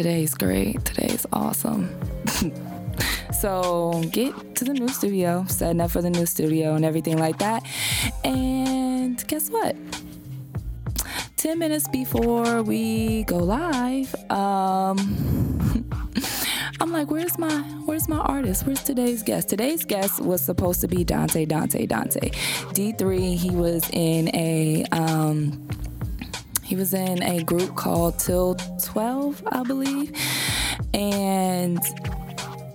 Today's 0.00 0.32
great. 0.32 0.82
Today's 0.86 1.26
awesome. 1.30 1.94
so 3.38 4.02
get 4.10 4.56
to 4.56 4.64
the 4.64 4.72
new 4.72 4.88
studio, 4.88 5.44
setting 5.46 5.78
up 5.78 5.90
for 5.90 6.00
the 6.00 6.08
new 6.08 6.24
studio 6.24 6.74
and 6.74 6.86
everything 6.86 7.18
like 7.18 7.36
that. 7.36 7.66
And 8.24 9.22
guess 9.26 9.50
what? 9.50 9.76
10 11.36 11.58
minutes 11.58 11.86
before 11.88 12.62
we 12.62 13.24
go 13.24 13.36
live, 13.36 14.14
um, 14.30 15.86
I'm 16.80 16.92
like, 16.92 17.10
where's 17.10 17.36
my 17.36 17.58
where's 17.84 18.08
my 18.08 18.20
artist? 18.20 18.64
Where's 18.64 18.82
today's 18.82 19.22
guest? 19.22 19.50
Today's 19.50 19.84
guest 19.84 20.18
was 20.22 20.40
supposed 20.40 20.80
to 20.80 20.88
be 20.88 21.04
Dante, 21.04 21.44
Dante, 21.44 21.84
Dante. 21.84 22.30
D3, 22.72 23.36
he 23.36 23.50
was 23.50 23.86
in 23.92 24.34
a 24.34 24.86
um 24.92 25.68
he 26.70 26.76
was 26.76 26.94
in 26.94 27.20
a 27.24 27.42
group 27.42 27.74
called 27.74 28.16
Till 28.20 28.54
12, 28.54 29.42
I 29.48 29.64
believe. 29.64 30.12
And 30.94 31.80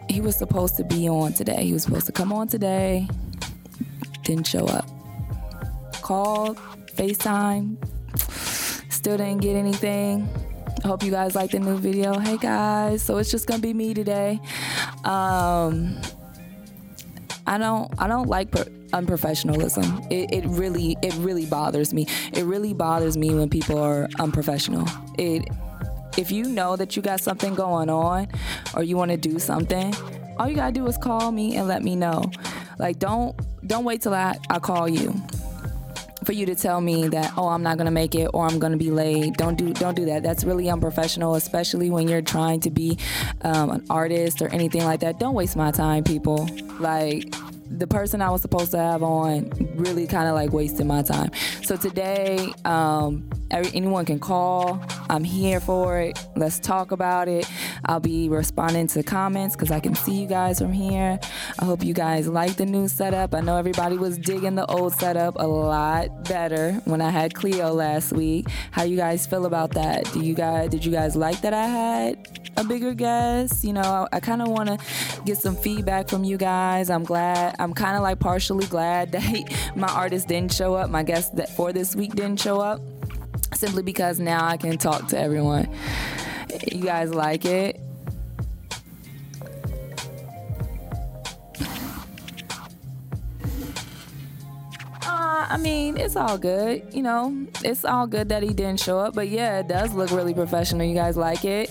he 0.10 0.20
was 0.20 0.36
supposed 0.36 0.76
to 0.76 0.84
be 0.84 1.08
on 1.08 1.32
today. 1.32 1.64
He 1.64 1.72
was 1.72 1.84
supposed 1.84 2.06
to 2.08 2.12
come 2.12 2.34
on 2.34 2.50
today. 2.50 3.08
Didn't 4.24 4.48
show 4.48 4.66
up. 4.66 4.86
Called, 6.02 6.58
FaceTime, 6.98 7.78
still 8.92 9.16
didn't 9.16 9.42
get 9.42 9.56
anything. 9.56 10.28
Hope 10.84 11.02
you 11.02 11.12
guys 11.12 11.34
like 11.34 11.52
the 11.52 11.60
new 11.60 11.78
video. 11.78 12.20
Hey 12.20 12.36
guys, 12.36 13.02
so 13.02 13.18
it's 13.18 13.32
just 13.32 13.48
gonna 13.48 13.62
be 13.62 13.74
me 13.74 13.94
today. 13.94 14.42
Um, 15.06 16.02
I 17.48 17.58
don't 17.58 17.92
I 18.00 18.08
don't 18.08 18.28
like 18.28 18.52
per- 18.52 18.66
unprofessionalism. 18.94 20.12
It, 20.12 20.34
it 20.34 20.46
really 20.48 20.98
it 21.02 21.14
really 21.16 21.46
bothers 21.46 21.94
me. 21.94 22.08
It 22.34 22.44
really 22.46 22.74
bothers 22.74 23.18
me 23.18 23.34
when 23.34 23.50
people 23.50 23.78
are 23.78 24.08
unprofessional. 24.20 24.88
It 25.18 25.48
if 26.18 26.32
you 26.32 26.46
know 26.46 26.76
that 26.76 26.96
you 26.96 27.02
got 27.02 27.20
something 27.20 27.56
going 27.56 27.90
on 27.90 28.28
or 28.76 28.84
you 28.84 28.96
want 28.98 29.12
to 29.12 29.18
do 29.18 29.38
something, 29.38 29.94
all 30.38 30.48
you 30.48 30.56
gotta 30.56 30.72
do 30.72 30.86
is 30.88 30.98
call 30.98 31.32
me 31.32 31.56
and 31.56 31.68
let 31.68 31.84
me 31.84 31.96
know. 31.96 32.32
Like 32.80 33.00
don't 33.00 33.36
don't 33.68 33.86
wait 33.86 34.02
till 34.02 34.14
I, 34.14 34.38
I 34.50 34.60
call 34.60 34.88
you 34.88 35.14
for 36.26 36.34
you 36.34 36.46
to 36.48 36.56
tell 36.56 36.82
me 36.82 37.08
that 37.10 37.34
oh 37.38 37.48
I'm 37.48 37.64
not 37.64 37.78
gonna 37.78 37.92
make 37.92 38.16
it 38.16 38.30
or 38.34 38.46
I'm 38.48 38.60
gonna 38.60 38.78
be 38.78 38.92
late. 38.92 39.38
Don't 39.38 39.58
do 39.58 39.74
don't 39.74 39.96
do 39.96 40.06
that. 40.06 40.24
That's 40.24 40.44
really 40.44 40.70
unprofessional, 40.70 41.36
especially 41.36 41.90
when 41.90 42.08
you're 42.08 42.22
trying 42.22 42.60
to 42.62 42.72
be 42.72 42.98
um, 43.42 43.70
an 43.72 43.86
artist 43.90 44.42
or 44.42 44.48
anything 44.50 44.84
like 44.84 45.02
that. 45.02 45.20
Don't 45.20 45.36
waste 45.36 45.56
my 45.56 45.72
time, 45.72 46.04
people. 46.04 46.50
Like 46.80 47.34
the 47.70 47.88
person 47.88 48.22
I 48.22 48.30
was 48.30 48.42
supposed 48.42 48.72
to 48.72 48.78
have 48.78 49.04
on 49.04 49.50
really 49.76 50.08
kind 50.08 50.28
of 50.28 50.36
like 50.36 50.52
wasted 50.52 50.86
my 50.86 51.02
time. 51.02 51.32
So 51.64 51.76
today, 51.76 52.54
um, 52.64 53.30
every, 53.52 53.72
anyone 53.76 54.06
can 54.06 54.20
call. 54.20 54.84
I'm 55.10 55.24
here 55.24 55.60
for 55.60 56.00
it. 56.00 56.20
Let's 56.36 56.60
talk 56.60 56.92
about 56.92 57.28
it. 57.28 57.50
I'll 57.86 58.00
be 58.00 58.30
responding 58.30 58.88
to 58.88 59.04
comments 59.04 59.56
because 59.56 59.72
I 59.72 59.80
can 59.80 59.96
see 59.96 60.14
you 60.14 60.28
guys 60.28 60.60
from 60.60 60.74
here. 60.74 61.20
I 61.60 61.66
hope 61.66 61.84
you 61.84 61.94
guys 61.94 62.28
like 62.28 62.56
the 62.56 62.66
new 62.66 62.88
setup. 62.88 63.34
I 63.34 63.42
know 63.42 63.58
everybody 63.58 63.98
was 63.98 64.18
digging 64.18 64.56
the 64.56 64.66
old 64.68 64.94
setup 64.94 65.36
a 65.38 65.48
lot 65.48 66.28
better 66.28 66.74
when 66.86 67.02
I 67.02 67.10
had 67.10 67.34
Cleo 67.34 67.74
last 67.74 68.14
week. 68.14 68.48
How 68.72 68.84
you 68.84 68.98
guys 68.98 69.26
feel 69.26 69.46
about 69.46 69.72
that? 69.72 70.12
Do 70.14 70.22
you 70.22 70.34
guys 70.34 70.70
did 70.70 70.86
you 70.86 70.92
guys 70.92 71.16
like 71.16 71.42
that 71.42 71.54
I 71.54 71.66
had 71.66 72.46
a 72.58 72.64
bigger 72.64 72.94
guest. 72.94 73.64
You 73.64 73.74
know, 73.74 73.82
I, 73.82 74.18
I 74.18 74.20
kind 74.20 74.42
of 74.42 74.48
want 74.48 74.70
to 74.70 74.78
get 75.24 75.38
some 75.38 75.56
feedback 75.56 76.08
from 76.10 76.24
you 76.24 76.38
guys. 76.38 76.90
I'm 76.90 77.04
glad. 77.04 77.55
I'm 77.60 77.74
kind 77.74 77.96
of 77.96 78.04
like 78.04 78.20
partially 78.20 78.66
glad 78.68 79.12
that 79.14 79.72
my 79.76 79.88
artist 79.88 80.28
didn't 80.28 80.54
show 80.54 80.76
up. 80.76 80.90
My 80.90 81.04
guest 81.04 81.36
that 81.36 81.50
for 81.56 81.74
this 81.74 81.96
week 81.96 82.16
didn't 82.16 82.40
show 82.40 82.60
up, 82.60 82.82
simply 83.54 83.84
because 83.84 84.20
now 84.20 84.46
I 84.46 84.58
can 84.58 84.78
talk 84.78 85.08
to 85.10 85.20
everyone. 85.20 85.70
You 86.72 86.84
guys 86.84 87.14
like 87.14 87.46
it? 87.46 87.80
I 95.56 95.58
mean, 95.58 95.96
it's 95.96 96.18
all 96.18 96.38
good. 96.38 96.94
You 96.94 97.02
know, 97.02 97.48
it's 97.64 97.86
all 97.86 98.08
good 98.08 98.28
that 98.28 98.44
he 98.44 98.50
didn't 98.50 98.82
show 98.82 99.00
up. 99.00 99.16
But 99.16 99.30
yeah, 99.30 99.60
it 99.60 99.70
does 99.70 99.94
look 99.94 100.12
really 100.12 100.34
professional. 100.34 100.86
You 100.86 100.94
guys 100.94 101.16
like 101.16 101.46
it? 101.46 101.70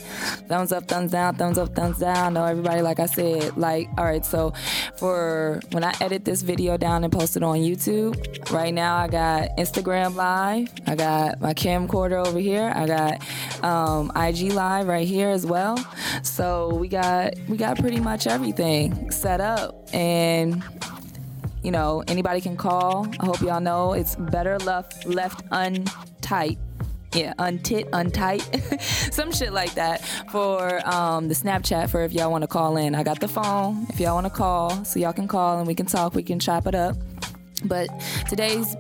Thumbs 0.49 0.73
up, 0.73 0.89
thumbs 0.89 1.11
down, 1.11 1.35
thumbs 1.35 1.59
up, 1.59 1.75
thumbs 1.75 1.99
down. 1.99 2.33
No, 2.33 2.47
everybody, 2.47 2.81
like 2.81 2.99
I 2.99 3.05
said, 3.05 3.59
like, 3.59 3.91
all 3.99 4.07
right, 4.07 4.25
so 4.25 4.55
for 4.97 5.61
when 5.73 5.85
I 5.85 5.93
edit 6.01 6.25
this 6.25 6.41
video 6.41 6.79
down 6.79 7.05
and 7.05 7.13
post 7.13 7.37
it 7.37 7.43
on 7.43 7.59
YouTube, 7.59 8.51
right 8.51 8.73
now 8.73 8.97
I 8.97 9.07
got 9.07 9.51
Instagram 9.59 10.15
Live. 10.15 10.73
I 10.87 10.95
got 10.95 11.43
my 11.43 11.53
camcorder 11.53 12.27
over 12.27 12.39
here. 12.39 12.73
I 12.75 12.87
got 12.87 13.63
um, 13.63 14.11
IG 14.17 14.53
Live 14.53 14.87
right 14.87 15.07
here 15.07 15.29
as 15.29 15.45
well. 15.45 15.77
So 16.23 16.75
we 16.75 16.89
got 16.89 17.35
we 17.49 17.59
got 17.59 17.79
pretty 17.79 18.01
much 18.01 18.27
everything 18.27 19.11
set 19.11 19.43
up 19.43 19.91
and 19.93 20.65
you 21.65 21.71
know, 21.71 22.05
anybody 22.07 22.41
can 22.41 22.57
call. 22.57 23.09
I 23.19 23.25
hope 23.27 23.41
y'all 23.41 23.61
know 23.61 23.95
it's 23.95 24.15
better 24.17 24.59
left 24.59 25.07
left 25.07 25.43
untight. 25.51 26.59
Yeah, 27.13 27.33
untit, 27.39 27.89
untight, 27.91 28.43
some 29.13 29.31
shit 29.31 29.53
like 29.53 29.75
that 29.75 30.05
for 30.33 30.85
um, 30.85 31.29
the 31.29 31.35
Snapchat 31.35 31.89
for 31.89 32.03
if 32.03 32.13
y'all 32.13 32.31
want 32.31 32.43
to 32.43 32.49
call 32.49 32.77
in. 32.77 32.97
I 32.97 33.05
got 33.05 33.21
the 33.21 33.29
phone 33.29 33.87
if 33.89 34.01
y'all 34.01 34.17
want 34.17 34.27
to 34.27 34.33
call, 34.33 34.85
so 34.85 34.99
y'all 34.99 35.13
can 35.13 35.29
call 35.29 35.59
and 35.59 35.67
we 35.67 35.77
can 35.77 35.87
talk. 35.87 36.15
We 36.15 36.25
can 36.25 36.41
chop 36.41 36.67
it 36.67 36.75
up. 36.75 36.97
But 37.65 37.89
today's 38.29 38.77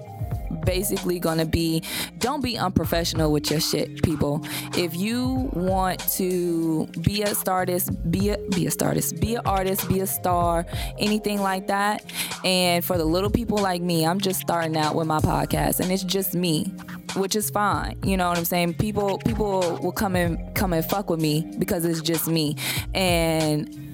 basically 0.60 1.18
gonna 1.18 1.46
be 1.46 1.82
don't 2.18 2.42
be 2.42 2.56
unprofessional 2.56 3.32
with 3.32 3.50
your 3.50 3.60
shit, 3.60 4.02
people. 4.02 4.44
If 4.76 4.96
you 4.96 5.50
want 5.52 6.00
to 6.14 6.86
be 7.02 7.22
a 7.22 7.34
artist, 7.46 8.10
be 8.10 8.30
a 8.30 8.38
be 8.50 8.66
a 8.66 8.70
artist, 8.84 9.20
be 9.20 9.34
an 9.34 9.42
artist, 9.44 9.88
be 9.88 10.00
a 10.00 10.06
star, 10.06 10.66
anything 10.98 11.40
like 11.40 11.66
that. 11.68 12.04
And 12.44 12.84
for 12.84 12.98
the 12.98 13.04
little 13.04 13.30
people 13.30 13.58
like 13.58 13.82
me, 13.82 14.06
I'm 14.06 14.20
just 14.20 14.40
starting 14.40 14.76
out 14.76 14.94
with 14.94 15.06
my 15.06 15.20
podcast, 15.20 15.80
and 15.80 15.90
it's 15.90 16.04
just 16.04 16.34
me 16.34 16.72
which 17.16 17.36
is 17.36 17.50
fine. 17.50 17.98
You 18.04 18.16
know 18.16 18.28
what 18.28 18.38
I'm 18.38 18.44
saying? 18.44 18.74
People 18.74 19.18
people 19.18 19.78
will 19.82 19.92
come 19.92 20.16
and 20.16 20.54
come 20.54 20.72
and 20.72 20.84
fuck 20.84 21.10
with 21.10 21.20
me 21.20 21.46
because 21.58 21.84
it's 21.84 22.00
just 22.00 22.26
me. 22.26 22.56
And 22.94 23.84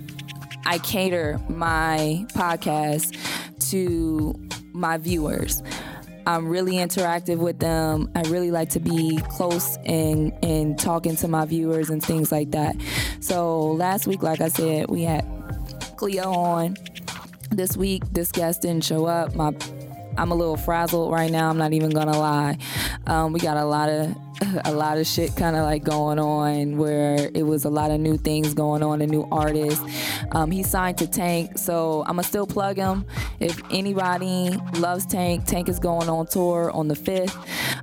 I 0.66 0.78
cater 0.78 1.40
my 1.48 2.26
podcast 2.34 3.16
to 3.70 4.34
my 4.72 4.98
viewers. 4.98 5.62
I'm 6.26 6.48
really 6.48 6.74
interactive 6.74 7.38
with 7.38 7.58
them. 7.58 8.10
I 8.14 8.22
really 8.22 8.50
like 8.50 8.70
to 8.70 8.80
be 8.80 9.18
close 9.30 9.76
and 9.84 10.32
and 10.44 10.78
talking 10.78 11.16
to 11.16 11.28
my 11.28 11.44
viewers 11.44 11.90
and 11.90 12.02
things 12.02 12.30
like 12.30 12.50
that. 12.52 12.76
So 13.20 13.72
last 13.72 14.06
week, 14.06 14.22
like 14.22 14.40
I 14.40 14.48
said, 14.48 14.88
we 14.88 15.02
had 15.02 15.24
Cleo 15.96 16.32
on. 16.32 16.76
This 17.50 17.76
week, 17.76 18.04
this 18.12 18.30
guest 18.30 18.62
didn't 18.62 18.84
show 18.84 19.06
up. 19.06 19.34
My 19.34 19.52
I'm 20.16 20.30
a 20.32 20.34
little 20.34 20.56
frazzled 20.56 21.12
right 21.12 21.30
now. 21.30 21.48
I'm 21.48 21.58
not 21.58 21.72
even 21.72 21.90
gonna 21.90 22.18
lie. 22.18 22.58
Um, 23.06 23.32
we 23.32 23.40
got 23.40 23.56
a 23.56 23.64
lot 23.64 23.88
of 23.88 24.14
a 24.64 24.72
lot 24.72 24.98
of 24.98 25.06
shit 25.06 25.36
kind 25.36 25.56
of 25.56 25.64
like 25.64 25.84
going 25.84 26.18
on 26.18 26.76
where 26.78 27.30
it 27.34 27.42
was 27.42 27.64
a 27.64 27.70
lot 27.70 27.90
of 27.90 28.00
new 28.00 28.16
things 28.16 28.54
going 28.54 28.82
on, 28.82 29.02
a 29.02 29.06
new 29.06 29.26
artist. 29.30 29.82
Um, 30.32 30.50
he 30.50 30.62
signed 30.62 30.98
to 30.98 31.06
Tank, 31.06 31.58
so 31.58 32.02
I'm 32.02 32.16
gonna 32.16 32.22
still 32.22 32.46
plug 32.46 32.76
him. 32.76 33.04
If 33.38 33.60
anybody 33.70 34.50
loves 34.78 35.06
Tank, 35.06 35.44
Tank 35.44 35.68
is 35.68 35.78
going 35.78 36.08
on 36.08 36.26
tour 36.26 36.70
on 36.70 36.88
the 36.88 36.94
5th. 36.94 37.36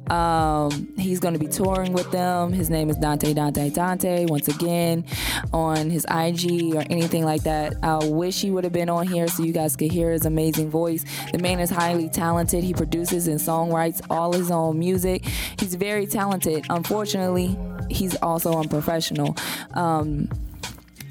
Um, 0.09 0.87
he's 0.97 1.19
gonna 1.19 1.39
be 1.39 1.47
touring 1.47 1.93
with 1.93 2.11
them. 2.11 2.53
His 2.53 2.69
name 2.69 2.89
is 2.89 2.97
Dante 2.97 3.33
Dante 3.33 3.69
Dante. 3.69 4.25
Once 4.25 4.47
again, 4.47 5.05
on 5.53 5.89
his 5.89 6.05
IG 6.09 6.75
or 6.75 6.83
anything 6.89 7.25
like 7.25 7.43
that. 7.43 7.75
I 7.83 8.05
wish 8.05 8.41
he 8.41 8.51
would 8.51 8.63
have 8.63 8.73
been 8.73 8.89
on 8.89 9.07
here 9.07 9.27
so 9.27 9.43
you 9.43 9.53
guys 9.53 9.75
could 9.75 9.91
hear 9.91 10.11
his 10.11 10.25
amazing 10.25 10.69
voice. 10.69 11.03
The 11.31 11.39
man 11.39 11.59
is 11.59 11.69
highly 11.69 12.09
talented. 12.09 12.63
He 12.63 12.73
produces 12.73 13.27
and 13.27 13.39
songwrites 13.39 14.05
all 14.09 14.33
his 14.33 14.51
own 14.51 14.79
music. 14.79 15.25
He's 15.59 15.75
very 15.75 16.05
talented 16.05 16.17
talented. 16.17 16.65
Unfortunately, 16.69 17.57
he's 17.89 18.15
also 18.17 18.59
unprofessional. 18.59 19.35
Um, 19.73 20.29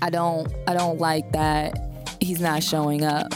I 0.03 0.11
don't 0.11 0.53
I 0.67 0.75
don't 0.75 0.99
like 0.99 1.33
that 1.33 1.79
he's 2.21 2.41
not 2.41 2.63
showing 2.63 3.05
up. 3.05 3.33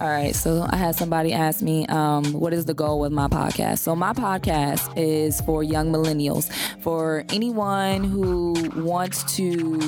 All 0.00 0.08
right, 0.08 0.34
so 0.34 0.66
I 0.68 0.76
had 0.76 0.96
somebody 0.96 1.32
ask 1.32 1.62
me, 1.62 1.86
um, 1.86 2.32
what 2.32 2.52
is 2.52 2.64
the 2.64 2.74
goal 2.74 2.98
with 2.98 3.12
my 3.12 3.28
podcast? 3.28 3.78
So, 3.78 3.94
my 3.94 4.12
podcast 4.12 4.92
is 4.96 5.40
for 5.42 5.62
young 5.62 5.92
millennials, 5.92 6.52
for 6.80 7.24
anyone 7.28 8.02
who 8.02 8.54
wants 8.74 9.22
to 9.36 9.80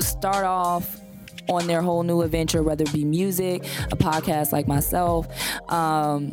start 0.00 0.46
off 0.46 1.02
on 1.50 1.66
their 1.66 1.82
whole 1.82 2.02
new 2.02 2.22
adventure, 2.22 2.62
whether 2.62 2.84
it 2.84 2.92
be 2.94 3.04
music, 3.04 3.62
a 3.92 3.96
podcast 3.96 4.52
like 4.52 4.66
myself. 4.66 5.28
Um, 5.70 6.30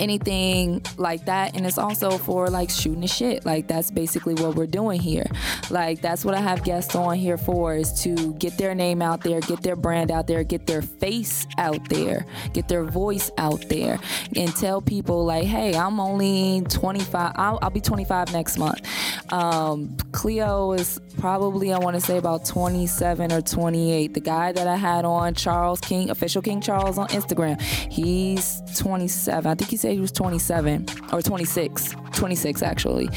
anything 0.00 0.82
like 0.96 1.24
that. 1.26 1.56
And 1.56 1.66
it's 1.66 1.78
also 1.78 2.18
for 2.18 2.48
like 2.48 2.70
shooting 2.70 3.00
the 3.00 3.08
shit. 3.08 3.44
Like 3.44 3.66
that's 3.66 3.90
basically 3.90 4.34
what 4.34 4.54
we're 4.54 4.66
doing 4.66 5.00
here. 5.00 5.26
Like 5.70 6.00
that's 6.00 6.24
what 6.24 6.34
i 6.34 6.40
have 6.40 6.62
guests 6.64 6.94
on 6.94 7.16
here 7.16 7.38
for 7.38 7.74
is 7.74 8.02
to 8.02 8.34
get 8.34 8.58
their 8.58 8.74
name 8.74 9.00
out 9.00 9.22
there 9.22 9.40
get 9.40 9.62
their 9.62 9.76
brand 9.76 10.10
out 10.10 10.26
there 10.26 10.44
get 10.44 10.66
their 10.66 10.82
face 10.82 11.46
out 11.58 11.88
there 11.88 12.26
get 12.52 12.68
their 12.68 12.84
voice 12.84 13.30
out 13.38 13.66
there 13.68 13.98
and 14.36 14.54
tell 14.56 14.80
people 14.80 15.24
like 15.24 15.44
hey 15.44 15.74
i'm 15.74 15.98
only 15.98 16.60
25 16.68 17.32
i'll, 17.36 17.58
I'll 17.62 17.70
be 17.70 17.80
25 17.80 18.32
next 18.32 18.58
month. 18.58 18.86
Um, 19.32 19.96
cleo 20.12 20.72
is 20.72 21.00
probably 21.18 21.72
i 21.72 21.78
want 21.78 21.94
to 21.94 22.00
say 22.00 22.18
about 22.18 22.44
27 22.44 23.32
or 23.32 23.40
28 23.40 24.14
the 24.14 24.20
guy 24.20 24.52
that 24.52 24.66
i 24.66 24.76
had 24.76 25.04
on 25.04 25.34
charles 25.34 25.80
king 25.80 26.10
official 26.10 26.42
king 26.42 26.60
charles 26.60 26.98
on 26.98 27.08
instagram 27.08 27.60
he's 27.90 28.60
27 28.76 29.50
i 29.50 29.54
think 29.54 29.70
he's 29.70 29.83
he 29.92 30.00
was 30.00 30.12
27 30.12 30.86
or 31.12 31.22
26, 31.22 31.94
26 32.12 32.62
actually. 32.62 33.08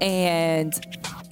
And 0.00 0.78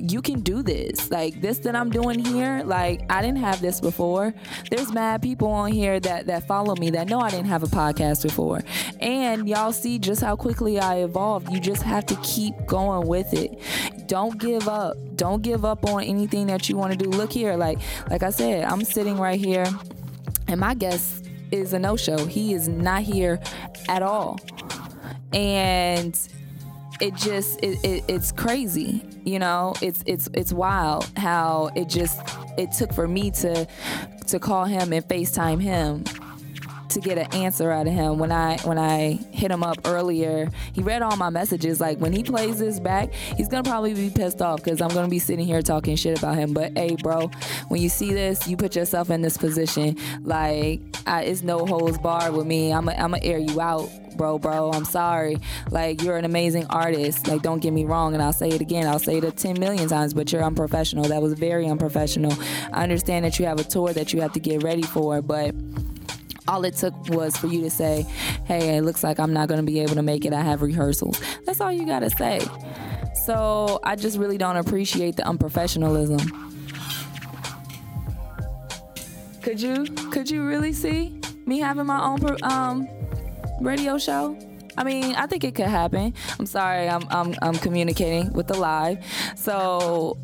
you 0.01 0.23
can 0.23 0.41
do 0.41 0.63
this. 0.63 1.11
Like 1.11 1.41
this 1.41 1.59
that 1.61 1.77
I'm 1.77 1.91
doing 1.91 2.19
here, 2.19 2.63
like 2.65 3.03
I 3.11 3.21
didn't 3.23 3.39
have 3.39 3.61
this 3.61 3.81
before. 3.81 4.35
There's 4.71 4.93
mad 4.93 5.23
people 5.23 5.49
on 5.49 5.73
here 5.73 6.01
that 6.01 6.27
that 6.27 6.47
follow 6.47 6.75
me 6.77 6.91
that 6.91 7.09
know 7.09 7.21
I 7.21 7.31
didn't 7.31 7.47
have 7.47 7.63
a 7.63 7.67
podcast 7.67 8.23
before. 8.23 8.63
And 9.01 9.49
y'all 9.49 9.73
see 9.73 9.99
just 9.99 10.23
how 10.23 10.37
quickly 10.37 10.79
I 10.79 10.97
evolved. 10.99 11.53
You 11.53 11.61
just 11.61 11.83
have 11.83 12.07
to 12.07 12.17
keep 12.17 12.55
going 12.67 13.07
with 13.07 13.33
it. 13.35 13.61
Don't 14.07 14.39
give 14.39 14.69
up. 14.69 14.97
Don't 15.17 15.43
give 15.43 15.65
up 15.65 15.85
on 15.85 16.03
anything 16.03 16.47
that 16.47 16.69
you 16.69 16.77
want 16.77 16.93
to 16.93 16.99
do. 16.99 17.11
Look 17.11 17.33
here, 17.33 17.57
like 17.57 17.79
like 18.09 18.23
I 18.23 18.31
said, 18.31 18.65
I'm 18.65 18.85
sitting 18.85 19.17
right 19.19 19.39
here 19.39 19.67
and 20.49 20.59
my 20.59 20.75
guest 20.75 21.27
is 21.53 21.73
a 21.73 21.79
no-show. 21.79 22.27
He 22.27 22.55
is 22.55 22.69
not 22.69 23.03
here 23.03 23.41
at 23.89 24.03
all 24.03 24.39
and 25.33 26.19
it 27.01 27.15
just 27.15 27.59
it, 27.63 27.79
it, 27.85 28.05
it's 28.09 28.33
crazy 28.33 29.05
you 29.25 29.39
know? 29.39 29.75
It's 29.81 30.03
it's 30.07 30.29
it's 30.35 30.53
wild 30.53 31.09
how 31.17 31.71
it 31.75 31.89
just 31.89 32.21
it 32.59 32.73
took 32.73 32.93
for 32.93 33.07
me 33.07 33.31
to 33.33 33.67
to 34.27 34.39
call 34.39 34.65
him 34.65 34.93
and 34.93 35.07
facetime 35.07 35.61
him 35.61 36.05
to 36.91 37.01
get 37.01 37.19
an 37.19 37.33
answer 37.35 37.71
out 37.71 37.87
of 37.87 37.93
him 37.93 38.19
when 38.19 38.33
I 38.33 38.59
when 38.59 38.79
I 38.79 39.19
hit 39.31 39.51
him 39.51 39.63
up 39.63 39.79
earlier. 39.85 40.51
He 40.73 40.83
read 40.83 41.03
all 41.03 41.17
my 41.17 41.31
messages. 41.31 41.81
Like 41.81 41.99
when 41.99 42.13
he 42.13 42.23
plays 42.23 42.59
this 42.59 42.81
back, 42.81 43.13
he's 43.13 43.49
gonna 43.49 43.63
probably 43.63 43.95
be 43.95 44.11
pissed 44.11 44.43
off 44.43 44.63
because 44.63 44.81
I'm 44.81 44.89
gonna 44.89 45.09
be 45.09 45.19
sitting 45.19 45.47
here 45.47 45.63
talking 45.63 45.97
shit 45.97 46.19
about 46.19 46.37
him. 46.37 46.53
But 46.53 46.77
hey, 46.77 46.97
bro, 46.97 47.31
when 47.69 47.81
you 47.81 47.89
see 47.89 48.13
this, 48.13 48.47
you 48.49 48.57
put 48.57 48.77
yourself 48.77 49.11
in 49.11 49.23
this 49.23 49.37
position. 49.37 49.97
Like 50.23 50.81
I, 51.07 51.23
it's 51.23 51.43
no 51.43 51.67
holds 51.67 51.99
barred 51.99 52.35
with 52.35 52.47
me. 52.47 52.73
I'm 52.73 52.87
gonna 52.87 53.19
air 53.23 53.39
you 53.39 53.61
out 53.61 53.91
bro, 54.21 54.39
bro. 54.39 54.71
I'm 54.71 54.85
sorry. 54.85 55.39
Like, 55.71 56.03
you're 56.03 56.19
an 56.19 56.27
amazing 56.27 56.67
artist. 56.69 57.27
Like, 57.27 57.41
don't 57.41 57.61
get 57.61 57.73
me 57.73 57.87
wrong. 57.87 58.13
And 58.13 58.23
I'll 58.23 58.35
say 58.35 58.51
it 58.51 58.61
again. 58.61 58.87
I'll 58.87 58.99
say 58.99 59.17
it 59.17 59.37
10 59.37 59.59
million 59.59 59.89
times, 59.89 60.13
but 60.13 60.31
you're 60.31 60.45
unprofessional. 60.45 61.05
That 61.05 61.23
was 61.23 61.33
very 61.33 61.67
unprofessional. 61.67 62.35
I 62.71 62.83
understand 62.83 63.25
that 63.25 63.39
you 63.39 63.47
have 63.47 63.59
a 63.59 63.65
tour 63.65 63.95
that 63.95 64.13
you 64.13 64.21
have 64.21 64.33
to 64.33 64.41
get 64.41 64.63
ready 64.63 64.83
for, 64.83 65.23
but 65.23 65.55
all 66.51 66.65
it 66.65 66.75
took 66.75 66.95
was 67.11 67.37
for 67.37 67.47
you 67.47 67.61
to 67.63 67.71
say, 67.71 68.05
hey, 68.45 68.77
it 68.77 68.83
looks 68.83 69.05
like 69.05 69.21
I'm 69.21 69.33
not 69.33 69.49
going 69.49 69.61
to 69.61 69.67
be 69.67 69.79
able 69.81 69.95
to 69.95 70.03
make 70.03 70.25
it. 70.25 70.33
I 70.33 70.41
have 70.43 70.63
rehearsals. 70.63 71.21
That's 71.47 71.61
all 71.61 71.71
you 71.71 71.87
got 71.87 72.01
to 72.01 72.11
say. 72.11 72.41
So 73.25 73.79
I 73.85 73.95
just 73.95 74.19
really 74.19 74.37
don't 74.37 74.57
appreciate 74.57 75.17
the 75.17 75.23
unprofessionalism. 75.23 76.21
Could 79.43 79.61
you 79.61 79.85
could 80.11 80.29
you 80.29 80.45
really 80.45 80.73
see 80.73 81.19
me 81.47 81.61
having 81.61 81.87
my 81.87 82.03
own 82.03 82.21
um, 82.43 82.89
radio 83.61 83.97
show? 83.97 84.37
I 84.77 84.85
mean, 84.85 85.15
I 85.15 85.27
think 85.27 85.45
it 85.45 85.55
could 85.55 85.67
happen. 85.67 86.15
I'm 86.39 86.47
sorry, 86.47 86.89
I'm 86.89 87.07
I'm, 87.11 87.35
I'm 87.43 87.55
communicating 87.55 88.33
with 88.33 88.49
the 88.49 88.57
live. 88.57 88.99
So 89.37 90.19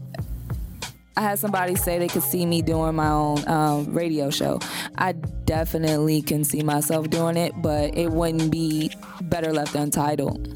I 1.17 1.23
had 1.23 1.39
somebody 1.39 1.77
say 1.77 1.99
they 1.99 2.09
could 2.09 2.23
see 2.23 2.45
me 2.45 2.61
doing 2.61 2.95
my 2.95 3.09
own 3.09 3.49
um, 3.49 3.95
radio 3.95 4.29
show. 4.31 4.61
I 4.99 5.13
definitely 5.13 6.21
can 6.21 6.45
see 6.45 6.63
myself 6.63 7.09
doing 7.09 7.37
it, 7.37 7.53
but 7.63 7.97
it 7.97 8.11
wouldn't 8.11 8.51
be 8.51 8.93
better 9.23 9.53
left 9.53 9.75
untitled. 9.75 10.53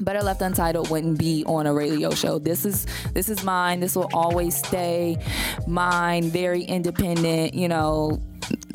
Better 0.00 0.22
Left 0.22 0.40
Untitled 0.42 0.90
wouldn't 0.90 1.18
be 1.18 1.44
on 1.46 1.66
a 1.66 1.74
radio 1.74 2.10
show. 2.10 2.38
This 2.38 2.64
is 2.64 2.86
this 3.14 3.28
is 3.28 3.42
mine. 3.42 3.80
This 3.80 3.96
will 3.96 4.08
always 4.12 4.56
stay 4.56 5.16
mine. 5.66 6.30
Very 6.30 6.62
independent. 6.62 7.54
You 7.54 7.66
know, 7.66 8.22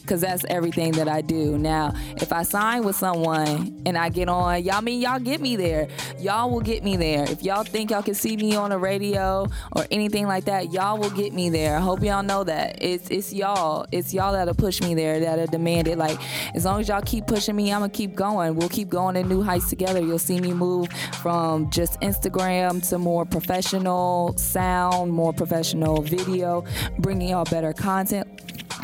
because 0.03 0.21
that's 0.21 0.45
everything 0.49 0.91
that 0.93 1.07
I 1.07 1.21
do. 1.21 1.57
Now, 1.57 1.93
if 2.17 2.33
I 2.33 2.43
sign 2.43 2.83
with 2.83 2.95
someone 2.95 3.81
and 3.85 3.97
I 3.97 4.09
get 4.09 4.27
on, 4.27 4.63
y'all 4.63 4.81
mean 4.81 5.01
y'all 5.01 5.19
get 5.19 5.41
me 5.41 5.55
there. 5.55 5.87
Y'all 6.19 6.49
will 6.49 6.61
get 6.61 6.83
me 6.83 6.97
there. 6.97 7.23
If 7.23 7.41
y'all 7.41 7.63
think 7.63 7.91
y'all 7.91 8.03
can 8.03 8.13
see 8.13 8.35
me 8.35 8.55
on 8.55 8.69
the 8.69 8.77
radio 8.77 9.47
or 9.71 9.85
anything 9.91 10.27
like 10.27 10.45
that, 10.45 10.71
y'all 10.71 10.97
will 10.97 11.09
get 11.09 11.33
me 11.33 11.49
there. 11.49 11.77
I 11.77 11.79
hope 11.79 12.03
y'all 12.03 12.21
know 12.21 12.43
that. 12.43 12.77
It's 12.81 13.09
it's 13.09 13.33
y'all. 13.33 13.85
It's 13.91 14.13
y'all 14.13 14.33
that'll 14.33 14.53
push 14.53 14.81
me 14.81 14.93
there, 14.93 15.19
that'll 15.21 15.47
demand 15.47 15.87
it. 15.87 15.97
Like 15.97 16.19
as 16.53 16.65
long 16.65 16.81
as 16.81 16.89
y'all 16.89 17.01
keep 17.01 17.25
pushing 17.25 17.55
me, 17.55 17.71
I'ma 17.71 17.87
keep 17.87 18.13
going. 18.13 18.55
We'll 18.55 18.69
keep 18.69 18.89
going 18.89 19.15
to 19.15 19.23
new 19.23 19.41
heights 19.41 19.69
together. 19.69 20.01
You'll 20.01 20.19
see 20.19 20.39
me 20.39 20.53
move 20.53 20.89
from 21.21 21.69
just 21.71 21.99
Instagram 22.01 22.87
to 22.89 22.97
more 22.97 23.25
professional 23.25 24.35
sound, 24.37 25.11
more 25.13 25.31
professional 25.31 26.01
video, 26.01 26.65
bringing 26.99 27.29
y'all 27.29 27.45
better 27.45 27.71
content 27.71 28.27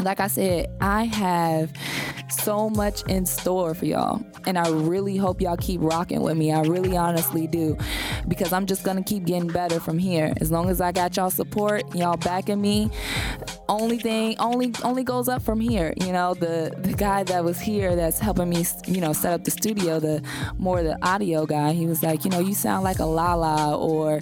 like 0.03 0.19
I 0.19 0.27
said, 0.27 0.67
I 0.81 1.05
have 1.05 1.71
so 2.29 2.69
much 2.69 3.03
in 3.03 3.25
store 3.25 3.73
for 3.73 3.85
y'all. 3.85 4.23
And 4.45 4.57
I 4.57 4.69
really 4.69 5.17
hope 5.17 5.41
y'all 5.41 5.57
keep 5.57 5.81
rocking 5.81 6.21
with 6.21 6.37
me. 6.37 6.51
I 6.51 6.61
really 6.61 6.95
honestly 6.95 7.47
do. 7.47 7.77
Because 8.27 8.53
I'm 8.53 8.65
just 8.65 8.83
gonna 8.83 9.03
keep 9.03 9.25
getting 9.25 9.47
better 9.47 9.79
from 9.79 9.97
here. 9.97 10.33
As 10.39 10.51
long 10.51 10.69
as 10.69 10.81
I 10.81 10.91
got 10.91 11.15
y'all 11.17 11.29
support, 11.29 11.95
y'all 11.95 12.17
backing 12.17 12.61
me, 12.61 12.89
only 13.67 13.97
thing 13.97 14.35
only 14.39 14.73
only 14.83 15.03
goes 15.03 15.27
up 15.27 15.41
from 15.41 15.59
here. 15.59 15.93
You 15.97 16.11
know, 16.11 16.33
the 16.33 16.73
the 16.77 16.93
guy 16.93 17.23
that 17.23 17.43
was 17.43 17.59
here 17.59 17.95
that's 17.95 18.19
helping 18.19 18.49
me, 18.49 18.65
you 18.87 19.01
know, 19.01 19.13
set 19.13 19.33
up 19.33 19.43
the 19.43 19.51
studio, 19.51 19.99
the 19.99 20.23
more 20.57 20.81
the 20.83 20.97
audio 21.05 21.45
guy, 21.45 21.73
he 21.73 21.85
was 21.85 22.01
like, 22.01 22.23
you 22.25 22.31
know, 22.31 22.39
you 22.39 22.53
sound 22.53 22.83
like 22.83 22.99
a 22.99 23.05
Lala 23.05 23.77
or 23.77 24.21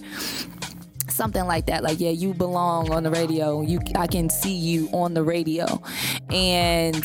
something 1.18 1.46
like 1.46 1.66
that. 1.66 1.84
Like, 1.84 2.00
yeah, 2.00 2.12
you 2.12 2.34
belong 2.34 2.92
on 2.92 3.04
the 3.04 3.12
radio. 3.12 3.62
You, 3.62 3.80
I 3.96 4.08
can 4.08 4.30
see 4.30 4.56
you 4.56 4.88
on 4.94 5.14
the 5.14 5.24
radio, 5.24 5.82
and 6.30 7.04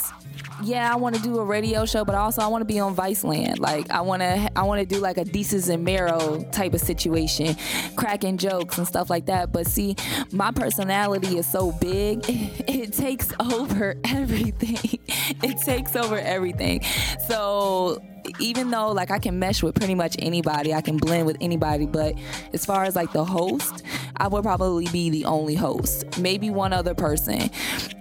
yeah, 0.63 0.93
I 0.93 0.97
want 0.97 1.17
to 1.17 1.23
do 1.23 1.39
a 1.39 1.45
radio 1.45 1.85
show, 1.85 2.05
but 2.05 2.15
also 2.15 2.41
I 2.41 2.47
want 2.47 2.63
to 2.63 2.67
be 2.67 2.79
on 2.79 2.95
Viceland. 2.95 3.59
Like 3.59 3.91
I 3.91 4.01
want 4.01 4.23
to, 4.23 4.51
I 4.57 4.63
want 4.63 4.81
to 4.81 4.87
do 4.87 5.01
like 5.01 5.19
a 5.19 5.25
Desus 5.25 5.73
and 5.73 5.85
Mero 5.85 6.45
type 6.53 6.75
of 6.75 6.81
situation, 6.81 7.57
cracking 7.97 8.37
jokes 8.39 8.79
and 8.79 8.87
stuff 8.87 9.11
like 9.11 9.27
that. 9.27 9.53
But 9.53 9.67
see, 9.67 9.97
my 10.31 10.53
personality 10.53 11.39
is 11.39 11.51
so 11.51 11.73
big, 11.73 12.25
it 12.29 12.93
takes 12.93 13.31
over 13.41 13.97
everything. 14.05 15.01
it 15.43 15.59
takes 15.59 15.97
over 15.97 16.19
everything. 16.19 16.83
So 17.29 18.03
even 18.39 18.71
though 18.71 18.93
like 18.93 19.11
I 19.11 19.19
can 19.19 19.39
mesh 19.39 19.63
with 19.63 19.75
pretty 19.75 19.95
much 19.95 20.17
anybody, 20.19 20.75
I 20.75 20.81
can 20.81 20.97
blend 20.97 21.27
with 21.27 21.37
anybody, 21.41 21.87
but 21.87 22.15
as 22.53 22.65
far 22.65 22.85
as 22.85 22.97
like 22.97 23.13
the 23.13 23.25
host, 23.25 23.85
I 24.17 24.29
would 24.29 24.43
probably 24.43 24.87
be 24.89 25.11
the 25.11 25.25
only 25.25 25.55
host, 25.55 26.19
maybe 26.19 26.51
one 26.51 26.73
other 26.73 26.95
person, 26.95 27.51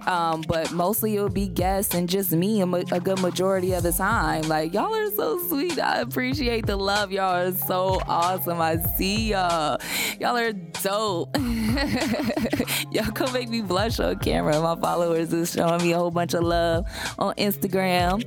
um, 0.06 0.42
but 0.42 0.72
mostly 0.72 1.16
it 1.16 1.22
would 1.22 1.34
be 1.34 1.48
guests 1.48 1.94
and 1.94 2.08
just 2.08 2.32
me 2.32 2.60
a, 2.60 2.66
a, 2.66 3.00
good 3.00 3.20
majority 3.20 3.72
of 3.72 3.82
the 3.82 3.92
time. 3.92 4.42
Like 4.42 4.74
y'all 4.74 4.94
are 4.94 5.10
so 5.10 5.38
sweet. 5.48 5.78
I 5.78 6.00
appreciate 6.00 6.66
the 6.66 6.76
love. 6.76 7.12
Y'all 7.12 7.34
are 7.34 7.52
so 7.52 8.00
awesome. 8.06 8.60
I 8.60 8.76
see 8.96 9.30
y'all. 9.30 9.78
Y'all 10.20 10.36
are 10.36 10.52
dope. 10.52 11.36
y'all 12.90 13.10
come 13.12 13.32
make 13.32 13.48
me 13.48 13.62
blush 13.62 14.00
on 14.00 14.18
camera. 14.18 14.60
My 14.60 14.76
followers 14.76 15.32
is 15.32 15.52
showing 15.52 15.82
me 15.82 15.92
a 15.92 15.98
whole 15.98 16.10
bunch 16.10 16.34
of 16.34 16.42
love 16.42 16.86
on 17.18 17.34
Instagram. 17.34 18.22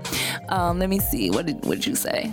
Um, 0.52 0.80
let 0.80 0.90
me 0.90 1.00
see. 1.00 1.30
What 1.30 1.46
did 1.46 1.66
what 1.66 1.85
you 1.86 1.96
say? 1.96 2.32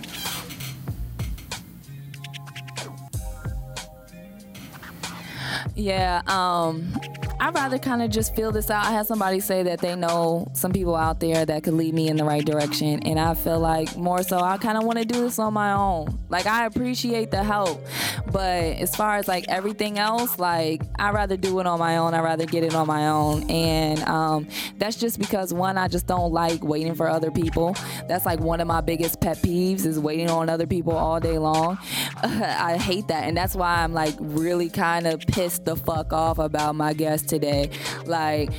Yeah, 5.75 6.21
um, 6.27 6.93
I'd 7.39 7.53
rather 7.55 7.77
kind 7.77 8.01
of 8.01 8.09
just 8.09 8.35
feel 8.35 8.51
this 8.51 8.69
out. 8.69 8.85
I 8.85 8.91
had 8.91 9.05
somebody 9.07 9.39
say 9.39 9.63
that 9.63 9.79
they 9.79 9.95
know 9.95 10.47
some 10.53 10.71
people 10.71 10.95
out 10.95 11.19
there 11.19 11.45
that 11.45 11.63
could 11.63 11.73
lead 11.73 11.93
me 11.93 12.07
in 12.07 12.17
the 12.17 12.23
right 12.23 12.43
direction. 12.45 13.01
And 13.03 13.19
I 13.19 13.33
feel 13.33 13.59
like 13.59 13.97
more 13.97 14.23
so, 14.23 14.39
I 14.39 14.57
kind 14.57 14.77
of 14.77 14.83
want 14.83 14.99
to 14.99 15.05
do 15.05 15.21
this 15.21 15.39
on 15.39 15.53
my 15.53 15.73
own. 15.73 16.19
Like, 16.29 16.45
I 16.45 16.65
appreciate 16.65 17.31
the 17.31 17.43
help. 17.43 17.85
But 18.31 18.77
as 18.77 18.95
far 18.95 19.17
as 19.17 19.27
like 19.27 19.45
everything 19.49 19.99
else, 19.99 20.39
like, 20.39 20.81
I'd 20.97 21.13
rather 21.13 21.37
do 21.37 21.59
it 21.59 21.67
on 21.67 21.79
my 21.79 21.97
own. 21.97 22.13
I'd 22.13 22.23
rather 22.23 22.45
get 22.45 22.63
it 22.63 22.75
on 22.75 22.87
my 22.87 23.07
own. 23.07 23.49
And 23.49 23.99
um, 24.03 24.47
that's 24.77 24.97
just 24.97 25.19
because, 25.19 25.53
one, 25.53 25.77
I 25.77 25.87
just 25.87 26.07
don't 26.07 26.31
like 26.31 26.63
waiting 26.63 26.95
for 26.95 27.09
other 27.09 27.31
people. 27.31 27.75
That's 28.07 28.25
like 28.25 28.39
one 28.39 28.61
of 28.61 28.67
my 28.67 28.81
biggest 28.81 29.19
pet 29.21 29.37
peeves 29.37 29.85
is 29.85 29.99
waiting 29.99 30.29
on 30.29 30.49
other 30.49 30.67
people 30.67 30.93
all 30.93 31.19
day 31.19 31.37
long. 31.37 31.77
I 32.23 32.77
hate 32.77 33.07
that. 33.09 33.25
And 33.25 33.35
that's 33.35 33.55
why 33.55 33.83
I'm 33.83 33.93
like 33.93 34.15
really 34.19 34.69
kind 34.69 35.07
of 35.07 35.19
pissed 35.21 35.65
the 35.65 35.75
fuck 35.75 36.13
off 36.13 36.39
about 36.39 36.75
my 36.75 36.93
today. 37.25 37.69
Like, 38.05 38.51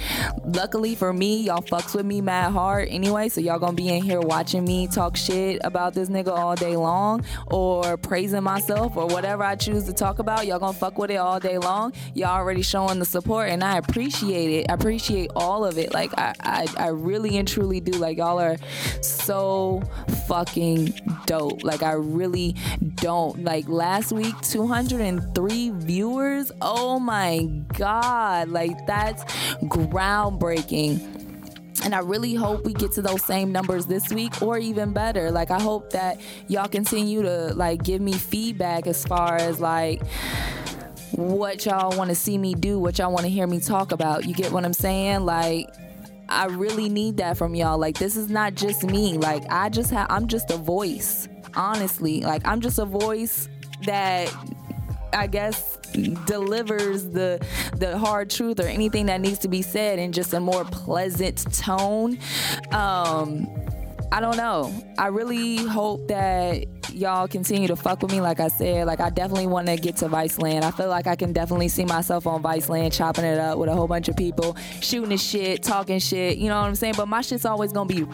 luckily 0.44 0.94
for 0.94 1.12
me, 1.12 1.42
y'all 1.42 1.62
fucks 1.62 1.94
with 1.94 2.06
me 2.06 2.20
mad 2.20 2.52
hard 2.52 2.88
anyway, 2.88 3.28
so 3.28 3.40
y'all 3.40 3.58
gonna 3.58 3.72
be 3.74 3.88
in 3.88 4.02
here 4.02 4.20
watching 4.20 4.64
me 4.64 4.86
talk 4.86 5.16
shit 5.16 5.60
about 5.64 5.94
this 5.94 6.08
nigga 6.08 6.36
all 6.36 6.54
day 6.54 6.76
long 6.76 7.24
or 7.48 7.96
praising 7.96 8.42
myself 8.42 8.96
or 8.96 9.06
whatever 9.06 9.42
I 9.42 9.56
choose 9.56 9.84
to 9.84 9.92
talk 9.92 10.18
about. 10.18 10.46
Y'all 10.46 10.58
gonna 10.58 10.72
fuck 10.72 10.98
with 10.98 11.10
it 11.10 11.16
all 11.16 11.40
day 11.40 11.58
long. 11.58 11.92
Y'all 12.14 12.36
already 12.36 12.62
showing 12.62 12.98
the 12.98 13.04
support 13.04 13.48
and 13.48 13.62
I 13.62 13.78
appreciate 13.78 14.50
it. 14.50 14.70
I 14.70 14.74
appreciate 14.74 15.30
all 15.34 15.64
of 15.64 15.78
it. 15.78 15.92
Like, 15.92 16.12
I, 16.18 16.34
I, 16.40 16.66
I 16.76 16.88
really 16.88 17.36
and 17.38 17.46
truly 17.46 17.80
do. 17.80 17.92
Like, 17.92 18.18
y'all 18.18 18.40
are 18.40 18.56
so 19.00 19.82
fucking 20.26 20.94
dope. 21.26 21.62
Like, 21.64 21.82
I 21.82 21.92
really 21.92 22.56
don't. 22.96 23.44
Like, 23.44 23.68
last 23.68 24.12
week, 24.12 24.34
203 24.42 25.70
viewers. 25.70 26.52
Oh 26.60 26.98
my 26.98 27.44
God. 27.76 28.48
Like, 28.54 28.86
that's 28.86 29.24
groundbreaking 29.64 31.24
and 31.84 31.94
I 31.94 31.98
really 31.98 32.34
hope 32.34 32.64
we 32.64 32.72
get 32.72 32.92
to 32.92 33.02
those 33.02 33.22
same 33.24 33.52
numbers 33.52 33.86
this 33.86 34.08
week 34.10 34.40
or 34.40 34.58
even 34.58 34.92
better. 34.92 35.30
Like 35.30 35.50
I 35.50 35.60
hope 35.60 35.90
that 35.90 36.18
y'all 36.48 36.66
continue 36.66 37.22
to 37.22 37.52
like 37.54 37.82
give 37.82 38.00
me 38.00 38.12
feedback 38.12 38.86
as 38.86 39.04
far 39.04 39.36
as 39.36 39.60
like 39.60 40.02
what 41.12 41.66
y'all 41.66 41.96
want 41.96 42.08
to 42.08 42.16
see 42.16 42.38
me 42.38 42.54
do, 42.54 42.78
what 42.78 42.98
y'all 42.98 43.12
want 43.12 43.24
to 43.24 43.30
hear 43.30 43.46
me 43.46 43.60
talk 43.60 43.92
about. 43.92 44.24
You 44.24 44.34
get 44.34 44.50
what 44.50 44.64
I'm 44.64 44.72
saying? 44.72 45.26
Like 45.26 45.68
I 46.28 46.46
really 46.46 46.88
need 46.88 47.18
that 47.18 47.36
from 47.36 47.54
y'all. 47.54 47.78
Like 47.78 47.98
this 47.98 48.16
is 48.16 48.30
not 48.30 48.54
just 48.54 48.84
me. 48.84 49.18
Like 49.18 49.44
I 49.50 49.68
just 49.68 49.90
have 49.90 50.06
I'm 50.10 50.26
just 50.26 50.50
a 50.50 50.56
voice. 50.56 51.28
Honestly, 51.54 52.22
like 52.22 52.42
I'm 52.46 52.60
just 52.60 52.78
a 52.78 52.86
voice 52.86 53.48
that 53.84 54.34
I 55.12 55.26
guess 55.26 55.78
delivers 56.26 57.08
the 57.08 57.44
the 57.76 57.98
hard 57.98 58.30
truth 58.30 58.60
or 58.60 58.66
anything 58.66 59.06
that 59.06 59.20
needs 59.20 59.38
to 59.40 59.48
be 59.48 59.62
said 59.62 59.98
in 59.98 60.12
just 60.12 60.32
a 60.34 60.40
more 60.40 60.64
pleasant 60.64 61.52
tone. 61.54 62.18
Um, 62.72 63.46
I 64.14 64.20
don't 64.20 64.36
know. 64.36 64.72
I 64.96 65.08
really 65.08 65.56
hope 65.56 66.06
that 66.06 66.66
y'all 66.92 67.26
continue 67.26 67.66
to 67.66 67.74
fuck 67.74 68.00
with 68.00 68.12
me. 68.12 68.20
Like 68.20 68.38
I 68.38 68.46
said, 68.46 68.86
like 68.86 69.00
I 69.00 69.10
definitely 69.10 69.48
want 69.48 69.66
to 69.66 69.76
get 69.76 69.96
to 69.96 70.08
Viceland. 70.08 70.62
I 70.62 70.70
feel 70.70 70.88
like 70.88 71.08
I 71.08 71.16
can 71.16 71.32
definitely 71.32 71.66
see 71.66 71.84
myself 71.84 72.24
on 72.24 72.40
Viceland, 72.40 72.92
chopping 72.92 73.24
it 73.24 73.40
up 73.40 73.58
with 73.58 73.68
a 73.68 73.74
whole 73.74 73.88
bunch 73.88 74.08
of 74.08 74.16
people, 74.16 74.56
shooting 74.80 75.08
the 75.08 75.16
shit, 75.16 75.64
talking 75.64 75.98
shit. 75.98 76.38
You 76.38 76.48
know 76.48 76.60
what 76.60 76.68
I'm 76.68 76.76
saying? 76.76 76.94
But 76.96 77.08
my 77.08 77.22
shit's 77.22 77.44
always 77.44 77.72
gonna 77.72 77.92
be 77.92 78.06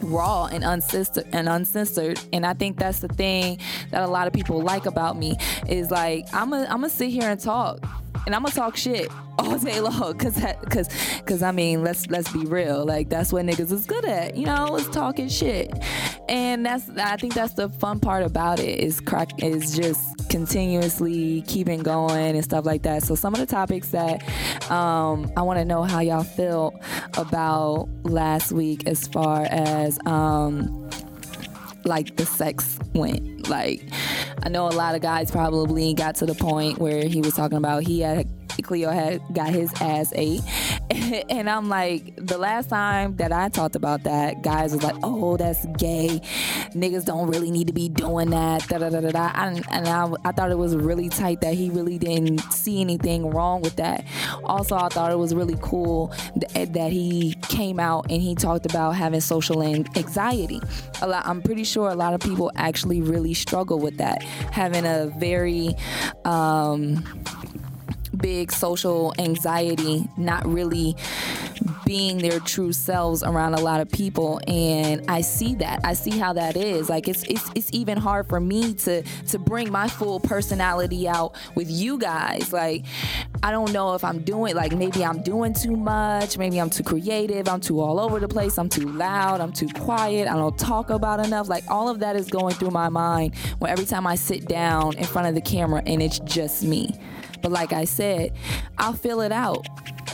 raw 0.00 0.46
and 0.46 0.62
uncensored 0.62 1.26
and 1.32 1.48
uncensored 1.48 2.20
and 2.32 2.46
i 2.46 2.54
think 2.54 2.78
that's 2.78 3.00
the 3.00 3.08
thing 3.08 3.58
that 3.90 4.04
a 4.04 4.06
lot 4.06 4.28
of 4.28 4.32
people 4.32 4.62
like 4.62 4.86
about 4.86 5.18
me 5.18 5.36
is 5.68 5.90
like 5.90 6.24
i'm 6.32 6.50
gonna 6.50 6.68
I'm 6.70 6.88
sit 6.88 7.10
here 7.10 7.28
and 7.28 7.40
talk 7.40 7.80
and 8.28 8.34
i'm 8.34 8.42
gonna 8.42 8.54
talk 8.54 8.76
shit 8.76 9.10
all 9.38 9.58
day 9.58 9.80
long 9.88 10.12
because 10.12 10.34
because 10.60 10.88
because 11.16 11.42
i 11.42 11.50
mean 11.50 11.82
let's 11.82 12.06
let's 12.08 12.30
be 12.30 12.44
real. 12.44 12.84
Like 12.84 13.08
that's 13.08 13.32
what 13.32 13.46
niggas 13.46 13.72
is 13.72 13.86
good 13.86 14.04
at 14.04 14.36
you 14.36 14.44
know 14.44 14.76
is 14.76 14.86
talking 14.88 15.28
shit. 15.28 15.72
And 16.28 16.66
that's 16.66 16.90
i 16.90 17.16
think 17.16 17.32
that's 17.32 17.54
the 17.54 17.70
fun 17.70 18.00
part 18.00 18.22
about 18.22 18.60
it 18.60 18.80
is 18.80 19.00
crack 19.00 19.42
is 19.42 19.74
just 19.74 20.28
continuously 20.28 21.42
keeping 21.46 21.82
going 21.82 22.34
and 22.36 22.44
stuff 22.44 22.66
like 22.66 22.82
that. 22.82 23.02
So 23.02 23.14
some 23.14 23.32
of 23.32 23.40
the 23.40 23.46
topics 23.46 23.88
that 23.92 24.22
um, 24.70 25.32
i 25.36 25.40
want 25.40 25.58
to 25.58 25.64
know 25.64 25.84
how 25.84 26.00
y'all 26.00 26.22
feel 26.22 26.78
about 27.16 27.88
last 28.02 28.52
week 28.52 28.86
as 28.86 29.08
far 29.08 29.46
as 29.50 29.98
um, 30.04 30.90
like 31.84 32.16
the 32.16 32.26
sex 32.26 32.78
went 32.94 33.37
like 33.48 33.82
i 34.42 34.48
know 34.48 34.66
a 34.66 34.70
lot 34.70 34.94
of 34.94 35.00
guys 35.00 35.30
probably 35.30 35.94
got 35.94 36.14
to 36.14 36.26
the 36.26 36.34
point 36.34 36.78
where 36.78 37.06
he 37.06 37.20
was 37.20 37.34
talking 37.34 37.58
about 37.58 37.82
he 37.82 38.00
had 38.00 38.26
Cleo 38.62 38.90
had 38.90 39.22
got 39.32 39.50
his 39.50 39.72
ass 39.80 40.12
ate. 40.14 40.42
and 41.30 41.48
I'm 41.48 41.68
like, 41.68 42.14
the 42.16 42.38
last 42.38 42.68
time 42.68 43.16
that 43.16 43.32
I 43.32 43.48
talked 43.48 43.76
about 43.76 44.04
that, 44.04 44.42
guys 44.42 44.72
was 44.72 44.82
like, 44.82 44.96
oh, 45.02 45.36
that's 45.36 45.64
gay. 45.76 46.20
Niggas 46.72 47.04
don't 47.04 47.28
really 47.28 47.50
need 47.50 47.66
to 47.68 47.72
be 47.72 47.88
doing 47.88 48.30
that. 48.30 48.66
Da, 48.68 48.78
da, 48.78 48.90
da, 48.90 49.00
da, 49.00 49.10
da. 49.10 49.30
And, 49.34 49.64
and 49.70 49.88
I, 49.88 50.10
I 50.24 50.32
thought 50.32 50.50
it 50.50 50.58
was 50.58 50.76
really 50.76 51.08
tight 51.08 51.40
that 51.40 51.54
he 51.54 51.70
really 51.70 51.98
didn't 51.98 52.40
see 52.52 52.80
anything 52.80 53.30
wrong 53.30 53.62
with 53.62 53.76
that. 53.76 54.04
Also, 54.44 54.76
I 54.76 54.88
thought 54.88 55.12
it 55.12 55.18
was 55.18 55.34
really 55.34 55.56
cool 55.60 56.08
that, 56.36 56.56
eh, 56.56 56.64
that 56.66 56.92
he 56.92 57.34
came 57.42 57.78
out 57.80 58.06
and 58.10 58.20
he 58.20 58.34
talked 58.34 58.66
about 58.66 58.92
having 58.92 59.20
social 59.20 59.62
anxiety. 59.62 60.60
A 61.02 61.06
lot, 61.06 61.26
I'm 61.26 61.42
pretty 61.42 61.64
sure 61.64 61.90
a 61.90 61.94
lot 61.94 62.14
of 62.14 62.20
people 62.20 62.50
actually 62.56 63.00
really 63.00 63.34
struggle 63.38 63.78
with 63.78 63.96
that, 63.98 64.22
having 64.22 64.84
a 64.84 65.12
very 65.18 65.74
um, 66.24 67.04
big 68.18 68.52
social 68.52 69.14
anxiety, 69.18 70.08
not 70.16 70.46
really 70.46 70.96
being 71.88 72.18
their 72.18 72.38
true 72.40 72.70
selves 72.70 73.22
around 73.22 73.54
a 73.54 73.60
lot 73.60 73.80
of 73.80 73.90
people 73.90 74.40
and 74.46 75.02
I 75.08 75.22
see 75.22 75.54
that. 75.54 75.80
I 75.84 75.94
see 75.94 76.18
how 76.18 76.34
that 76.34 76.54
is. 76.54 76.90
Like 76.90 77.08
it's 77.08 77.22
it's 77.24 77.50
it's 77.54 77.70
even 77.72 77.96
hard 77.96 78.28
for 78.28 78.40
me 78.40 78.74
to 78.74 79.02
to 79.02 79.38
bring 79.38 79.72
my 79.72 79.88
full 79.88 80.20
personality 80.20 81.08
out 81.08 81.34
with 81.54 81.70
you 81.70 81.98
guys. 81.98 82.52
Like 82.52 82.84
I 83.42 83.50
don't 83.50 83.72
know 83.72 83.94
if 83.94 84.04
I'm 84.04 84.18
doing 84.20 84.54
like 84.54 84.76
maybe 84.76 85.02
I'm 85.02 85.22
doing 85.22 85.54
too 85.54 85.76
much, 85.76 86.36
maybe 86.36 86.60
I'm 86.60 86.68
too 86.68 86.82
creative, 86.82 87.48
I'm 87.48 87.60
too 87.60 87.80
all 87.80 88.00
over 88.00 88.20
the 88.20 88.28
place, 88.28 88.58
I'm 88.58 88.68
too 88.68 88.86
loud, 88.86 89.40
I'm 89.40 89.52
too 89.52 89.68
quiet, 89.68 90.28
I 90.28 90.34
don't 90.34 90.58
talk 90.58 90.90
about 90.90 91.24
enough. 91.24 91.48
Like 91.48 91.64
all 91.68 91.88
of 91.88 92.00
that 92.00 92.16
is 92.16 92.28
going 92.28 92.54
through 92.54 92.70
my 92.70 92.90
mind 92.90 93.34
when 93.60 93.70
every 93.70 93.86
time 93.86 94.06
I 94.06 94.16
sit 94.16 94.46
down 94.46 94.96
in 94.98 95.04
front 95.04 95.28
of 95.28 95.34
the 95.34 95.40
camera 95.40 95.82
and 95.86 96.02
it's 96.02 96.18
just 96.20 96.62
me. 96.62 96.94
But 97.42 97.52
like 97.52 97.72
I 97.72 97.84
said, 97.84 98.32
I'll 98.78 98.92
fill 98.92 99.20
it 99.20 99.32
out. 99.32 99.66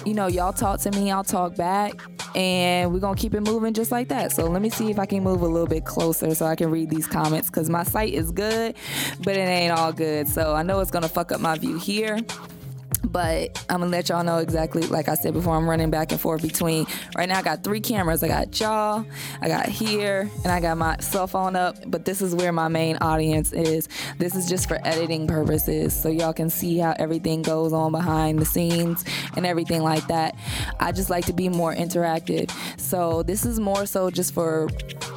You 0.04 0.14
know, 0.14 0.26
y'all 0.26 0.52
talk 0.52 0.80
to 0.80 0.90
me, 0.90 1.10
I'll 1.10 1.24
talk 1.24 1.56
back, 1.56 1.92
and 2.34 2.92
we're 2.92 3.00
gonna 3.00 3.16
keep 3.16 3.34
it 3.34 3.40
moving 3.40 3.72
just 3.72 3.90
like 3.90 4.08
that. 4.08 4.32
So 4.32 4.46
let 4.46 4.60
me 4.60 4.70
see 4.70 4.90
if 4.90 4.98
I 4.98 5.06
can 5.06 5.22
move 5.22 5.42
a 5.42 5.46
little 5.46 5.68
bit 5.68 5.84
closer 5.84 6.34
so 6.34 6.46
I 6.46 6.56
can 6.56 6.70
read 6.70 6.90
these 6.90 7.06
comments 7.06 7.48
because 7.48 7.70
my 7.70 7.84
site 7.84 8.12
is 8.12 8.30
good, 8.30 8.76
but 9.22 9.36
it 9.36 9.48
ain't 9.48 9.72
all 9.72 9.92
good. 9.92 10.28
So 10.28 10.54
I 10.54 10.62
know 10.62 10.80
it's 10.80 10.90
gonna 10.90 11.08
fuck 11.08 11.32
up 11.32 11.40
my 11.40 11.56
view 11.56 11.78
here 11.78 12.18
but 13.04 13.64
I'm 13.68 13.80
gonna 13.80 13.90
let 13.90 14.08
y'all 14.08 14.24
know 14.24 14.38
exactly, 14.38 14.82
like 14.82 15.08
I 15.08 15.14
said 15.14 15.34
before, 15.34 15.54
I'm 15.56 15.68
running 15.68 15.90
back 15.90 16.12
and 16.12 16.20
forth 16.20 16.42
between. 16.42 16.86
Right 17.16 17.28
now, 17.28 17.38
I 17.38 17.42
got 17.42 17.64
three 17.64 17.80
cameras. 17.80 18.22
I 18.22 18.28
got 18.28 18.58
y'all, 18.58 19.06
I 19.40 19.48
got 19.48 19.66
here, 19.66 20.30
and 20.42 20.52
I 20.52 20.60
got 20.60 20.78
my 20.78 20.96
cell 20.98 21.26
phone 21.26 21.56
up. 21.56 21.76
But 21.86 22.04
this 22.04 22.22
is 22.22 22.34
where 22.34 22.52
my 22.52 22.68
main 22.68 22.96
audience 22.98 23.52
is. 23.52 23.88
This 24.18 24.34
is 24.34 24.48
just 24.48 24.68
for 24.68 24.78
editing 24.84 25.26
purposes, 25.26 25.94
so 25.94 26.08
y'all 26.08 26.32
can 26.32 26.50
see 26.50 26.78
how 26.78 26.94
everything 26.98 27.42
goes 27.42 27.72
on 27.72 27.92
behind 27.92 28.38
the 28.38 28.46
scenes 28.46 29.04
and 29.36 29.46
everything 29.46 29.82
like 29.82 30.06
that. 30.08 30.34
I 30.80 30.92
just 30.92 31.10
like 31.10 31.26
to 31.26 31.32
be 31.32 31.48
more 31.48 31.74
interactive. 31.74 32.50
So 32.80 33.22
this 33.22 33.44
is 33.44 33.60
more 33.60 33.86
so 33.86 34.10
just 34.10 34.34
for 34.34 34.68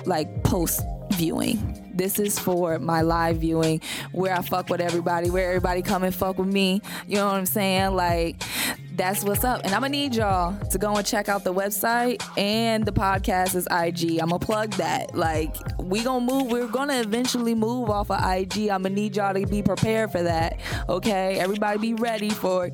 like 0.06 0.44
post 0.44 0.82
viewing 1.12 1.87
this 1.98 2.20
is 2.20 2.38
for 2.38 2.80
my 2.80 3.02
live 3.02 3.38
viewing 3.38 3.82
where 4.12 4.34
I 4.34 4.42
fuck 4.42 4.70
with 4.70 4.82
everybody, 4.82 5.30
where 5.30 5.50
everybody 5.50 5.82
come 5.82 6.04
and 6.04 6.14
fuck 6.14 6.38
with 6.38 6.48
me. 6.48 6.82
You 7.08 7.16
know 7.18 7.26
what 7.28 7.36
I'm 7.36 7.46
saying? 7.46 7.96
Like 7.96 8.42
that's 8.98 9.24
what's 9.24 9.44
up. 9.44 9.62
And 9.64 9.74
I'm 9.74 9.82
gonna 9.82 9.90
need 9.90 10.16
y'all 10.16 10.58
to 10.72 10.78
go 10.78 10.96
and 10.96 11.06
check 11.06 11.30
out 11.30 11.44
the 11.44 11.54
website 11.54 12.22
and 12.38 12.84
the 12.84 12.92
podcast 12.92 13.56
is 13.56 13.68
IG. 13.70 14.20
I'm 14.20 14.30
gonna 14.30 14.40
plug 14.40 14.72
that. 14.74 15.16
Like 15.16 15.56
we 15.80 16.04
gonna 16.04 16.26
move. 16.26 16.52
We're 16.52 16.68
gonna 16.68 17.00
eventually 17.00 17.54
move 17.54 17.90
off 17.90 18.10
of 18.10 18.20
IG. 18.20 18.70
I'm 18.70 18.82
gonna 18.82 18.90
need 18.90 19.16
y'all 19.16 19.34
to 19.34 19.46
be 19.46 19.62
prepared 19.62 20.12
for 20.12 20.24
that. 20.24 20.60
Okay, 20.90 21.38
everybody 21.40 21.78
be 21.78 21.94
ready 21.94 22.32
for 22.32 22.70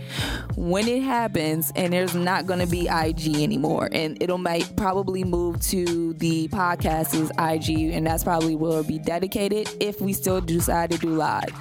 when 0.55 0.87
it 0.87 1.03
happens. 1.03 1.71
And 1.75 1.91
there's 1.91 2.15
not 2.15 2.45
gonna 2.45 2.67
be 2.67 2.87
IG 2.87 3.41
anymore, 3.41 3.89
and 3.91 4.17
it'll 4.21 4.37
might 4.37 4.75
probably 4.77 5.23
move 5.23 5.61
to 5.67 6.13
the 6.13 6.47
podcast 6.47 7.13
is 7.13 7.31
IG, 7.37 7.93
and 7.93 8.07
that's 8.07 8.23
probably 8.23 8.55
where 8.55 8.71
it'll 8.71 8.83
be 8.83 8.99
dedicated 8.99 9.69
if 9.81 9.99
we 9.99 10.13
still 10.13 10.39
decide 10.39 10.91
to 10.91 10.97
do 10.97 11.09
live. 11.09 11.53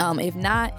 Um, 0.00 0.20
if 0.20 0.34
not, 0.34 0.78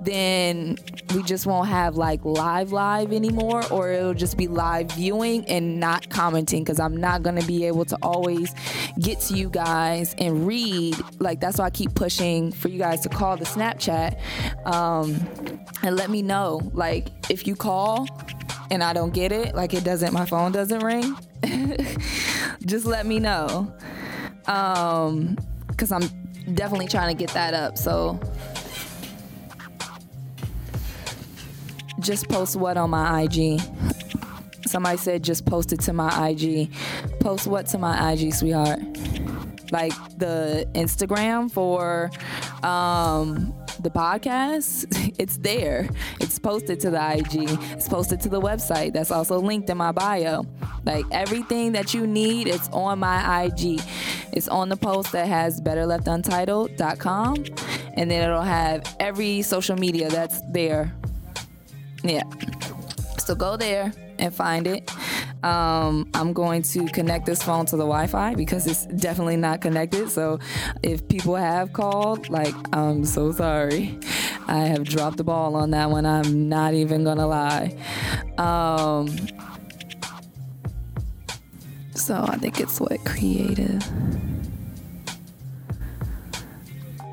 then 0.00 0.78
we 1.14 1.22
just 1.22 1.46
won't 1.46 1.68
have 1.68 1.96
like 1.96 2.24
live 2.24 2.72
live 2.72 3.12
anymore, 3.12 3.62
or 3.70 3.90
it'll 3.90 4.14
just 4.14 4.36
be 4.36 4.46
live 4.48 4.90
viewing 4.92 5.44
and 5.46 5.80
not 5.80 6.08
commenting 6.10 6.62
because 6.64 6.80
I'm 6.80 6.96
not 6.96 7.22
gonna 7.22 7.44
be 7.44 7.66
able 7.66 7.84
to 7.86 7.96
always 8.02 8.54
get 9.00 9.20
to 9.20 9.34
you 9.34 9.48
guys 9.48 10.14
and 10.18 10.46
read. 10.46 10.96
Like 11.18 11.40
that's 11.40 11.58
why 11.58 11.66
I 11.66 11.70
keep 11.70 11.94
pushing 11.94 12.52
for 12.52 12.68
you 12.68 12.78
guys 12.78 13.00
to 13.00 13.08
call 13.08 13.36
the 13.36 13.44
Snapchat 13.44 14.18
um, 14.66 15.16
and 15.82 15.96
let 15.96 16.10
me 16.10 16.22
know. 16.22 16.60
Like 16.72 17.08
if 17.30 17.46
you 17.46 17.56
call 17.56 18.06
and 18.70 18.82
I 18.82 18.92
don't 18.92 19.12
get 19.12 19.32
it, 19.32 19.54
like 19.54 19.74
it 19.74 19.84
doesn't, 19.84 20.12
my 20.12 20.26
phone 20.26 20.52
doesn't 20.52 20.82
ring. 20.82 21.16
just 22.66 22.86
let 22.86 23.06
me 23.06 23.18
know. 23.18 23.72
Um, 24.46 25.36
because 25.68 25.92
I'm 25.92 26.08
definitely 26.54 26.88
trying 26.88 27.14
to 27.14 27.18
get 27.18 27.32
that 27.34 27.54
up. 27.54 27.76
So 27.78 28.18
just 32.00 32.28
post 32.28 32.56
what 32.56 32.76
on 32.76 32.90
my 32.90 33.22
IG? 33.22 33.60
Somebody 34.66 34.96
said 34.98 35.22
just 35.22 35.44
post 35.44 35.72
it 35.72 35.80
to 35.80 35.92
my 35.92 36.28
IG. 36.28 36.70
Post 37.20 37.46
what 37.46 37.66
to 37.68 37.78
my 37.78 38.12
IG, 38.12 38.32
sweetheart? 38.32 38.80
Like 39.70 39.92
the 40.18 40.68
Instagram 40.74 41.50
for 41.50 42.10
um, 42.62 43.54
the 43.80 43.90
podcast? 43.90 44.86
It's 45.18 45.36
there. 45.36 45.88
It's 46.20 46.38
posted 46.38 46.80
to 46.80 46.90
the 46.90 47.16
IG. 47.16 47.48
It's 47.72 47.88
posted 47.88 48.20
to 48.22 48.28
the 48.28 48.40
website. 48.40 48.92
That's 48.92 49.12
also 49.12 49.38
linked 49.38 49.70
in 49.70 49.76
my 49.76 49.92
bio. 49.92 50.44
Like 50.84 51.04
everything 51.12 51.72
that 51.72 51.94
you 51.94 52.08
need, 52.08 52.48
it's 52.48 52.68
on 52.70 52.98
my 52.98 53.44
IG. 53.44 53.80
It's 54.32 54.48
on 54.48 54.68
the 54.68 54.76
post 54.76 55.12
that 55.12 55.28
has 55.28 55.60
betterleftuntitled.com 55.60 57.44
and 57.94 58.10
then 58.10 58.28
it'll 58.28 58.42
have 58.42 58.96
every 58.98 59.42
social 59.42 59.76
media 59.76 60.08
that's 60.08 60.40
there. 60.50 60.92
Yeah. 62.04 62.24
So 63.18 63.34
go 63.34 63.56
there 63.56 63.92
and 64.18 64.34
find 64.34 64.66
it. 64.66 64.90
Um, 65.44 66.08
I'm 66.14 66.32
going 66.32 66.62
to 66.62 66.86
connect 66.86 67.26
this 67.26 67.42
phone 67.42 67.66
to 67.66 67.76
the 67.76 67.84
Wi 67.84 68.06
Fi 68.06 68.34
because 68.34 68.66
it's 68.66 68.86
definitely 68.86 69.36
not 69.36 69.60
connected. 69.60 70.10
So 70.10 70.38
if 70.82 71.06
people 71.08 71.34
have 71.34 71.72
called, 71.72 72.28
like, 72.28 72.54
I'm 72.72 73.04
so 73.04 73.32
sorry. 73.32 73.98
I 74.46 74.58
have 74.58 74.84
dropped 74.84 75.16
the 75.16 75.24
ball 75.24 75.56
on 75.56 75.70
that 75.70 75.90
one. 75.90 76.06
I'm 76.06 76.48
not 76.48 76.74
even 76.74 77.04
going 77.04 77.18
to 77.18 77.26
lie. 77.26 77.76
Um, 78.38 79.08
so 81.94 82.24
I 82.28 82.36
think 82.36 82.60
it's 82.60 82.80
what 82.80 83.04
creative. 83.04 83.82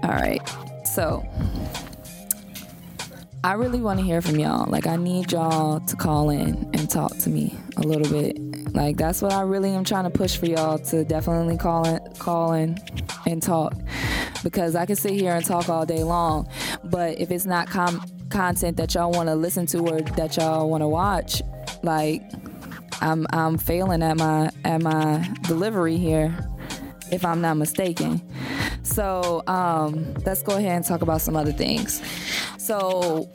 All 0.03 0.09
right. 0.09 0.41
So 0.85 1.23
I 3.41 3.53
really 3.53 3.79
want 3.79 3.99
to 3.99 4.05
hear 4.05 4.21
from 4.21 4.37
y'all. 4.37 4.69
Like, 4.69 4.85
I 4.85 4.97
need 4.97 5.31
y'all 5.31 5.79
to 5.79 5.95
call 5.95 6.29
in 6.29 6.69
and 6.73 6.89
talk 6.89 7.17
to 7.19 7.29
me 7.29 7.57
a 7.77 7.81
little 7.81 8.11
bit. 8.11 8.37
Like, 8.73 8.97
that's 8.97 9.21
what 9.21 9.31
I 9.31 9.41
really 9.43 9.69
am 9.69 9.85
trying 9.85 10.03
to 10.03 10.09
push 10.09 10.35
for 10.35 10.45
y'all 10.45 10.77
to 10.79 11.05
definitely 11.05 11.57
call 11.57 11.87
in, 11.87 11.99
call 12.15 12.51
in 12.51 12.77
and 13.25 13.41
talk. 13.41 13.75
Because 14.43 14.75
I 14.75 14.85
can 14.85 14.97
sit 14.97 15.13
here 15.13 15.33
and 15.33 15.45
talk 15.45 15.69
all 15.69 15.85
day 15.85 16.03
long, 16.03 16.49
but 16.83 17.17
if 17.17 17.31
it's 17.31 17.45
not 17.45 17.69
com- 17.69 18.03
content 18.29 18.75
that 18.75 18.93
y'all 18.93 19.11
want 19.11 19.29
to 19.29 19.35
listen 19.35 19.65
to 19.67 19.79
or 19.87 20.01
that 20.01 20.35
y'all 20.35 20.69
want 20.69 20.81
to 20.81 20.87
watch, 20.87 21.41
like, 21.81 22.21
I'm 23.01 23.25
I'm 23.31 23.57
failing 23.57 24.03
at 24.03 24.17
my 24.17 24.51
at 24.65 24.81
my 24.81 25.33
delivery 25.43 25.95
here, 25.95 26.37
if 27.09 27.23
I'm 27.23 27.39
not 27.39 27.55
mistaken. 27.55 28.21
So 28.83 29.43
um, 29.47 30.13
let's 30.25 30.41
go 30.41 30.57
ahead 30.57 30.75
and 30.75 30.85
talk 30.85 31.01
about 31.01 31.21
some 31.21 31.37
other 31.37 31.53
things. 31.53 32.01
So, 32.69 33.27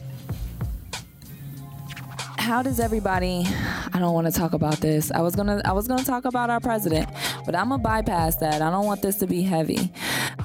how 2.38 2.62
does 2.62 2.78
everybody? 2.78 3.44
I 3.92 3.98
don't 3.98 4.14
want 4.14 4.28
to 4.28 4.32
talk 4.32 4.52
about 4.52 4.76
this. 4.76 5.10
I 5.10 5.22
was 5.22 5.34
gonna 5.34 5.60
I 5.64 5.72
was 5.72 5.88
gonna 5.88 6.04
talk 6.04 6.24
about 6.24 6.50
our 6.50 6.60
president, 6.60 7.08
but 7.44 7.56
I'm 7.56 7.70
gonna 7.70 7.82
bypass 7.82 8.36
that. 8.36 8.62
I 8.62 8.70
don't 8.70 8.86
want 8.86 9.02
this 9.02 9.16
to 9.16 9.26
be 9.26 9.42
heavy. 9.42 9.92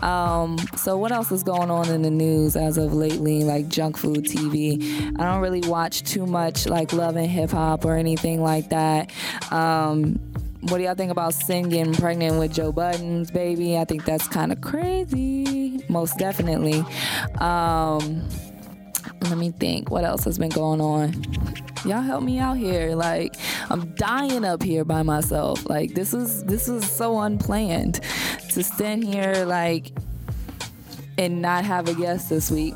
Um, 0.01 0.58
so 0.75 0.98
what 0.98 1.12
else 1.12 1.31
is 1.31 1.43
going 1.43 1.69
on 1.69 1.89
in 1.89 2.01
the 2.01 2.10
news 2.10 2.55
as 2.55 2.77
of 2.77 2.96
lately, 2.96 3.43
like 3.43 3.67
junk 3.67 3.96
food 3.96 4.25
TV? 4.25 4.81
I 5.19 5.24
don't 5.24 5.41
really 5.41 5.69
watch 5.69 6.01
too 6.01 6.25
much 6.25 6.65
like 6.65 6.91
Love 6.91 7.15
and 7.15 7.29
Hip 7.29 7.51
Hop 7.51 7.86
or 7.86 7.96
anything 7.96 8.41
like 8.41 8.69
that. 8.69 9.12
Um, 9.51 10.15
what 10.62 10.79
do 10.79 10.84
y'all 10.84 10.96
think 10.96 11.12
about 11.12 11.36
singing 11.36 11.93
pregnant 11.93 12.39
with 12.39 12.53
Joe 12.53 12.72
Budden's 12.72 13.29
baby? 13.29 13.77
I 13.77 13.86
think 13.86 14.03
that's 14.05 14.27
kind 14.27 14.51
of 14.51 14.62
crazy. 14.62 15.84
Most 15.89 16.17
definitely. 16.17 16.84
Um, 17.39 18.27
let 19.23 19.38
me 19.38 19.51
think 19.51 19.89
what 19.89 20.03
else 20.03 20.23
has 20.23 20.38
been 20.38 20.49
going 20.49 20.81
on 20.81 21.13
y'all 21.85 22.01
help 22.01 22.23
me 22.23 22.39
out 22.39 22.57
here 22.57 22.95
like 22.95 23.35
i'm 23.69 23.93
dying 23.95 24.43
up 24.43 24.61
here 24.61 24.83
by 24.83 25.01
myself 25.03 25.69
like 25.69 25.93
this 25.93 26.13
is 26.13 26.43
this 26.45 26.67
is 26.67 26.89
so 26.89 27.19
unplanned 27.19 28.01
to 28.49 28.63
stand 28.63 29.03
here 29.03 29.45
like 29.45 29.91
and 31.17 31.41
not 31.41 31.65
have 31.65 31.88
a 31.88 31.93
guest 31.93 32.29
this 32.29 32.49
week 32.49 32.75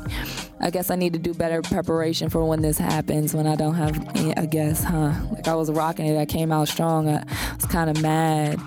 I 0.60 0.70
guess 0.70 0.90
I 0.90 0.96
need 0.96 1.12
to 1.12 1.18
do 1.18 1.34
better 1.34 1.60
preparation 1.60 2.30
for 2.30 2.42
when 2.46 2.62
this 2.62 2.78
happens, 2.78 3.34
when 3.34 3.46
I 3.46 3.54
don't 3.54 3.74
have 3.74 3.98
a 4.38 4.46
guest, 4.46 4.84
huh? 4.84 5.12
Like 5.32 5.46
I 5.46 5.54
was 5.54 5.70
rocking 5.70 6.06
it, 6.06 6.18
I 6.18 6.24
came 6.24 6.50
out 6.50 6.68
strong. 6.68 7.06
I 7.06 7.22
was 7.54 7.66
kind 7.66 7.90
of 7.90 8.00
mad 8.00 8.58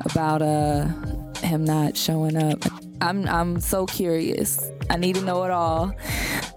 about 0.00 0.40
uh, 0.40 0.86
him 1.40 1.64
not 1.64 1.94
showing 1.94 2.36
up. 2.36 2.58
I'm 3.02 3.28
I'm 3.28 3.60
so 3.60 3.84
curious. 3.84 4.70
I 4.88 4.96
need 4.96 5.16
to 5.16 5.22
know 5.22 5.44
it 5.44 5.50
all. 5.50 5.92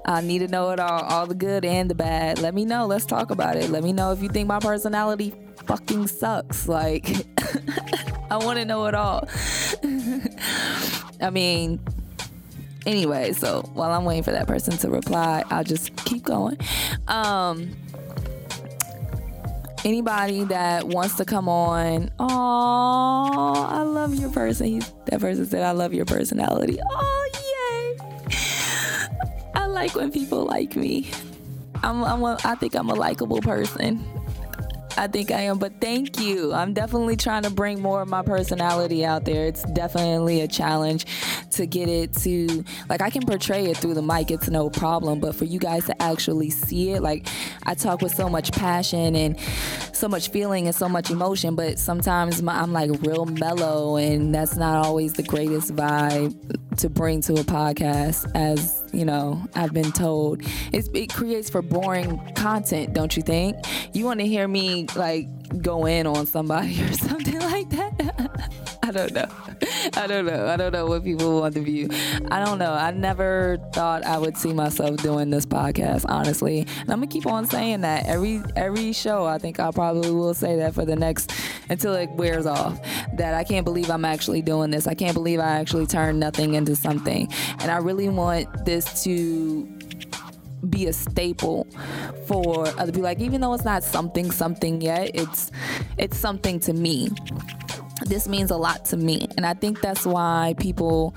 I 0.08 0.22
need 0.22 0.40
to 0.40 0.48
know 0.48 0.70
it 0.70 0.80
all, 0.80 1.02
all 1.02 1.26
the 1.26 1.34
good 1.34 1.66
and 1.66 1.90
the 1.90 1.96
bad. 1.96 2.40
Let 2.40 2.54
me 2.54 2.64
know. 2.64 2.86
Let's 2.86 3.06
talk 3.06 3.32
about 3.32 3.56
it. 3.56 3.72
Let 3.72 3.84
me 3.84 3.92
know 3.92 4.12
if 4.12 4.22
you 4.22 4.30
think 4.30 4.48
my 4.48 4.60
personality 4.60 5.34
fucking 5.66 6.08
sucks. 6.08 6.68
Like, 6.68 7.10
I 8.30 8.38
want 8.38 8.60
to 8.60 8.66
know 8.66 8.86
it 8.86 8.94
all. 8.94 9.28
I 11.22 11.32
mean, 11.32 11.80
anyway, 12.86 13.34
so 13.34 13.64
while 13.74 13.92
I'm 13.92 14.06
waiting 14.06 14.24
for 14.24 14.32
that 14.32 14.48
person 14.48 14.78
to 14.78 14.90
reply, 14.92 15.44
I'll 15.50 15.64
just 15.64 15.96
keep 15.96 16.24
going. 16.24 16.58
Um, 17.08 17.76
anybody 19.84 20.44
that 20.46 20.88
wants 20.88 21.16
to 21.16 21.26
come 21.26 21.50
on, 21.50 22.12
oh, 22.20 23.68
I 23.70 23.82
love 23.82 24.14
your 24.14 24.30
person. 24.30 24.84
That 25.06 25.20
person 25.20 25.48
said, 25.48 25.64
I 25.64 25.72
love 25.72 25.96
your 25.96 26.06
personality. 26.06 26.78
Oh, 26.92 27.30
like 29.76 29.94
when 29.94 30.12
people 30.12 30.46
like 30.46 30.76
me. 30.76 31.12
I'm, 31.84 32.04
I'm 32.04 32.24
a, 32.24 32.38
I 32.44 32.56
think 32.56 32.74
I'm 32.74 32.90
a 32.90 32.96
likable 32.96 33.42
person. 33.42 34.04
I 34.98 35.08
think 35.08 35.30
I 35.32 35.42
am, 35.42 35.60
but 35.60 35.82
thank 35.82 36.20
you. 36.20 36.54
I'm 36.54 36.74
definitely 36.74 37.18
trying 37.18 37.44
to 37.44 37.50
bring 37.50 37.82
more 37.82 38.02
of 38.02 38.08
my 38.08 38.22
personality 38.22 39.06
out 39.06 39.26
there. 39.26 39.46
It's 39.46 39.64
definitely 39.64 40.42
a 40.42 40.48
challenge 40.48 41.06
to 41.52 41.66
get 41.66 41.90
it 41.90 42.14
to, 42.14 42.64
like, 42.90 43.02
I 43.02 43.10
can 43.10 43.24
portray 43.24 43.66
it 43.66 43.78
through 43.78 43.94
the 43.94 44.02
mic, 44.02 44.32
it's 44.32 44.50
no 44.50 44.70
problem, 44.70 45.20
but 45.20 45.36
for 45.36 45.46
you 45.46 45.60
guys 45.60 45.86
to 45.86 46.02
actually 46.02 46.50
see 46.50 46.92
it, 46.92 47.02
like, 47.02 47.28
I 47.64 47.74
talk 47.76 48.02
with 48.02 48.16
so 48.16 48.30
much 48.30 48.52
passion 48.52 49.16
and 49.16 49.40
so 49.92 50.08
much 50.08 50.30
feeling 50.30 50.68
and 50.68 50.76
so 50.76 50.88
much 50.88 51.10
emotion, 51.10 51.56
but 51.56 51.78
sometimes 51.80 52.42
my, 52.42 52.60
I'm 52.60 52.72
like 52.74 52.92
real 53.02 53.26
mellow, 53.26 53.98
and 53.98 54.34
that's 54.34 54.56
not 54.56 54.86
always 54.86 55.14
the 55.14 55.24
greatest 55.24 55.76
vibe 55.76 56.78
to 56.78 56.90
bring 56.90 57.22
to 57.22 57.34
a 57.34 57.44
podcast, 57.44 58.30
as 58.36 58.84
you 58.94 59.06
know, 59.06 59.42
I've 59.56 59.74
been 59.74 59.92
told. 59.92 60.42
It's, 60.72 60.90
it 60.94 61.14
creates 61.14 61.50
for 61.50 61.62
boring 61.62 62.20
content, 62.36 62.94
don't 62.94 63.16
you 63.18 63.24
think? 63.24 63.58
You 63.94 64.06
want 64.06 64.20
to 64.22 64.28
hear 64.28 64.48
me 64.48 64.85
like 64.96 65.28
go 65.62 65.86
in 65.86 66.08
on 66.08 66.26
somebody 66.26 66.82
or 66.84 66.94
something 66.94 67.40
like 67.40 67.70
that? 67.70 68.72
I 68.84 68.92
don't 68.92 69.14
know. 69.14 69.26
I 69.98 70.06
don't 70.06 70.26
know. 70.28 70.46
I 70.46 70.58
don't 70.58 70.72
know 70.72 70.86
what 70.86 71.04
people 71.04 71.42
want 71.42 71.56
to 71.56 71.62
view. 71.62 71.90
I 72.30 72.44
don't 72.44 72.60
know. 72.60 72.72
I 72.72 72.92
never 72.92 73.58
thought 73.74 74.06
I 74.06 74.20
would 74.20 74.38
see 74.38 74.54
myself 74.54 74.98
doing 74.98 75.32
this 75.32 75.46
podcast, 75.46 76.06
honestly. 76.08 76.60
And 76.60 76.92
I'm 76.92 77.00
gonna 77.00 77.08
keep 77.08 77.26
on 77.26 77.48
saying 77.48 77.82
that 77.82 78.06
every 78.06 78.44
every 78.56 78.94
show. 78.94 79.26
I 79.26 79.40
think 79.40 79.60
I 79.60 79.72
probably 79.72 80.12
will 80.12 80.36
say 80.36 80.58
that 80.58 80.76
for 80.76 80.86
the 80.86 80.96
next 80.96 81.32
until 81.70 81.96
it 81.96 82.12
wears 82.12 82.46
off. 82.46 82.80
That 83.18 83.34
I 83.34 83.44
can't 83.44 83.66
believe 83.66 83.90
I'm 83.90 84.06
actually 84.06 84.44
doing 84.44 84.70
this. 84.70 84.86
I 84.86 84.94
can't 84.94 85.16
believe 85.16 85.40
I 85.40 85.60
actually 85.60 85.88
turned 85.88 86.20
nothing 86.20 86.54
into 86.54 86.76
something. 86.76 87.28
And 87.60 87.72
I 87.72 87.78
really 87.78 88.10
want 88.10 88.66
this 88.66 89.04
to 89.06 89.68
be 90.70 90.88
a 90.88 90.94
staple 90.94 91.68
for 92.28 92.68
other 92.80 92.92
people. 92.92 93.04
Like 93.04 93.20
even 93.20 93.42
though 93.42 93.54
it's 93.54 93.66
not 93.66 93.84
something 93.84 94.32
something 94.32 94.82
yet, 94.82 95.12
it's 95.14 95.52
it's 95.98 96.18
something 96.18 96.60
to 96.62 96.74
me. 96.74 97.10
This 98.06 98.28
means 98.28 98.52
a 98.52 98.58
lot 98.58 98.86
to 98.86 98.98
me, 98.98 99.28
and 99.38 99.46
I 99.46 99.54
think 99.54 99.82
that's 99.82 100.06
why 100.06 100.56
people 100.60 101.16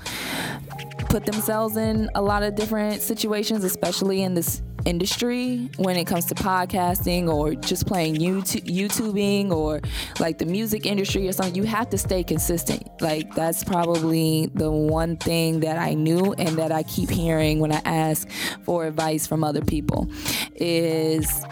put 1.09 1.25
themselves 1.25 1.75
in 1.75 2.09
a 2.15 2.21
lot 2.21 2.43
of 2.43 2.55
different 2.55 3.01
situations, 3.01 3.63
especially 3.63 4.21
in 4.21 4.33
this 4.35 4.61
industry 4.89 5.69
when 5.77 5.95
it 5.95 6.05
comes 6.05 6.25
to 6.25 6.35
podcasting 6.35 7.31
or 7.31 7.53
just 7.53 7.85
playing 7.85 8.15
YouTube, 8.15 8.65
YouTubing 8.65 9.51
or 9.51 9.79
like 10.19 10.39
the 10.39 10.45
music 10.45 10.85
industry 10.87 11.27
or 11.27 11.31
something, 11.31 11.55
you 11.55 11.63
have 11.63 11.89
to 11.91 11.97
stay 11.97 12.23
consistent. 12.23 12.83
Like 12.99 13.33
that's 13.35 13.63
probably 13.63 14.47
the 14.55 14.71
one 14.71 15.15
thing 15.15 15.59
that 15.59 15.77
I 15.77 15.93
knew 15.93 16.33
and 16.33 16.57
that 16.57 16.71
I 16.71 16.83
keep 16.83 17.09
hearing 17.09 17.59
when 17.59 17.71
I 17.71 17.81
ask 17.85 18.27
for 18.63 18.87
advice 18.87 19.27
from 19.27 19.43
other 19.43 19.61
people 19.61 20.09
is 20.55 21.45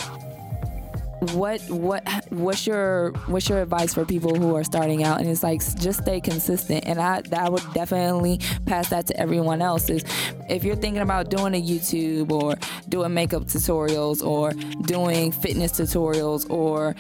what 1.34 1.62
what 1.70 2.08
what's 2.30 2.68
your 2.68 3.12
what's 3.26 3.50
your 3.50 3.62
advice 3.62 3.94
for 3.94 4.06
people 4.06 4.36
who 4.36 4.56
are 4.56 4.64
starting 4.64 5.04
out? 5.04 5.20
And 5.20 5.30
it's 5.30 5.44
like 5.44 5.62
just 5.80 6.02
stay 6.02 6.22
consistent. 6.22 6.86
And 6.86 7.00
i 7.00 7.22
i 7.36 7.50
would 7.50 7.64
definitely 7.74 8.40
pass 8.66 8.90
that 8.90 9.08
to 9.08 9.20
everyone 9.20 9.62
else 9.62 9.90
is 9.90 10.04
if 10.50 10.64
you're 10.64 10.76
thinking 10.76 11.02
about 11.02 11.30
doing 11.30 11.56
a 11.56 11.62
youtube 11.62 12.32
or 12.32 12.56
doing 12.90 13.14
makeup 13.14 13.44
tutorials 13.44 14.26
or 14.26 14.52
doing 14.84 15.32
fitness 15.32 15.72
tutorials 15.74 16.50
or 16.50 16.96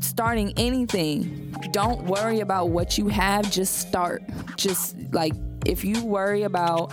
starting 0.00 0.52
anything 0.56 1.50
don't 1.72 2.02
worry 2.04 2.40
about 2.40 2.70
what 2.70 2.98
you 2.98 3.08
have. 3.08 3.50
Just 3.50 3.78
start. 3.78 4.22
Just 4.56 4.96
like 5.12 5.34
if 5.66 5.84
you 5.84 6.04
worry 6.04 6.42
about, 6.42 6.92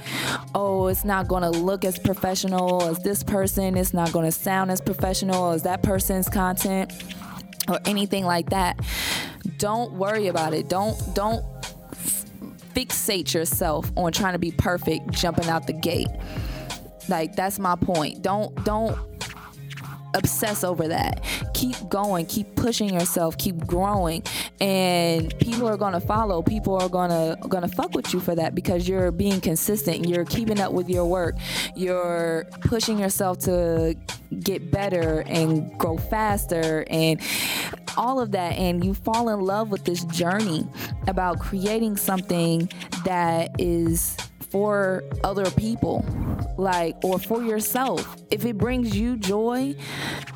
oh, 0.56 0.88
it's 0.88 1.06
not 1.06 1.27
going 1.27 1.43
to 1.43 1.49
look 1.49 1.86
as 1.86 1.97
professional 1.99 2.84
as 2.84 2.99
this 2.99 3.23
person, 3.23 3.77
it's 3.77 3.93
not 3.93 4.12
going 4.12 4.25
to 4.25 4.32
sound 4.32 4.71
as 4.71 4.82
professional 4.82 5.51
as 5.51 5.63
that 5.63 5.84
person's 5.84 6.30
content 6.30 6.91
or 7.67 7.80
anything 7.86 8.25
like 8.25 8.49
that, 8.49 8.80
don't 9.58 9.93
worry 9.93 10.27
about 10.27 10.53
it. 10.53 10.69
Don't 10.69 10.97
don't 11.15 11.43
fixate 12.73 13.34
yourself 13.34 13.91
on 13.95 14.12
trying 14.12 14.34
to 14.34 14.39
be 14.39 14.51
perfect 14.51 15.10
jumping 15.12 15.47
out 15.47 15.65
the 15.65 15.73
gate 15.73 16.10
Like 17.10 17.36
that's 17.36 17.58
my 17.58 17.75
point. 17.75 18.21
Don't 18.21 18.53
don't 18.63 19.16
obsess 20.17 20.63
over 20.63 20.88
that. 20.88 21.23
Keep 21.53 21.89
going, 21.89 22.25
keep 22.25 22.56
pushing 22.56 22.93
yourself, 22.93 23.38
keep 23.38 23.65
growing, 23.65 24.23
and 24.60 25.38
people 25.39 25.67
are 25.67 25.77
gonna 25.77 26.01
follow. 26.01 26.41
People 26.41 26.75
are 26.82 26.89
gonna 26.89 27.38
gonna 27.47 27.67
fuck 27.67 27.93
with 27.93 28.13
you 28.13 28.19
for 28.19 28.36
that 28.36 28.56
because 28.56 28.88
you're 28.88 29.12
being 29.12 29.39
consistent. 29.39 30.08
You're 30.08 30.25
keeping 30.25 30.60
up 30.60 30.73
with 30.73 30.89
your 30.89 31.06
work. 31.06 31.36
You're 31.75 32.45
pushing 32.62 32.97
yourself 32.97 33.39
to 33.39 33.95
get 34.41 34.71
better 34.71 35.23
and 35.27 35.77
grow 35.77 35.97
faster 35.97 36.86
and 36.89 37.21
all 37.95 38.19
of 38.19 38.32
that 38.32 38.53
and 38.58 38.84
you 38.84 38.93
fall 38.93 39.30
in 39.30 39.39
love 39.39 39.69
with 39.69 39.86
this 39.86 40.03
journey 40.06 40.67
about 41.08 41.39
creating 41.39 41.95
something 41.95 42.69
that 43.06 43.49
is 43.58 44.17
for 44.49 45.03
other 45.23 45.49
people 45.51 46.05
like 46.57 46.95
or 47.03 47.19
for 47.19 47.41
yourself. 47.41 48.15
If 48.31 48.45
it 48.45 48.57
brings 48.57 48.95
you 48.95 49.17
joy 49.17 49.75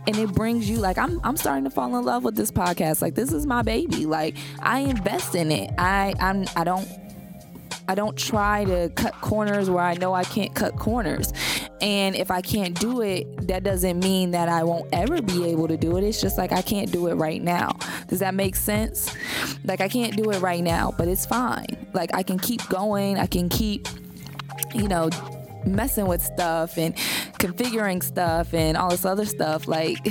and 0.07 0.17
it 0.17 0.33
brings 0.33 0.69
you 0.69 0.77
like 0.77 0.97
I'm 0.97 1.19
I'm 1.23 1.37
starting 1.37 1.63
to 1.63 1.69
fall 1.69 1.97
in 1.97 2.05
love 2.05 2.23
with 2.23 2.35
this 2.35 2.51
podcast. 2.51 3.01
Like 3.01 3.15
this 3.15 3.31
is 3.31 3.45
my 3.45 3.61
baby. 3.61 4.05
Like 4.05 4.35
I 4.59 4.79
invest 4.79 5.35
in 5.35 5.51
it. 5.51 5.71
I 5.77 6.13
I'm 6.19 6.45
I 6.55 6.63
don't 6.63 6.87
I 7.87 7.95
don't 7.95 8.17
try 8.17 8.63
to 8.65 8.89
cut 8.95 9.13
corners 9.21 9.69
where 9.69 9.83
I 9.83 9.95
know 9.95 10.13
I 10.13 10.23
can't 10.23 10.53
cut 10.53 10.77
corners. 10.77 11.33
And 11.81 12.15
if 12.15 12.29
I 12.29 12.41
can't 12.41 12.79
do 12.79 13.01
it, 13.01 13.47
that 13.47 13.63
doesn't 13.63 13.99
mean 13.99 14.31
that 14.31 14.49
I 14.49 14.63
won't 14.63 14.87
ever 14.93 15.21
be 15.21 15.49
able 15.49 15.67
to 15.67 15.77
do 15.77 15.97
it. 15.97 16.03
It's 16.03 16.21
just 16.21 16.37
like 16.37 16.51
I 16.51 16.61
can't 16.61 16.91
do 16.91 17.07
it 17.07 17.15
right 17.15 17.41
now. 17.41 17.77
Does 18.07 18.19
that 18.19 18.35
make 18.35 18.55
sense? 18.55 19.15
Like 19.65 19.81
I 19.81 19.87
can't 19.87 20.15
do 20.15 20.29
it 20.31 20.39
right 20.41 20.63
now, 20.63 20.93
but 20.97 21.07
it's 21.07 21.25
fine. 21.25 21.87
Like 21.93 22.13
I 22.13 22.23
can 22.23 22.37
keep 22.37 22.67
going. 22.69 23.17
I 23.17 23.25
can 23.25 23.49
keep 23.49 23.87
you 24.73 24.87
know, 24.87 25.09
messing 25.65 26.07
with 26.07 26.21
stuff 26.21 26.77
and 26.77 26.95
configuring 27.39 28.03
stuff 28.03 28.53
and 28.53 28.77
all 28.77 28.89
this 28.89 29.05
other 29.05 29.25
stuff. 29.25 29.67
Like, 29.67 29.97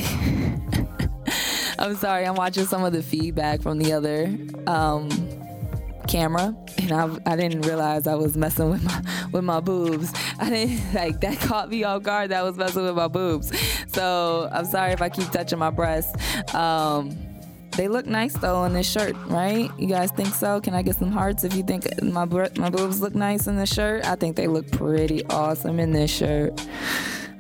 I'm 1.78 1.96
sorry, 1.96 2.26
I'm 2.26 2.34
watching 2.34 2.66
some 2.66 2.84
of 2.84 2.92
the 2.92 3.02
feedback 3.02 3.62
from 3.62 3.78
the 3.78 3.92
other 3.92 4.36
um, 4.66 5.08
camera, 6.10 6.54
and 6.78 6.92
I, 6.92 7.08
I 7.26 7.36
didn't 7.36 7.62
realize 7.62 8.06
I 8.06 8.14
was 8.14 8.36
messing 8.36 8.70
with 8.70 8.82
my 8.82 9.02
with 9.32 9.44
my 9.44 9.60
boobs. 9.60 10.12
I 10.38 10.50
didn't 10.50 10.94
like 10.94 11.20
that 11.20 11.38
caught 11.40 11.70
me 11.70 11.84
off 11.84 12.02
guard. 12.02 12.30
That 12.30 12.42
was 12.42 12.56
messing 12.56 12.82
with 12.82 12.96
my 12.96 13.08
boobs. 13.08 13.52
So 13.92 14.48
I'm 14.52 14.64
sorry 14.64 14.92
if 14.92 15.00
I 15.00 15.08
keep 15.08 15.30
touching 15.30 15.58
my 15.58 15.70
breasts. 15.70 16.14
Um, 16.54 17.16
they 17.76 17.88
look 17.88 18.06
nice 18.06 18.34
though 18.34 18.64
in 18.64 18.72
this 18.72 18.90
shirt, 18.90 19.14
right? 19.26 19.70
You 19.78 19.86
guys 19.86 20.10
think 20.10 20.34
so? 20.34 20.60
Can 20.60 20.74
I 20.74 20.82
get 20.82 20.96
some 20.96 21.12
hearts 21.12 21.44
if 21.44 21.54
you 21.54 21.62
think 21.62 21.86
my 22.02 22.24
my 22.24 22.70
boobs 22.70 23.00
look 23.00 23.14
nice 23.14 23.46
in 23.46 23.56
this 23.56 23.72
shirt? 23.72 24.04
I 24.04 24.16
think 24.16 24.36
they 24.36 24.48
look 24.48 24.70
pretty 24.72 25.24
awesome 25.26 25.78
in 25.78 25.92
this 25.92 26.10
shirt. 26.10 26.60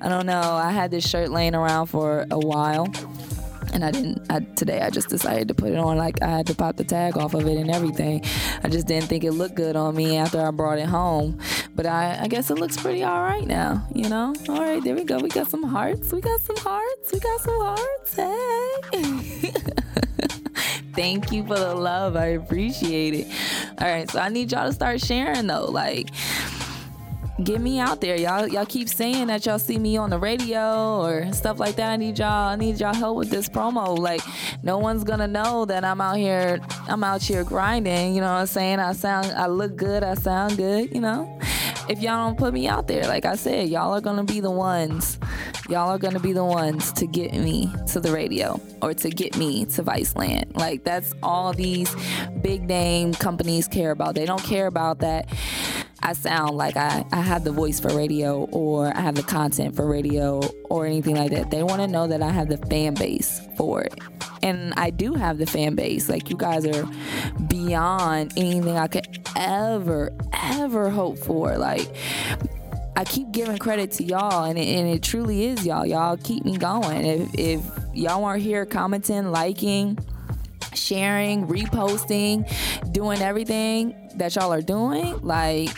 I 0.00 0.08
don't 0.08 0.24
know. 0.26 0.40
I 0.40 0.70
had 0.70 0.90
this 0.90 1.06
shirt 1.06 1.30
laying 1.30 1.54
around 1.54 1.86
for 1.86 2.26
a 2.30 2.38
while. 2.38 2.86
And 3.72 3.84
I 3.84 3.90
didn't. 3.90 4.26
I, 4.30 4.40
today 4.40 4.80
I 4.80 4.90
just 4.90 5.08
decided 5.08 5.48
to 5.48 5.54
put 5.54 5.70
it 5.70 5.78
on. 5.78 5.96
Like 5.96 6.22
I 6.22 6.28
had 6.28 6.46
to 6.48 6.54
pop 6.54 6.76
the 6.76 6.84
tag 6.84 7.16
off 7.16 7.34
of 7.34 7.46
it 7.46 7.56
and 7.56 7.70
everything. 7.70 8.24
I 8.62 8.68
just 8.68 8.86
didn't 8.86 9.08
think 9.08 9.24
it 9.24 9.32
looked 9.32 9.54
good 9.54 9.76
on 9.76 9.94
me 9.94 10.16
after 10.16 10.40
I 10.40 10.50
brought 10.50 10.78
it 10.78 10.86
home. 10.86 11.38
But 11.74 11.86
I, 11.86 12.18
I 12.22 12.28
guess 12.28 12.50
it 12.50 12.56
looks 12.56 12.76
pretty 12.76 13.02
all 13.04 13.22
right 13.22 13.46
now. 13.46 13.86
You 13.94 14.08
know. 14.08 14.34
All 14.48 14.60
right, 14.60 14.82
there 14.82 14.94
we 14.94 15.04
go. 15.04 15.18
We 15.18 15.28
got 15.28 15.48
some 15.48 15.62
hearts. 15.62 16.12
We 16.12 16.20
got 16.20 16.40
some 16.40 16.56
hearts. 16.56 17.12
We 17.12 17.20
got 17.20 17.40
some 17.40 17.60
hearts. 17.60 18.16
Hey. 18.16 19.52
Thank 20.94 21.32
you 21.32 21.46
for 21.46 21.58
the 21.58 21.74
love. 21.74 22.16
I 22.16 22.26
appreciate 22.26 23.14
it. 23.14 23.26
All 23.78 23.88
right, 23.88 24.10
so 24.10 24.18
I 24.18 24.28
need 24.28 24.52
y'all 24.52 24.66
to 24.66 24.72
start 24.72 25.00
sharing 25.00 25.46
though. 25.46 25.66
Like, 25.66 26.10
get 27.44 27.60
me 27.60 27.78
out 27.78 28.00
there. 28.00 28.16
Y'all 28.16 28.46
y'all 28.46 28.66
keep 28.66 28.88
saying 28.88 29.28
that 29.28 29.46
y'all 29.46 29.58
see 29.58 29.78
me 29.78 29.96
on 29.96 30.10
the 30.10 30.18
radio 30.18 31.00
or 31.02 31.32
stuff 31.32 31.58
like 31.58 31.76
that. 31.76 31.90
I 31.90 31.96
need 31.96 32.18
y'all 32.18 32.48
I 32.48 32.56
need 32.56 32.80
y'all 32.80 32.94
help 32.94 33.16
with 33.16 33.30
this 33.30 33.48
promo. 33.48 33.98
Like 33.98 34.22
no 34.62 34.78
one's 34.78 35.04
gonna 35.04 35.28
know 35.28 35.64
that 35.64 35.84
I'm 35.84 36.00
out 36.00 36.16
here 36.16 36.60
I'm 36.88 37.02
out 37.04 37.22
here 37.22 37.44
grinding, 37.44 38.14
you 38.14 38.20
know 38.20 38.32
what 38.32 38.40
I'm 38.40 38.46
saying? 38.46 38.78
I 38.78 38.92
sound 38.92 39.26
I 39.32 39.46
look 39.46 39.76
good, 39.76 40.02
I 40.02 40.14
sound 40.14 40.56
good, 40.56 40.94
you 40.94 41.00
know? 41.00 41.38
If 41.88 42.00
y'all 42.00 42.28
don't 42.28 42.38
put 42.38 42.54
me 42.54 42.68
out 42.68 42.86
there, 42.86 43.02
like 43.04 43.24
I 43.24 43.34
said, 43.34 43.68
y'all 43.68 43.92
are 43.92 44.00
gonna 44.00 44.24
be 44.24 44.40
the 44.40 44.50
ones 44.50 45.18
y'all 45.70 45.88
are 45.88 45.98
gonna 45.98 46.18
be 46.18 46.32
the 46.32 46.44
ones 46.44 46.92
to 46.92 47.06
get 47.06 47.32
me 47.32 47.72
to 47.86 48.00
the 48.00 48.10
radio 48.10 48.60
or 48.82 48.92
to 48.92 49.08
get 49.08 49.36
me 49.36 49.64
to 49.64 49.84
Viceland. 49.84 50.56
Like 50.56 50.82
that's 50.82 51.14
all 51.22 51.52
these 51.52 51.94
big 52.42 52.62
name 52.62 53.14
companies 53.14 53.68
care 53.68 53.92
about. 53.92 54.16
They 54.16 54.26
don't 54.26 54.42
care 54.42 54.66
about 54.66 54.98
that 54.98 55.32
I 56.02 56.14
sound 56.14 56.56
like 56.56 56.76
I, 56.76 57.04
I 57.12 57.20
have 57.20 57.44
the 57.44 57.52
voice 57.52 57.78
for 57.78 57.94
radio 57.94 58.44
or 58.52 58.96
I 58.96 59.00
have 59.00 59.14
the 59.14 59.22
content 59.22 59.76
for 59.76 59.86
radio 59.86 60.40
or 60.64 60.86
anything 60.86 61.16
like 61.16 61.30
that. 61.32 61.50
They 61.50 61.62
want 61.62 61.82
to 61.82 61.86
know 61.86 62.06
that 62.06 62.22
I 62.22 62.30
have 62.30 62.48
the 62.48 62.56
fan 62.56 62.94
base 62.94 63.40
for 63.56 63.82
it. 63.82 63.98
And 64.42 64.72
I 64.78 64.90
do 64.90 65.12
have 65.14 65.36
the 65.36 65.46
fan 65.46 65.74
base. 65.74 66.08
Like, 66.08 66.30
you 66.30 66.36
guys 66.36 66.64
are 66.64 66.88
beyond 67.48 68.32
anything 68.36 68.78
I 68.78 68.86
could 68.86 69.06
ever, 69.36 70.10
ever 70.32 70.88
hope 70.88 71.18
for. 71.18 71.58
Like, 71.58 71.94
I 72.96 73.04
keep 73.04 73.32
giving 73.32 73.58
credit 73.58 73.90
to 73.92 74.04
y'all, 74.04 74.44
and 74.44 74.58
it, 74.58 74.66
and 74.66 74.88
it 74.88 75.02
truly 75.02 75.44
is 75.44 75.66
y'all. 75.66 75.84
Y'all 75.84 76.16
keep 76.16 76.44
me 76.44 76.56
going. 76.56 77.04
If, 77.04 77.30
if 77.34 77.60
y'all 77.92 78.22
weren't 78.22 78.42
here 78.42 78.64
commenting, 78.64 79.30
liking, 79.30 79.98
sharing, 80.74 81.46
reposting, 81.46 82.50
doing 82.92 83.20
everything 83.20 83.94
that 84.14 84.34
y'all 84.34 84.52
are 84.52 84.62
doing, 84.62 85.20
like 85.20 85.68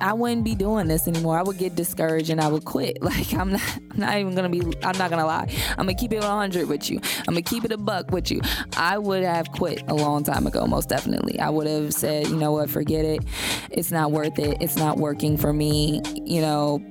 I 0.00 0.12
wouldn't 0.12 0.44
be 0.44 0.54
doing 0.54 0.88
this 0.88 1.08
anymore. 1.08 1.38
I 1.38 1.42
would 1.42 1.58
get 1.58 1.74
discouraged 1.74 2.30
and 2.30 2.40
I 2.40 2.48
would 2.48 2.64
quit. 2.64 2.98
Like 3.06 3.32
I'm 3.34 3.52
not, 3.52 3.78
I'm 3.92 4.00
not 4.00 4.18
even 4.18 4.34
gonna 4.34 4.48
be. 4.48 4.60
I'm 4.82 4.98
not 4.98 5.10
gonna 5.10 5.24
lie. 5.24 5.48
I'm 5.70 5.86
gonna 5.86 5.94
keep 5.94 6.12
it 6.12 6.20
100 6.20 6.68
with 6.68 6.90
you. 6.90 7.00
I'm 7.20 7.34
gonna 7.34 7.42
keep 7.42 7.64
it 7.64 7.70
a 7.70 7.78
buck 7.78 8.10
with 8.10 8.32
you. 8.32 8.40
I 8.76 8.98
would 8.98 9.22
have 9.22 9.52
quit 9.52 9.82
a 9.86 9.94
long 9.94 10.24
time 10.24 10.46
ago, 10.46 10.66
most 10.66 10.88
definitely. 10.88 11.38
I 11.38 11.48
would 11.48 11.68
have 11.68 11.94
said, 11.94 12.26
you 12.26 12.36
know 12.36 12.52
what, 12.52 12.68
forget 12.68 13.04
it. 13.04 13.20
It's 13.70 13.92
not 13.92 14.10
worth 14.10 14.40
it. 14.40 14.58
It's 14.60 14.76
not 14.76 14.98
working 14.98 15.36
for 15.36 15.52
me. 15.52 16.02
You 16.24 16.40
know, 16.40 16.84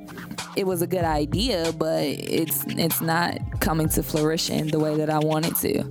it 0.55 0.65
was 0.65 0.81
a 0.81 0.87
good 0.87 1.03
idea, 1.03 1.73
but 1.77 2.03
it's 2.03 2.63
it's 2.69 3.01
not 3.01 3.37
coming 3.59 3.89
to 3.89 4.03
fruition 4.03 4.67
the 4.67 4.79
way 4.79 4.95
that 4.95 5.09
I 5.09 5.19
want 5.19 5.47
it 5.47 5.55
to. 5.57 5.83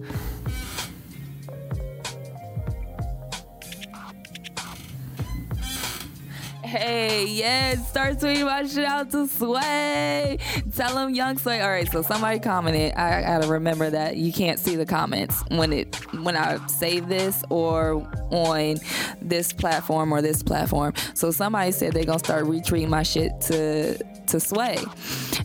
Hey, 6.77 7.27
yes, 7.27 7.89
start 7.89 8.17
tweeting 8.17 8.47
my 8.47 8.67
shit 8.67 8.85
out 8.85 9.09
to 9.13 9.29
Sway. 9.29 10.39
Tell 10.75 10.99
him 10.99 11.15
Young 11.15 11.39
Sway. 11.39 11.61
All 11.61 11.69
right, 11.69 11.89
so 11.89 12.03
somebody 12.03 12.41
commented. 12.41 12.95
I, 12.95 13.23
gotta 13.23 13.47
remember 13.47 13.91
that 13.91 14.17
you 14.17 14.33
can't 14.33 14.59
see 14.59 14.75
the 14.75 14.85
comments 14.85 15.41
when 15.51 15.73
it 15.73 15.95
when 16.17 16.37
I 16.37 16.59
save 16.67 17.07
this 17.07 17.45
or 17.49 18.05
on 18.33 18.79
this 19.23 19.53
platform 19.53 20.11
or 20.11 20.21
this 20.21 20.43
platform. 20.43 20.95
So 21.15 21.31
somebody 21.31 21.71
said 21.71 21.93
they're 21.93 22.03
gonna 22.03 22.19
start 22.19 22.45
retweeting 22.47 22.89
my 22.89 23.05
shit 23.05 23.41
to 23.43 23.97
to 24.27 24.41
Sway, 24.41 24.79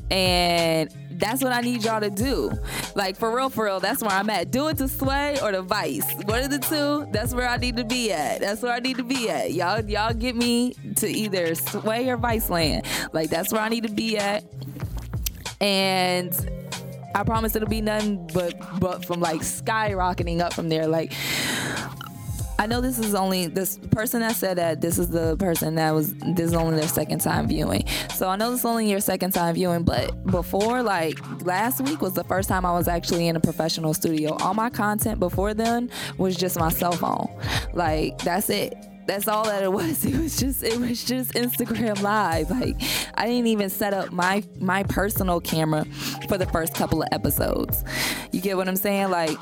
and 0.09 0.91
that's 1.19 1.43
what 1.43 1.51
I 1.51 1.61
need 1.61 1.83
y'all 1.83 1.99
to 2.01 2.09
do. 2.09 2.51
Like 2.95 3.17
for 3.17 3.35
real, 3.35 3.49
for 3.49 3.65
real, 3.65 3.79
that's 3.79 4.01
where 4.01 4.11
I'm 4.11 4.29
at. 4.29 4.51
Do 4.51 4.69
it 4.69 4.77
to 4.77 4.87
Sway 4.87 5.37
or 5.41 5.51
to 5.51 5.61
Vice. 5.61 6.11
One 6.23 6.41
of 6.43 6.49
the 6.49 6.59
two, 6.59 7.07
that's 7.11 7.33
where 7.33 7.47
I 7.47 7.57
need 7.57 7.77
to 7.77 7.83
be 7.83 8.11
at. 8.11 8.39
That's 8.39 8.61
where 8.61 8.73
I 8.73 8.79
need 8.79 8.97
to 8.97 9.03
be 9.03 9.29
at. 9.29 9.53
Y'all, 9.53 9.83
y'all 9.85 10.13
get 10.13 10.35
me 10.35 10.73
to 10.95 11.07
either 11.07 11.53
Sway 11.55 12.09
or 12.09 12.17
Viceland. 12.17 12.85
Like 13.13 13.29
that's 13.29 13.51
where 13.51 13.61
I 13.61 13.69
need 13.69 13.83
to 13.83 13.93
be 13.93 14.17
at. 14.17 14.43
And 15.61 16.33
I 17.13 17.23
promise 17.23 17.55
it'll 17.55 17.67
be 17.67 17.81
nothing 17.81 18.27
but 18.33 18.55
but 18.79 19.03
from 19.05 19.19
like 19.19 19.41
skyrocketing 19.41 20.39
up 20.39 20.53
from 20.53 20.69
there. 20.69 20.87
Like 20.87 21.13
I 22.59 22.65
know 22.65 22.81
this 22.81 22.99
is 22.99 23.15
only 23.15 23.47
this 23.47 23.77
person 23.89 24.19
that 24.19 24.35
said 24.35 24.57
that 24.57 24.81
this 24.81 24.99
is 24.99 25.07
the 25.09 25.37
person 25.37 25.75
that 25.75 25.91
was 25.91 26.13
this 26.13 26.47
is 26.47 26.53
only 26.53 26.77
their 26.77 26.89
second 26.89 27.21
time 27.21 27.47
viewing. 27.47 27.87
So 28.13 28.27
I 28.27 28.35
know 28.35 28.51
this 28.51 28.59
is 28.59 28.65
only 28.65 28.89
your 28.89 28.99
second 28.99 29.31
time 29.31 29.55
viewing, 29.55 29.83
but 29.83 30.25
before 30.25 30.83
like 30.83 31.17
last 31.45 31.79
week 31.79 32.01
was 32.01 32.15
the 32.15 32.25
first 32.25 32.49
time 32.49 32.65
I 32.65 32.73
was 32.73 32.89
actually 32.89 33.29
in 33.29 33.37
a 33.37 33.39
professional 33.39 33.93
studio. 33.93 34.33
All 34.41 34.53
my 34.53 34.69
content 34.69 35.21
before 35.21 35.53
then 35.53 35.89
was 36.17 36.35
just 36.35 36.59
my 36.59 36.67
cell 36.67 36.91
phone. 36.91 37.29
Like 37.73 38.17
that's 38.19 38.49
it 38.49 38.75
that's 39.07 39.27
all 39.27 39.43
that 39.45 39.63
it 39.63 39.71
was. 39.71 40.05
It 40.09 40.17
was 40.17 40.37
just 40.37 40.61
it 40.61 40.77
was 40.77 41.03
just 41.03 41.33
Instagram 41.33 42.01
live. 42.01 42.51
Like 42.51 42.75
I 43.15 43.25
didn't 43.25 43.47
even 43.47 43.69
set 43.69 43.93
up 43.93 44.11
my 44.11 44.43
my 44.59 44.83
personal 44.83 45.39
camera 45.39 45.85
for 46.27 46.37
the 46.37 46.45
first 46.47 46.75
couple 46.75 47.01
of 47.01 47.07
episodes. 47.13 47.85
You 48.33 48.41
get 48.41 48.57
what 48.57 48.67
I'm 48.67 48.75
saying? 48.75 49.09
Like 49.11 49.37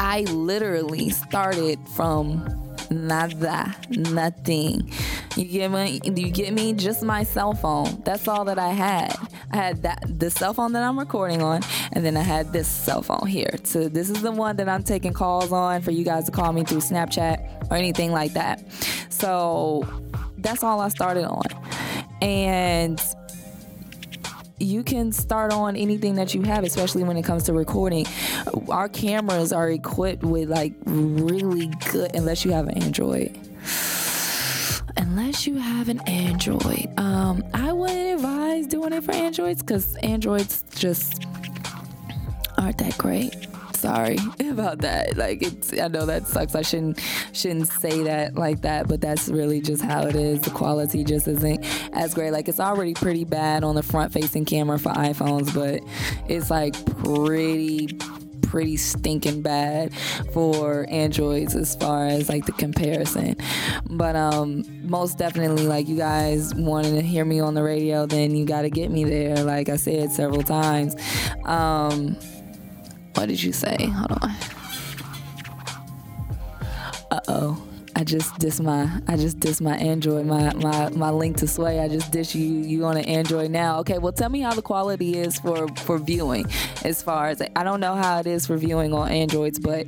I 0.00 0.22
literally 0.22 1.10
started 1.10 1.78
from 1.94 2.44
nada, 2.90 3.74
nothing. 3.90 4.92
You 5.36 5.44
get 5.44 5.70
me? 5.70 6.00
You 6.04 6.30
get 6.30 6.52
me? 6.52 6.74
Just 6.74 7.02
my 7.02 7.22
cell 7.22 7.54
phone. 7.54 8.02
That's 8.04 8.28
all 8.28 8.44
that 8.46 8.58
I 8.58 8.70
had. 8.70 9.16
I 9.50 9.56
had 9.56 9.82
that 9.82 10.04
the 10.18 10.30
cell 10.30 10.52
phone 10.54 10.72
that 10.72 10.82
I'm 10.82 10.98
recording 10.98 11.42
on, 11.42 11.62
and 11.92 12.04
then 12.04 12.16
I 12.16 12.22
had 12.22 12.52
this 12.52 12.68
cell 12.68 13.02
phone 13.02 13.26
here. 13.26 13.54
So 13.64 13.88
this 13.88 14.10
is 14.10 14.20
the 14.22 14.30
one 14.30 14.56
that 14.56 14.68
I'm 14.68 14.82
taking 14.82 15.12
calls 15.12 15.52
on 15.52 15.80
for 15.82 15.90
you 15.90 16.04
guys 16.04 16.26
to 16.26 16.32
call 16.32 16.52
me 16.52 16.64
through 16.64 16.80
Snapchat 16.80 17.70
or 17.70 17.76
anything 17.76 18.12
like 18.12 18.34
that. 18.34 18.62
So 19.08 19.86
that's 20.38 20.62
all 20.62 20.80
I 20.80 20.88
started 20.88 21.24
on, 21.24 21.44
and 22.20 23.00
you 24.62 24.82
can 24.82 25.12
start 25.12 25.52
on 25.52 25.76
anything 25.76 26.14
that 26.14 26.34
you 26.34 26.42
have, 26.42 26.64
especially 26.64 27.04
when 27.04 27.16
it 27.16 27.24
comes 27.24 27.44
to 27.44 27.52
recording. 27.52 28.06
Our 28.68 28.88
cameras 28.88 29.52
are 29.52 29.70
equipped 29.70 30.22
with 30.22 30.48
like 30.48 30.74
really 30.84 31.66
good, 31.90 32.14
unless 32.14 32.44
you 32.44 32.52
have 32.52 32.68
an 32.68 32.82
Android. 32.82 33.38
Unless 34.96 35.46
you 35.46 35.56
have 35.56 35.88
an 35.88 36.00
Android, 36.06 36.88
um, 36.98 37.42
I 37.54 37.72
wouldn't 37.72 38.16
advise 38.16 38.66
doing 38.66 38.92
it 38.92 39.02
for 39.02 39.12
Androids 39.12 39.62
because 39.62 39.96
Androids 39.96 40.64
just 40.74 41.26
aren't 42.58 42.78
that 42.78 42.96
great 42.98 43.51
sorry 43.82 44.16
about 44.40 44.78
that. 44.78 45.16
Like 45.16 45.42
it's 45.42 45.78
I 45.78 45.88
know 45.88 46.06
that 46.06 46.26
sucks. 46.26 46.54
I 46.54 46.62
shouldn't 46.62 47.00
shouldn't 47.32 47.68
say 47.68 48.04
that 48.04 48.36
like 48.36 48.62
that, 48.62 48.88
but 48.88 49.00
that's 49.00 49.28
really 49.28 49.60
just 49.60 49.82
how 49.82 50.06
it 50.06 50.14
is. 50.14 50.40
The 50.40 50.50
quality 50.50 51.04
just 51.04 51.28
isn't 51.28 51.64
as 51.92 52.14
great. 52.14 52.30
Like 52.30 52.48
it's 52.48 52.60
already 52.60 52.94
pretty 52.94 53.24
bad 53.24 53.64
on 53.64 53.74
the 53.74 53.82
front 53.82 54.12
facing 54.12 54.44
camera 54.44 54.78
for 54.78 54.92
iPhones, 54.92 55.52
but 55.52 55.82
it's 56.30 56.50
like 56.50 56.74
pretty 57.02 57.88
pretty 58.42 58.76
stinking 58.76 59.40
bad 59.40 59.94
for 60.30 60.84
androids 60.90 61.54
as 61.54 61.74
far 61.76 62.06
as 62.06 62.28
like 62.28 62.44
the 62.44 62.52
comparison 62.52 63.34
but 63.88 64.14
um 64.14 64.62
most 64.82 65.16
definitely 65.16 65.66
like 65.66 65.88
you 65.88 65.96
guys 65.96 66.54
wanting 66.56 66.94
to 66.94 67.00
hear 67.00 67.24
me 67.24 67.40
on 67.40 67.54
the 67.54 67.62
radio 67.62 68.04
then 68.04 68.36
you 68.36 68.44
got 68.44 68.60
to 68.60 68.68
get 68.68 68.90
me 68.90 69.04
there 69.04 69.42
like 69.42 69.70
i 69.70 69.76
said 69.76 70.12
several 70.12 70.42
times 70.42 70.94
um 71.46 72.14
what 73.14 73.28
did 73.28 73.42
you 73.42 73.52
say? 73.52 73.76
Hold 73.86 74.12
on. 74.22 74.30
Uh 77.10 77.20
oh. 77.28 77.68
I 77.94 78.04
just 78.04 78.38
diss 78.38 78.58
my 78.58 78.90
I 79.06 79.16
just 79.16 79.38
diss 79.38 79.60
my 79.60 79.76
Android, 79.76 80.26
my 80.26 80.52
my 80.54 80.88
my 80.90 81.10
link 81.10 81.36
to 81.38 81.46
Sway. 81.46 81.78
I 81.78 81.88
just 81.88 82.10
dish 82.10 82.34
you 82.34 82.46
you 82.46 82.84
on 82.84 82.96
an 82.96 83.04
Android 83.04 83.50
now. 83.50 83.78
Okay, 83.80 83.98
well 83.98 84.12
tell 84.12 84.30
me 84.30 84.40
how 84.40 84.54
the 84.54 84.62
quality 84.62 85.18
is 85.18 85.38
for 85.38 85.68
for 85.76 85.98
viewing 85.98 86.46
as 86.84 87.02
far 87.02 87.28
as 87.28 87.42
I 87.54 87.62
don't 87.62 87.80
know 87.80 87.94
how 87.94 88.18
it 88.18 88.26
is 88.26 88.46
for 88.46 88.56
viewing 88.56 88.94
on 88.94 89.08
Androids, 89.10 89.58
but 89.58 89.86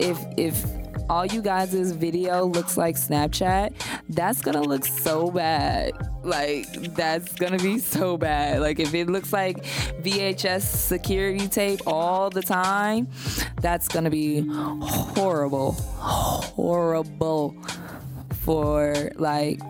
if 0.00 0.18
if 0.36 0.64
all 1.08 1.26
you 1.26 1.42
guys' 1.42 1.92
video 1.92 2.44
looks 2.44 2.76
like 2.76 2.96
Snapchat, 2.96 3.72
that's 4.08 4.40
gonna 4.40 4.62
look 4.62 4.84
so 4.84 5.30
bad. 5.30 5.92
Like, 6.22 6.66
that's 6.94 7.34
gonna 7.34 7.58
be 7.58 7.78
so 7.78 8.16
bad. 8.16 8.60
Like, 8.60 8.80
if 8.80 8.94
it 8.94 9.08
looks 9.08 9.32
like 9.32 9.64
VHS 10.02 10.62
security 10.62 11.48
tape 11.48 11.80
all 11.86 12.30
the 12.30 12.42
time, 12.42 13.08
that's 13.60 13.88
gonna 13.88 14.10
be 14.10 14.46
horrible. 14.50 15.72
Horrible 15.72 17.54
for 18.40 19.10
like 19.16 19.60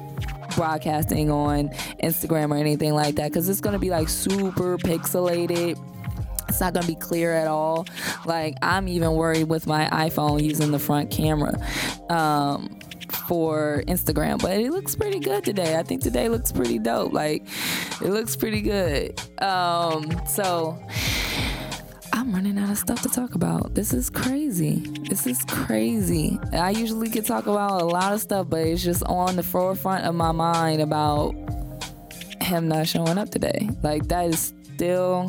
broadcasting 0.57 1.31
on 1.31 1.69
Instagram 2.03 2.51
or 2.51 2.57
anything 2.57 2.95
like 2.95 3.15
that 3.17 3.31
because 3.31 3.49
it's 3.49 3.61
gonna 3.61 3.79
be 3.79 3.91
like 3.91 4.09
super 4.09 4.79
pixelated 4.79 5.79
it's 6.49 6.61
not 6.61 6.73
going 6.73 6.87
to 6.87 6.93
be 6.93 6.99
clear 6.99 7.33
at 7.33 7.47
all. 7.47 7.87
Like, 8.25 8.57
I'm 8.63 8.89
even 8.89 9.13
worried 9.13 9.49
with 9.49 9.67
my 9.67 9.89
iPhone 9.91 10.43
using 10.43 10.71
the 10.71 10.79
front 10.79 11.11
camera. 11.11 11.59
Um, 12.11 12.79
for 13.27 13.83
Instagram, 13.87 14.41
but 14.41 14.59
it 14.59 14.71
looks 14.71 14.95
pretty 14.95 15.19
good 15.19 15.45
today. 15.45 15.77
I 15.77 15.83
think 15.83 16.03
today 16.03 16.29
looks 16.29 16.51
pretty 16.51 16.79
dope. 16.79 17.13
Like 17.13 17.43
it 18.01 18.09
looks 18.11 18.37
pretty 18.37 18.63
good. 18.63 19.21
Um, 19.43 20.11
so 20.27 20.79
I'm 22.13 22.33
running 22.33 22.59
out 22.59 22.71
of 22.71 22.79
stuff 22.79 23.03
to 23.03 23.09
talk 23.09 23.35
about. 23.35 23.75
This 23.75 23.93
is 23.93 24.11
crazy. 24.11 24.83
This 25.09 25.27
is 25.27 25.43
crazy. 25.45 26.39
I 26.53 26.71
usually 26.71 27.11
could 27.11 27.27
talk 27.27 27.47
about 27.47 27.83
a 27.83 27.85
lot 27.85 28.13
of 28.13 28.21
stuff, 28.21 28.49
but 28.49 28.61
it's 28.61 28.83
just 28.83 29.03
on 29.05 29.37
the 29.37 29.43
forefront 29.43 30.05
of 30.05 30.15
my 30.15 30.33
mind 30.33 30.81
about 30.81 31.35
him 32.41 32.69
not 32.69 32.87
showing 32.87 33.19
up 33.19 33.31
today. 33.31 33.69
Like 33.83 34.09
that 34.09 34.27
is 34.27 34.55
still 34.79 35.29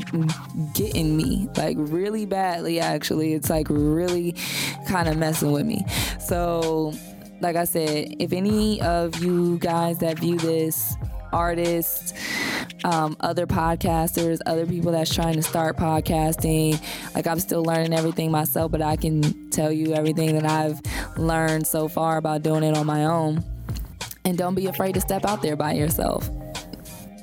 getting 0.76 1.18
me, 1.18 1.50
like 1.58 1.76
really 1.80 2.28
badly, 2.28 2.80
actually. 2.80 3.34
It's 3.34 3.50
like 3.50 3.66
really 3.68 4.36
kind 4.88 5.10
of 5.10 5.18
messing 5.18 5.52
with 5.52 5.66
me. 5.66 5.84
So, 6.20 6.94
like 7.42 7.56
I 7.56 7.64
said, 7.64 8.14
if 8.20 8.32
any 8.32 8.80
of 8.82 9.16
you 9.24 9.58
guys 9.58 9.98
that 10.00 10.20
view 10.20 10.38
this, 10.38 10.96
artists, 11.34 12.14
um, 12.84 13.18
other 13.22 13.48
podcasters, 13.48 14.40
other 14.46 14.68
people 14.68 14.92
that's 14.92 15.14
trying 15.14 15.36
to 15.36 15.42
start 15.44 15.78
podcasting. 15.78 16.80
Like 17.16 17.26
I'm 17.26 17.40
still 17.40 17.64
learning 17.64 17.94
everything 17.94 18.30
myself, 18.30 18.72
but 18.72 18.84
I 18.84 18.98
can 18.98 19.50
tell 19.50 19.72
you 19.72 19.94
everything 19.94 20.36
that 20.36 20.46
I've 20.46 20.80
learned 21.18 21.66
so 21.66 21.88
far 21.88 22.18
about 22.18 22.44
doing 22.44 22.64
it 22.64 22.78
on 22.78 22.86
my 22.86 23.06
own. 23.06 23.44
And 24.26 24.38
don't 24.38 24.54
be 24.54 24.68
afraid 24.68 24.94
to 24.94 25.02
step 25.02 25.26
out 25.26 25.42
there 25.42 25.56
by 25.56 25.74
yourself. 25.74 26.30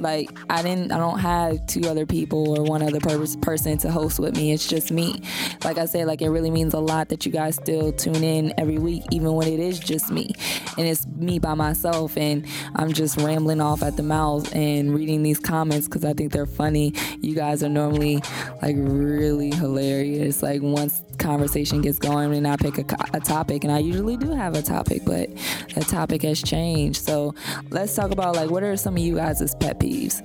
Like 0.01 0.31
I 0.51 0.63
didn't, 0.63 0.93
I 0.93 0.99
don't 0.99 1.19
have 1.19 1.67
two 1.67 1.83
other 1.89 2.07
people 2.07 2.59
or 2.59 2.65
one 2.65 2.83
other 2.83 3.01
per- 3.01 3.27
person 3.41 3.79
to 3.79 3.91
host 3.91 4.19
with 4.19 4.37
me. 4.37 4.53
It's 4.53 4.67
just 4.67 4.91
me. 4.91 5.23
Like 5.65 5.79
I 5.79 5.87
said, 5.87 6.07
like 6.07 6.23
it 6.23 6.31
really 6.31 6.51
means 6.51 6.75
a 6.75 6.81
lot 6.81 7.09
that 7.09 7.27
you 7.27 7.33
guys 7.33 7.57
still 7.57 7.93
tune 7.93 8.23
in 8.23 8.53
every 8.59 8.79
week, 8.79 9.05
even 9.11 9.33
when 9.35 9.49
it 9.49 9.61
is 9.61 9.79
just 9.79 10.11
me, 10.11 10.33
and 10.77 10.87
it's 10.87 11.07
me 11.07 11.39
by 11.39 11.55
myself, 11.55 12.17
and 12.17 12.47
I'm 12.75 12.93
just 12.93 13.17
rambling 13.19 13.61
off 13.61 13.83
at 13.83 13.97
the 13.97 14.03
mouth 14.03 14.55
and 14.55 14.95
reading 14.95 15.23
these 15.23 15.39
comments 15.39 15.87
because 15.87 16.05
I 16.05 16.13
think 16.13 16.33
they're 16.33 16.47
funny. 16.47 16.93
You 17.21 17.35
guys 17.35 17.63
are 17.63 17.69
normally 17.69 18.23
like 18.63 18.77
really 18.79 19.51
hilarious. 19.51 20.43
Like 20.43 20.63
once 20.63 21.03
conversation 21.19 21.81
gets 21.83 21.99
going 21.99 22.33
and 22.35 22.47
I 22.47 22.57
pick 22.57 22.79
a, 22.79 22.85
a 23.15 23.21
topic, 23.21 23.65
and 23.65 23.73
I 23.73 23.79
usually 23.79 24.17
do 24.17 24.31
have 24.31 24.55
a 24.55 24.63
topic, 24.63 25.03
but 25.05 25.29
the 25.75 25.81
topic 25.81 26.23
has 26.23 26.43
changed. 26.43 27.05
So 27.05 27.35
let's 27.71 27.95
talk 27.95 28.11
about 28.11 28.37
like 28.37 28.51
what 28.51 28.63
are 28.63 28.77
some 28.77 28.95
of 28.95 29.03
you 29.03 29.17
guys' 29.17 29.55
pet 29.57 29.79
peeves? 29.81 30.23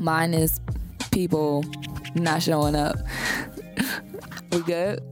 Mine 0.00 0.34
is 0.34 0.60
people 1.10 1.64
not 2.14 2.42
showing 2.42 2.74
up. 2.74 2.96
we 4.52 4.60
good? 4.60 5.02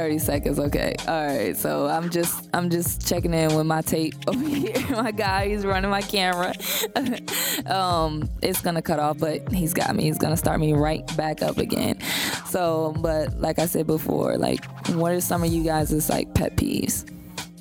We 0.00 0.16
got 0.16 0.18
about 0.18 0.18
30 0.18 0.18
seconds. 0.18 0.18
30 0.18 0.18
seconds 0.18 0.58
okay. 0.58 0.94
All 1.08 1.26
right 1.26 1.56
so 1.56 1.86
i'm 1.86 2.10
just 2.10 2.48
i'm 2.54 2.70
just 2.70 3.06
checking 3.06 3.34
in 3.34 3.54
with 3.56 3.66
my 3.66 3.82
tape 3.82 4.14
over 4.28 4.44
here. 4.44 4.74
My 4.90 5.10
guy 5.10 5.48
he's 5.48 5.64
running 5.64 5.90
my 5.90 6.02
camera. 6.02 6.54
Um 7.66 8.28
it's 8.42 8.60
gonna 8.62 8.82
cut 8.82 8.98
off 8.98 9.18
but 9.18 9.50
he's 9.52 9.74
got 9.74 9.94
me. 9.94 10.04
He's 10.04 10.18
gonna 10.18 10.36
start 10.36 10.60
me 10.60 10.72
right 10.72 11.04
back 11.16 11.42
up 11.42 11.58
again. 11.58 12.00
So 12.46 12.94
but 12.98 13.38
like 13.40 13.58
i 13.58 13.66
said 13.66 13.86
before 13.86 14.36
like 14.38 14.64
what 14.90 15.12
are 15.12 15.20
some 15.20 15.44
of 15.44 15.52
you 15.52 15.62
guys' 15.62 16.08
like 16.08 16.34
pet 16.34 16.56
peeves? 16.56 17.08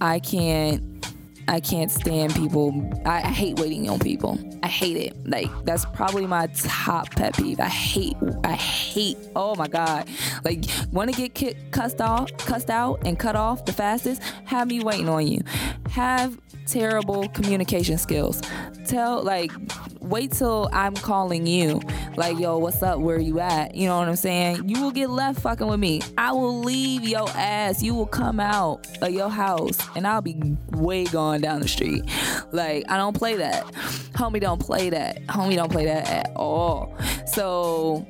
I 0.02 0.20
can't 0.20 0.99
I 1.50 1.60
can't 1.60 1.90
stand 1.90 2.36
people. 2.36 2.88
I, 3.06 3.22
hate 3.22 3.58
waiting 3.58 3.90
on 3.90 3.98
people. 3.98 4.38
I 4.62 4.68
hate 4.68 4.98
it. 4.98 5.28
Like 5.28 5.50
that's 5.66 5.84
probably 5.84 6.28
my 6.28 6.46
top 6.48 7.10
pet 7.16 7.36
peeve. 7.36 7.60
I 7.60 7.68
hate. 7.68 8.16
I 8.44 8.54
hate. 8.54 9.18
Oh 9.36 9.56
my 9.56 9.68
god. 9.68 10.08
Like 10.46 10.66
want 10.92 11.12
to 11.12 11.28
get 11.28 11.72
cussed 11.72 12.02
off, 12.02 12.32
cussed 12.38 12.70
out, 12.70 13.02
and 13.04 13.18
cut 13.18 13.36
off 13.36 13.66
the 13.66 13.74
fastest. 13.74 14.22
Have 14.46 14.68
me 14.68 14.84
waiting 14.84 15.10
on 15.10 15.26
you. 15.26 15.42
Have 15.90 16.38
terrible 16.72 17.28
communication 17.30 17.98
skills. 17.98 18.42
Tell 18.86 19.24
like 19.24 19.52
wait 20.10 20.32
till 20.32 20.70
I'm 20.74 20.96
calling 20.96 21.46
you. 21.46 21.82
Like, 22.18 22.40
yo, 22.40 22.58
what's 22.58 22.82
up? 22.82 23.00
Where 23.00 23.20
you 23.20 23.40
at? 23.40 23.76
You 23.76 23.88
know 23.88 23.98
what 24.00 24.08
I'm 24.08 24.16
saying? 24.16 24.68
You 24.68 24.82
will 24.82 24.92
get 24.92 25.10
left 25.10 25.42
fucking 25.42 25.68
with 25.68 25.80
me. 25.80 26.02
I 26.18 26.32
will 26.32 26.60
leave 26.60 27.08
your 27.08 27.30
ass. 27.30 27.84
You 27.84 27.94
will 27.94 28.08
come 28.08 28.40
out 28.40 28.88
of 29.02 29.12
your 29.12 29.30
house 29.30 29.78
and 29.96 30.08
I'll 30.08 30.22
be 30.22 30.58
way 30.72 31.06
gone 31.06 31.42
down 31.42 31.62
the 31.62 31.68
street. 31.68 32.04
Like, 32.52 32.86
I 32.90 32.98
don't 32.98 33.16
play 33.16 33.38
that. 33.38 33.66
Homie 34.14 34.42
don't 34.42 34.60
play 34.60 34.90
that. 34.90 35.26
Homie 35.28 35.56
don't 35.56 35.72
play 35.72 35.86
that 35.86 36.08
at 36.08 36.36
all. 36.36 36.98
So 37.28 38.08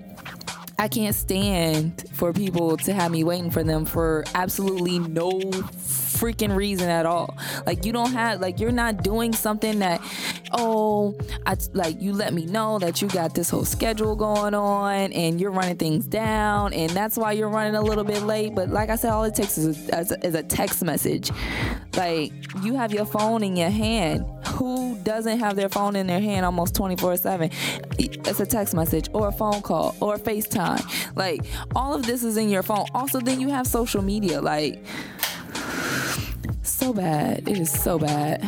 I 0.78 0.88
can't 0.88 1.16
stand 1.16 2.06
for 2.14 2.32
people 2.32 2.78
to 2.78 2.94
have 2.94 3.12
me 3.12 3.24
waiting 3.24 3.52
for 3.52 3.64
them 3.64 3.86
for 3.86 4.24
absolutely 4.34 5.00
no 5.00 5.30
freaking 6.20 6.56
reason 6.56 6.90
at 6.90 7.06
all. 7.06 7.38
Like 7.66 7.86
you 7.86 7.94
don't 7.94 8.12
have 8.12 8.42
like 8.42 8.60
you're 8.60 8.72
not 8.72 9.04
doing 9.04 9.34
something 9.34 9.80
that 9.80 10.02
oh, 10.52 11.18
I 11.46 11.56
like 11.74 12.02
you 12.02 12.14
let 12.14 12.34
me 12.34 12.46
know 12.46 12.80
that 12.80 13.02
you 13.02 13.08
got 13.10 13.36
this 13.36 13.50
whole 13.50 13.66
schedule 13.66 14.16
going 14.16 14.54
on 14.54 15.14
and 15.14 15.40
you're 15.40 15.52
running 15.52 15.78
things 15.78 16.06
down 16.06 16.74
and 16.74 16.90
that's 16.92 17.18
why 17.18 17.32
you're 17.32 17.50
running 17.50 17.76
a 17.76 17.82
little 17.82 18.04
bit 18.04 18.24
late, 18.24 18.56
but 18.56 18.70
like 18.70 18.90
I 18.90 18.96
said 18.96 19.12
all 19.12 19.24
it 19.24 19.36
takes 19.36 19.58
is 19.58 19.90
a, 19.90 20.26
is 20.26 20.36
a 20.36 20.44
text 20.44 20.84
message. 20.84 21.32
Like 21.96 22.34
you 22.64 22.76
have 22.76 22.94
your 22.94 23.06
phone 23.06 23.44
in 23.44 23.56
your 23.56 23.70
hand. 23.70 24.26
Who 24.48 24.98
doesn't 25.04 25.40
have 25.40 25.56
their 25.56 25.70
phone 25.70 25.96
in 25.96 26.08
their 26.08 26.20
hand 26.20 26.46
almost 26.46 26.76
24/7? 26.76 27.54
It's 27.98 28.40
a 28.40 28.46
text 28.46 28.74
message 28.74 29.10
or 29.14 29.30
a 29.30 29.32
phone 29.32 29.62
call 29.62 29.96
or 30.00 30.16
a 30.16 30.20
FaceTime. 30.20 31.16
Like 31.16 31.42
all 31.76 31.94
of 31.94 32.06
this 32.06 32.24
is 32.24 32.38
in 32.38 32.50
your 32.50 32.64
phone. 32.64 32.86
Also 32.94 33.20
then 33.20 33.40
you 33.40 33.50
have 33.50 33.68
social 33.68 34.02
media 34.02 34.42
like 34.42 34.84
so 36.64 36.94
bad. 36.94 37.48
It 37.48 37.58
is 37.58 37.72
so 37.72 38.00
bad. 38.00 38.44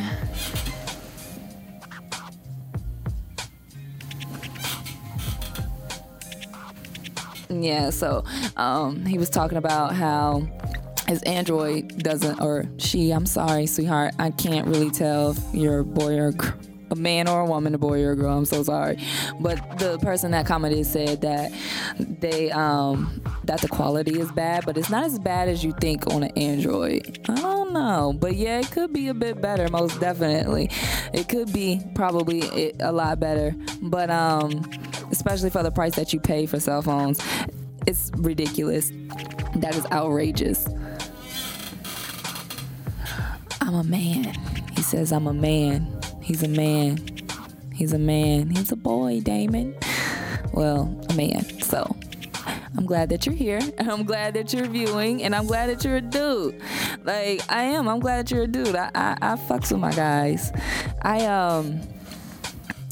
Yeah, 7.49 7.89
so 7.89 8.23
um, 8.56 9.06
he 9.06 9.17
was 9.17 9.30
talking 9.30 9.58
about 9.58 9.93
how 9.93 10.47
his 11.08 11.21
Android 11.23 11.97
doesn't, 12.01 12.39
or 12.39 12.65
she, 12.77 13.12
I'm 13.12 13.25
sorry, 13.25 13.65
sweetheart, 13.65 14.13
I 14.17 14.32
can't 14.32 14.67
really 14.67 14.89
tell 14.89 15.32
a 15.32 15.84
boy 15.84 16.17
or 16.17 16.34
a 16.89 16.95
man 16.95 17.27
or 17.27 17.41
a 17.41 17.45
woman, 17.45 17.75
a 17.75 17.77
boy 17.77 18.04
or 18.04 18.12
a 18.12 18.15
girl. 18.15 18.38
I'm 18.38 18.45
so 18.45 18.63
sorry, 18.63 18.97
but 19.39 19.80
the 19.80 19.97
person 19.99 20.32
that 20.32 20.45
commented 20.45 20.86
said 20.86 21.21
that 21.21 21.51
they 21.99 22.51
um 22.51 23.21
that 23.45 23.62
the 23.62 23.67
quality 23.67 24.19
is 24.19 24.32
bad, 24.32 24.65
but 24.65 24.77
it's 24.77 24.89
not 24.89 25.04
as 25.04 25.17
bad 25.19 25.49
as 25.49 25.63
you 25.63 25.73
think 25.73 26.08
on 26.13 26.23
an 26.23 26.32
Android. 26.38 27.19
I 27.27 27.36
don't 27.36 27.73
know, 27.73 28.13
but 28.17 28.36
yeah, 28.36 28.60
it 28.60 28.71
could 28.71 28.93
be 28.93 29.08
a 29.08 29.13
bit 29.13 29.41
better, 29.41 29.67
most 29.69 29.99
definitely. 29.99 30.69
It 31.13 31.27
could 31.27 31.51
be 31.51 31.82
probably 31.95 32.73
a 32.80 32.91
lot 32.91 33.19
better, 33.19 33.56
but 33.82 34.10
um, 34.10 34.69
especially 35.12 35.49
for 35.49 35.63
the 35.63 35.71
price 35.71 35.95
that 35.95 36.13
you 36.13 36.19
pay 36.19 36.45
for 36.45 36.60
cell 36.60 36.82
phones, 36.82 37.19
it's 37.88 38.12
ridiculous. 38.17 38.91
That 39.56 39.75
is 39.75 39.86
outrageous. 39.91 40.67
I'm 43.60 43.75
a 43.75 43.84
man. 43.84 44.34
He 44.75 44.82
says, 44.82 45.12
I'm 45.12 45.27
a 45.27 45.34
man. 45.34 45.99
He's 46.21 46.43
a 46.43 46.47
man. 46.47 46.99
He's 47.73 47.93
a 47.93 47.99
man. 47.99 48.49
He's 48.49 48.71
a 48.71 48.75
boy, 48.75 49.21
Damon. 49.21 49.75
Well, 50.54 50.95
a 51.10 51.13
man. 51.13 51.43
So 51.62 51.95
I'm 52.77 52.86
glad 52.86 53.10
that 53.10 53.25
you're 53.25 53.36
here. 53.36 53.60
And 53.77 53.89
I'm 53.91 54.03
glad 54.03 54.34
that 54.36 54.53
you're 54.53 54.67
viewing. 54.67 55.23
And 55.23 55.36
I'm 55.36 55.47
glad 55.47 55.69
that 55.69 55.84
you're 55.84 55.97
a 55.97 56.01
dude. 56.01 56.62
Like, 57.03 57.41
I 57.51 57.63
am. 57.63 57.88
I'm 57.88 57.99
glad 57.99 58.25
that 58.25 58.31
you're 58.31 58.43
a 58.43 58.47
dude. 58.47 58.75
I, 58.75 58.91
I, 58.95 59.17
I 59.21 59.36
fucks 59.36 59.71
with 59.71 59.81
my 59.81 59.91
guys. 59.91 60.51
I, 61.01 61.25
um, 61.25 61.81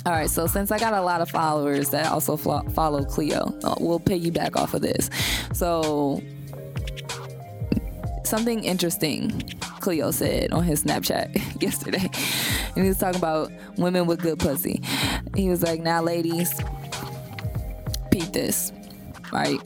all 0.05 0.13
right, 0.13 0.29
so 0.29 0.47
since 0.47 0.71
I 0.71 0.79
got 0.79 0.93
a 0.93 1.01
lot 1.01 1.21
of 1.21 1.29
followers 1.29 1.89
that 1.89 2.09
also 2.11 2.37
follow 2.37 3.03
Cleo, 3.03 3.53
uh, 3.63 3.75
we'll 3.79 3.99
piggyback 3.99 4.55
off 4.55 4.73
of 4.73 4.81
this. 4.81 5.09
So, 5.53 6.23
something 8.23 8.63
interesting 8.63 9.43
Cleo 9.79 10.11
said 10.11 10.51
on 10.51 10.63
his 10.63 10.83
Snapchat 10.83 11.61
yesterday. 11.61 12.09
And 12.75 12.83
he 12.83 12.87
was 12.87 12.97
talking 12.97 13.17
about 13.17 13.51
women 13.77 14.05
with 14.05 14.21
good 14.21 14.39
pussy. 14.39 14.81
He 15.35 15.49
was 15.49 15.63
like, 15.63 15.81
now, 15.81 16.01
ladies, 16.01 16.53
peep 18.11 18.31
this, 18.31 18.71
right? 19.31 19.59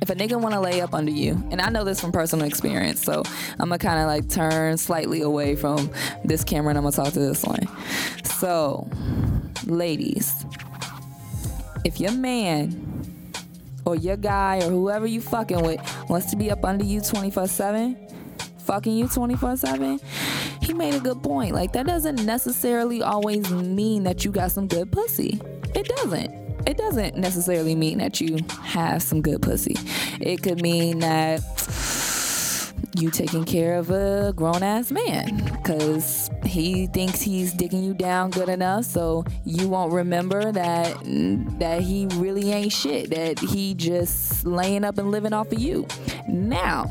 If 0.00 0.10
a 0.10 0.14
nigga 0.14 0.38
wanna 0.38 0.60
lay 0.60 0.82
up 0.82 0.92
under 0.92 1.10
you, 1.10 1.32
and 1.50 1.60
I 1.62 1.70
know 1.70 1.82
this 1.82 2.00
from 2.00 2.12
personal 2.12 2.46
experience, 2.46 3.02
so 3.02 3.22
I'm 3.52 3.70
gonna 3.70 3.78
kind 3.78 4.00
of 4.00 4.06
like 4.06 4.28
turn 4.28 4.76
slightly 4.76 5.22
away 5.22 5.56
from 5.56 5.90
this 6.24 6.44
camera 6.44 6.70
and 6.70 6.78
I'm 6.78 6.84
gonna 6.84 6.94
talk 6.94 7.14
to 7.14 7.20
this 7.20 7.42
one. 7.42 7.66
So, 8.24 8.86
ladies, 9.66 10.44
if 11.84 12.00
your 12.00 12.12
man 12.12 13.04
or 13.86 13.96
your 13.96 14.16
guy 14.16 14.58
or 14.58 14.70
whoever 14.70 15.06
you 15.06 15.20
fucking 15.20 15.62
with 15.62 15.80
wants 16.08 16.30
to 16.30 16.36
be 16.36 16.50
up 16.50 16.64
under 16.64 16.84
you 16.84 17.00
24 17.00 17.46
7, 17.46 17.96
fucking 18.58 18.96
you 18.96 19.08
24 19.08 19.56
7, 19.56 20.00
he 20.60 20.74
made 20.74 20.94
a 20.94 21.00
good 21.00 21.22
point. 21.22 21.54
Like, 21.54 21.72
that 21.72 21.86
doesn't 21.86 22.24
necessarily 22.24 23.02
always 23.02 23.50
mean 23.50 24.02
that 24.04 24.24
you 24.24 24.32
got 24.32 24.50
some 24.50 24.66
good 24.66 24.90
pussy. 24.90 25.40
It 25.74 25.88
doesn't. 25.96 26.43
It 26.66 26.76
doesn't 26.76 27.16
necessarily 27.16 27.74
mean 27.74 27.98
that 27.98 28.20
you 28.20 28.38
have 28.62 29.02
some 29.02 29.20
good 29.20 29.42
pussy. 29.42 29.76
It 30.20 30.42
could 30.42 30.62
mean 30.62 31.00
that 31.00 31.40
you 32.96 33.10
taking 33.10 33.44
care 33.44 33.76
of 33.76 33.90
a 33.90 34.32
grown 34.36 34.62
ass 34.62 34.90
man 34.90 35.44
because 35.44 36.30
he 36.44 36.86
thinks 36.88 37.20
he's 37.20 37.52
digging 37.52 37.82
you 37.82 37.92
down 37.92 38.30
good 38.30 38.48
enough 38.48 38.84
so 38.84 39.24
you 39.44 39.68
won't 39.68 39.92
remember 39.92 40.52
that 40.52 40.96
that 41.58 41.82
he 41.82 42.06
really 42.14 42.52
ain't 42.52 42.72
shit 42.72 43.10
that 43.10 43.38
he 43.38 43.74
just 43.74 44.46
laying 44.46 44.84
up 44.84 44.98
and 44.98 45.10
living 45.10 45.32
off 45.32 45.50
of 45.50 45.58
you 45.58 45.86
now 46.28 46.86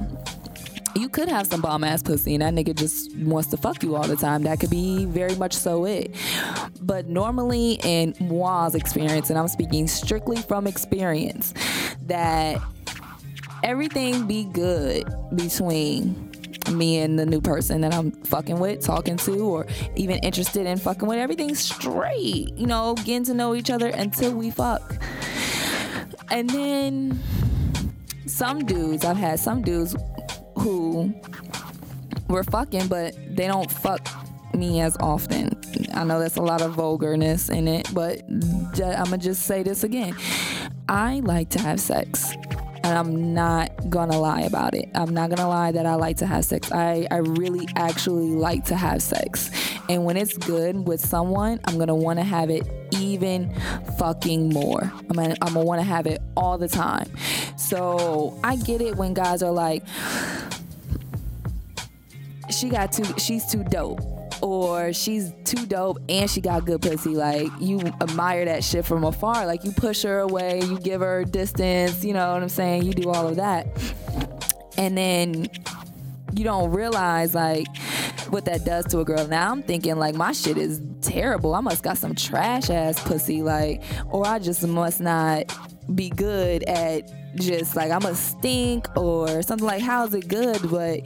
you 0.95 1.09
could 1.09 1.27
have 1.27 1.47
some 1.47 1.61
bomb 1.61 1.83
ass 1.83 2.03
pussy 2.03 2.35
and 2.35 2.41
that 2.41 2.53
nigga 2.53 2.75
just 2.75 3.15
wants 3.17 3.49
to 3.49 3.57
fuck 3.57 3.83
you 3.83 3.95
all 3.95 4.03
the 4.03 4.15
time. 4.15 4.43
That 4.43 4.59
could 4.59 4.69
be 4.69 5.05
very 5.05 5.35
much 5.35 5.53
so 5.53 5.85
it. 5.85 6.15
But 6.81 7.07
normally, 7.07 7.79
in 7.83 8.15
Moa's 8.19 8.75
experience, 8.75 9.29
and 9.29 9.39
I'm 9.39 9.47
speaking 9.47 9.87
strictly 9.87 10.37
from 10.37 10.67
experience, 10.67 11.53
that 12.03 12.61
everything 13.63 14.27
be 14.27 14.45
good 14.45 15.05
between 15.35 16.31
me 16.71 16.99
and 16.99 17.19
the 17.19 17.25
new 17.25 17.41
person 17.41 17.81
that 17.81 17.93
I'm 17.93 18.11
fucking 18.11 18.59
with, 18.59 18.85
talking 18.85 19.17
to, 19.17 19.39
or 19.39 19.67
even 19.95 20.17
interested 20.19 20.65
in 20.65 20.77
fucking 20.77 21.07
with. 21.07 21.17
Everything's 21.17 21.59
straight, 21.59 22.53
you 22.55 22.67
know, 22.67 22.95
getting 22.95 23.25
to 23.25 23.33
know 23.33 23.55
each 23.55 23.69
other 23.69 23.87
until 23.87 24.33
we 24.33 24.51
fuck. 24.51 24.95
And 26.29 26.49
then 26.49 27.21
some 28.25 28.65
dudes, 28.65 29.05
I've 29.05 29.17
had 29.17 29.39
some 29.39 29.61
dudes 29.61 29.95
who 30.63 31.13
were 32.29 32.43
fucking, 32.43 32.87
but 32.87 33.15
they 33.35 33.47
don't 33.47 33.69
fuck 33.69 34.07
me 34.53 34.81
as 34.81 34.95
often. 34.97 35.59
I 35.93 36.03
know 36.03 36.19
that's 36.19 36.37
a 36.37 36.41
lot 36.41 36.61
of 36.61 36.73
vulgarness 36.73 37.49
in 37.49 37.67
it, 37.67 37.93
but 37.93 38.21
I'm 38.29 39.05
gonna 39.05 39.17
just 39.17 39.43
say 39.43 39.63
this 39.63 39.83
again. 39.83 40.15
I 40.87 41.19
like 41.19 41.49
to 41.49 41.59
have 41.59 41.79
sex 41.79 42.33
and 42.83 42.97
I'm 42.97 43.33
not 43.33 43.89
gonna 43.89 44.19
lie 44.19 44.41
about 44.41 44.75
it. 44.75 44.89
I'm 44.93 45.13
not 45.13 45.29
gonna 45.29 45.47
lie 45.47 45.71
that 45.71 45.85
I 45.85 45.95
like 45.95 46.17
to 46.17 46.25
have 46.25 46.43
sex. 46.45 46.71
I, 46.71 47.07
I 47.09 47.17
really 47.17 47.67
actually 47.75 48.31
like 48.31 48.65
to 48.65 48.75
have 48.75 49.01
sex. 49.01 49.49
And 49.89 50.03
when 50.03 50.17
it's 50.17 50.37
good 50.37 50.87
with 50.87 50.99
someone, 50.99 51.59
I'm 51.65 51.77
gonna 51.77 51.95
wanna 51.95 52.23
have 52.23 52.49
it 52.49 52.69
even 52.91 53.53
fucking 53.97 54.49
more. 54.49 54.81
I'm 54.83 55.15
gonna, 55.15 55.35
I'm 55.41 55.53
gonna 55.53 55.65
wanna 55.65 55.83
have 55.83 56.07
it 56.07 56.21
all 56.35 56.57
the 56.57 56.67
time. 56.67 57.09
So 57.57 58.37
I 58.43 58.57
get 58.57 58.81
it 58.81 58.95
when 58.97 59.13
guys 59.13 59.41
are 59.41 59.51
like, 59.51 59.83
she 62.49 62.69
got 62.69 62.91
too, 62.91 63.05
she's 63.17 63.45
too 63.45 63.63
dope 63.63 64.12
or 64.43 64.91
she's 64.91 65.31
too 65.45 65.65
dope 65.65 65.99
and 66.09 66.29
she 66.29 66.41
got 66.41 66.65
good 66.65 66.81
pussy. 66.81 67.15
Like 67.15 67.47
you 67.61 67.79
admire 68.01 68.43
that 68.45 68.63
shit 68.63 68.83
from 68.85 69.05
afar. 69.05 69.45
Like 69.45 69.63
you 69.63 69.71
push 69.71 70.03
her 70.03 70.19
away, 70.19 70.61
you 70.61 70.77
give 70.79 70.99
her 70.99 71.23
distance, 71.23 72.03
you 72.03 72.13
know 72.13 72.33
what 72.33 72.43
I'm 72.43 72.49
saying? 72.49 72.83
You 72.83 72.93
do 72.93 73.09
all 73.09 73.27
of 73.27 73.37
that. 73.37 73.67
And 74.77 74.97
then 74.97 75.47
you 76.33 76.43
don't 76.43 76.71
realize 76.71 77.33
like 77.33 77.67
what 78.27 78.43
that 78.45 78.65
does 78.65 78.85
to 78.87 78.99
a 78.99 79.05
girl. 79.05 79.25
Now 79.27 79.49
I'm 79.49 79.63
thinking 79.63 79.95
like 79.95 80.13
my 80.13 80.33
shit 80.33 80.57
is 80.57 80.81
terrible. 81.01 81.55
I 81.55 81.61
must 81.61 81.81
got 81.81 81.97
some 81.97 82.13
trash 82.13 82.69
ass 82.69 83.01
pussy 83.01 83.41
like 83.41 83.81
or 84.09 84.27
I 84.27 84.39
just 84.39 84.67
must 84.67 84.99
not 84.99 85.55
be 85.93 86.09
good 86.09 86.63
at 86.63 87.11
just 87.35 87.75
like 87.75 87.91
I'm 87.91 88.03
a 88.03 88.13
stink 88.13 88.87
or 88.95 89.41
something 89.41 89.65
like 89.65 89.81
how's 89.81 90.13
it 90.13 90.27
good? 90.27 90.61
But 90.69 91.03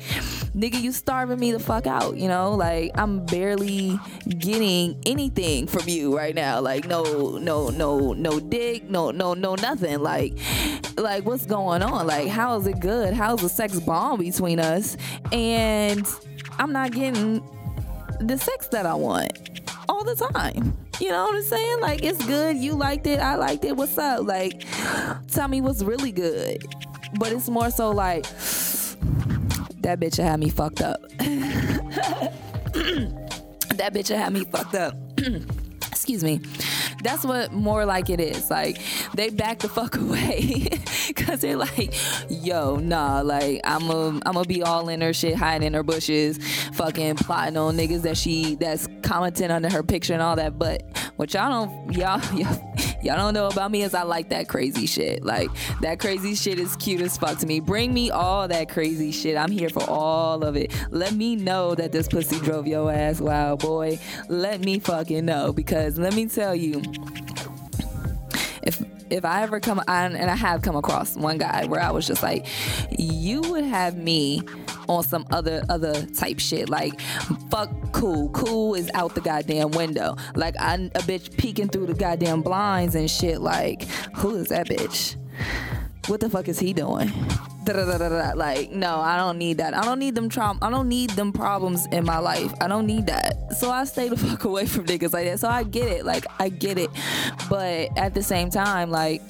nigga 0.56 0.82
you 0.82 0.92
starving 0.92 1.40
me 1.40 1.52
the 1.52 1.60
fuck 1.60 1.88
out 1.88 2.18
you 2.18 2.28
know? 2.28 2.56
Like 2.56 2.92
I'm 2.96 3.26
barely 3.26 4.00
getting 4.28 5.02
anything 5.06 5.68
from 5.68 5.88
you 5.88 6.16
right 6.16 6.36
now. 6.36 6.60
Like 6.60 6.86
no 6.86 7.38
no 7.38 7.70
no 7.70 8.14
no 8.14 8.40
dick 8.40 8.90
no 8.90 9.12
no 9.12 9.34
no 9.34 9.56
nothing. 9.56 10.00
Like 10.00 10.38
like 10.98 11.26
what's 11.26 11.46
going 11.46 11.82
on? 11.82 12.08
Like 12.08 12.28
how 12.28 12.58
is 12.58 12.68
it 12.68 12.80
good? 12.80 13.14
How's 13.14 13.42
the 13.42 13.50
sex 13.50 13.80
bomb 13.80 14.20
between 14.20 14.60
us? 14.60 14.98
And 15.32 16.08
I'm 16.60 16.72
not 16.72 16.92
getting 16.92 17.44
the 18.20 18.38
sex 18.38 18.68
that 18.70 18.86
I 18.86 18.96
want 18.96 19.62
all 19.88 20.04
the 20.04 20.16
time 20.16 20.78
you 21.00 21.10
know 21.10 21.24
what 21.26 21.36
I'm 21.36 21.44
saying? 21.44 21.80
Like 21.80 22.04
it's 22.04 22.26
good. 22.26 22.58
You 22.58 22.74
liked 22.74 23.08
it. 23.08 23.20
I 23.20 23.36
liked 23.36 23.66
it. 23.66 23.76
What's 23.76 23.98
up? 23.98 24.26
Like, 24.26 24.66
tell 25.28 25.48
me 25.48 25.62
what's 25.62 25.84
really 25.84 26.12
good. 26.12 26.64
But 27.20 27.32
it's 27.32 27.50
more 27.50 27.70
so 27.72 27.92
like 27.92 28.24
that 29.82 30.00
bitch 30.00 30.18
had 30.18 30.40
me 30.40 30.50
fucked 30.50 30.82
up. 30.82 31.02
that 31.18 32.34
bitch 33.94 34.10
had 34.10 34.34
me 34.34 34.44
fucked 34.46 34.76
up. 34.76 34.96
Excuse 35.92 36.24
me. 36.24 36.42
That's 37.04 37.24
what 37.24 37.52
more 37.52 37.86
like 37.86 38.10
it 38.10 38.20
is. 38.20 38.50
Like 38.50 38.80
they 39.14 39.30
back 39.30 39.60
the 39.60 39.70
fuck 39.70 39.96
away 39.98 40.70
because 41.08 41.42
they're 41.42 41.58
like, 41.58 41.94
yo, 42.30 42.78
nah, 42.78 43.22
like 43.22 43.62
I'm 43.64 43.90
a, 43.90 44.08
I'm 44.26 44.34
gonna 44.34 44.46
be 44.46 44.64
all 44.64 44.90
in 44.90 45.02
her 45.02 45.14
shit, 45.14 45.36
hiding 45.36 45.68
in 45.68 45.74
her 45.74 45.84
bushes, 45.84 46.40
fucking 46.74 47.16
plotting 47.16 47.58
on 47.58 47.78
niggas 47.78 48.02
that 48.04 48.18
she 48.18 48.56
that's 48.56 48.88
commenting 49.02 49.52
under 49.52 49.70
her 49.70 49.84
picture 49.84 50.14
and 50.14 50.22
all 50.22 50.36
that. 50.36 50.58
But 50.58 50.84
what 51.18 51.34
y'all 51.34 51.68
don't, 51.68 51.94
y'all, 51.94 52.22
y'all, 52.36 52.62
y'all 53.02 53.18
don't 53.18 53.34
know 53.34 53.48
about 53.48 53.72
me 53.72 53.84
is 53.84 53.94
I 53.94 54.04
like 54.04 54.30
that 54.30 54.48
crazy 54.48 54.86
shit. 54.86 55.24
Like 55.24 55.50
that 55.82 56.00
crazy 56.00 56.36
shit 56.36 56.60
is 56.60 56.76
cute 56.76 57.02
as 57.02 57.18
fuck 57.18 57.38
to 57.40 57.46
me. 57.46 57.60
Bring 57.60 57.94
me 57.94 58.12
all 58.12 58.48
that 58.48 58.70
crazy 58.70 59.12
shit. 59.12 59.38
I'm 59.38 59.52
here 59.52 59.70
for 59.70 59.84
all 59.90 60.44
of 60.44 60.56
it. 60.56 60.74
Let 60.92 61.14
me 61.14 61.36
know 61.36 61.76
that 61.76 61.92
this 61.92 62.08
pussy 62.08 62.40
drove 62.40 62.68
your 62.68 62.92
ass 62.92 63.22
wild, 63.22 63.60
boy. 63.60 64.00
Let 64.30 64.62
me 64.62 64.80
fucking 64.80 65.26
know 65.26 65.54
because 65.54 65.98
let 65.98 66.14
me 66.14 66.28
tell 66.28 66.56
you 66.56 66.82
if 68.68 68.84
if 69.10 69.24
I 69.24 69.42
ever 69.44 69.60
come 69.62 69.80
on 69.88 70.16
and 70.16 70.30
I 70.30 70.36
have 70.36 70.62
come 70.62 70.76
across 70.76 71.16
one 71.16 71.38
guy 71.38 71.66
where 71.66 71.82
I 71.82 71.92
was 71.92 72.06
just 72.06 72.22
like, 72.22 72.46
you 72.92 73.42
would 73.42 73.64
have 73.64 73.98
me 73.98 74.42
on 74.90 75.04
some 75.04 75.26
other 75.32 75.64
other 75.70 76.06
type 76.08 76.40
shit. 76.40 76.70
Like 76.70 77.00
fuck 77.50 77.70
cool. 77.94 78.30
Cool 78.30 78.76
is 78.76 78.92
out 78.94 79.16
the 79.16 79.22
goddamn 79.22 79.72
window. 79.72 80.18
Like 80.36 80.56
a 80.56 80.78
bitch 81.08 81.36
peeking 81.38 81.70
through 81.70 81.88
the 81.88 81.94
goddamn 81.94 82.42
blinds 82.42 82.96
and 82.96 83.10
shit. 83.10 83.40
Like 83.40 83.84
who 84.16 84.36
is 84.36 84.50
that 84.50 84.68
bitch 84.68 85.16
what 86.08 86.20
the 86.20 86.30
fuck 86.30 86.48
is 86.48 86.60
he 86.60 86.74
doing? 86.74 87.12
Like 87.68 88.72
no 88.72 89.00
i 89.02 89.18
don't 89.18 89.38
need 89.38 89.58
that. 89.58 89.74
I 89.74 89.84
don't 89.84 90.00
need 90.00 90.16
them 90.16 90.30
trauma 90.30 90.58
i 90.62 90.70
don't 90.70 90.88
need 90.88 91.10
them 91.12 91.34
problems 91.34 91.86
in 91.92 92.06
my 92.06 92.18
life. 92.20 92.54
I 92.62 92.68
don't 92.68 92.86
need 92.86 93.08
that. 93.08 93.54
So 93.58 93.70
i 93.70 93.84
stay 93.84 94.08
the 94.08 94.18
fuck 94.26 94.46
away 94.46 94.66
from 94.66 94.86
niggas 94.86 95.12
like 95.12 95.26
that. 95.26 95.40
So 95.40 95.50
i 95.50 95.64
get 95.64 95.90
it. 95.90 96.06
Like 96.06 96.26
i 96.40 96.50
get 96.50 96.78
it. 96.78 96.90
But 97.50 97.90
at 97.98 98.14
the 98.14 98.24
same 98.24 98.50
time 98.50 98.90
like 98.90 99.22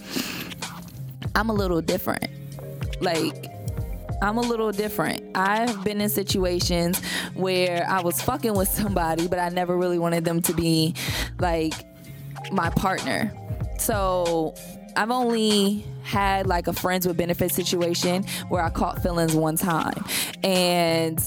i'm 1.35 1.49
a 1.49 1.53
little 1.53 1.81
different. 1.81 2.27
Like 3.01 3.47
I'm 4.21 4.37
a 4.37 4.41
little 4.41 4.71
different. 4.71 5.23
I've 5.35 5.83
been 5.83 6.01
in 6.01 6.09
situations 6.09 6.99
where 7.35 7.85
I 7.87 8.01
was 8.01 8.19
fucking 8.21 8.55
with 8.55 8.67
somebody, 8.67 9.27
but 9.27 9.37
I 9.37 9.49
never 9.49 9.77
really 9.77 9.99
wanted 9.99 10.25
them 10.25 10.41
to 10.43 10.53
be 10.53 10.95
like 11.39 11.73
my 12.51 12.69
partner. 12.71 13.31
So 13.77 14.55
I've 14.97 15.11
only 15.11 15.85
had 16.03 16.47
like 16.47 16.67
a 16.67 16.73
friends 16.73 17.07
with 17.07 17.17
benefits 17.17 17.53
situation 17.53 18.23
where 18.49 18.63
I 18.63 18.69
caught 18.69 19.03
feelings 19.03 19.35
one 19.35 19.55
time. 19.55 20.03
And 20.43 21.21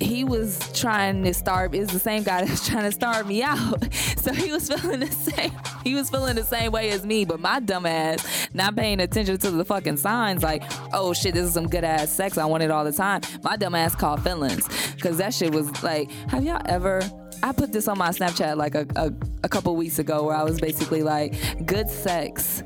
he 0.00 0.24
was 0.24 0.58
trying 0.72 1.22
to 1.24 1.34
starve 1.34 1.74
is 1.74 1.90
the 1.90 1.98
same 1.98 2.22
guy 2.22 2.44
that's 2.44 2.66
trying 2.66 2.84
to 2.84 2.92
starve 2.92 3.26
me 3.26 3.42
out. 3.42 3.86
So 4.20 4.34
he 4.34 4.52
was 4.52 4.68
feeling 4.68 5.00
the 5.00 5.06
same 5.06 5.50
he 5.82 5.94
was 5.94 6.10
feeling 6.10 6.36
the 6.36 6.44
same 6.44 6.72
way 6.72 6.90
as 6.90 7.06
me, 7.06 7.24
but 7.24 7.40
my 7.40 7.58
dumb 7.58 7.86
ass 7.86 8.48
not 8.52 8.76
paying 8.76 9.00
attention 9.00 9.38
to 9.38 9.50
the 9.50 9.64
fucking 9.64 9.96
signs 9.96 10.42
like, 10.42 10.62
oh 10.92 11.14
shit, 11.14 11.32
this 11.32 11.46
is 11.46 11.54
some 11.54 11.66
good 11.66 11.84
ass 11.84 12.10
sex. 12.10 12.36
I 12.36 12.44
want 12.44 12.62
it 12.62 12.70
all 12.70 12.84
the 12.84 12.92
time. 12.92 13.22
My 13.42 13.56
dumb 13.56 13.74
ass 13.74 13.94
caught 13.94 14.22
feelings. 14.22 14.68
Cause 15.00 15.16
that 15.16 15.32
shit 15.32 15.54
was 15.54 15.82
like, 15.82 16.10
have 16.28 16.44
y'all 16.44 16.60
ever 16.66 17.00
I 17.42 17.52
put 17.52 17.72
this 17.72 17.88
on 17.88 17.98
my 17.98 18.10
Snapchat 18.10 18.56
like 18.56 18.74
a, 18.74 18.86
a, 18.96 19.12
a 19.44 19.48
couple 19.48 19.74
weeks 19.76 19.98
ago 19.98 20.24
where 20.24 20.36
I 20.36 20.42
was 20.42 20.60
basically 20.60 21.02
like, 21.02 21.34
good 21.66 21.88
sex 21.88 22.62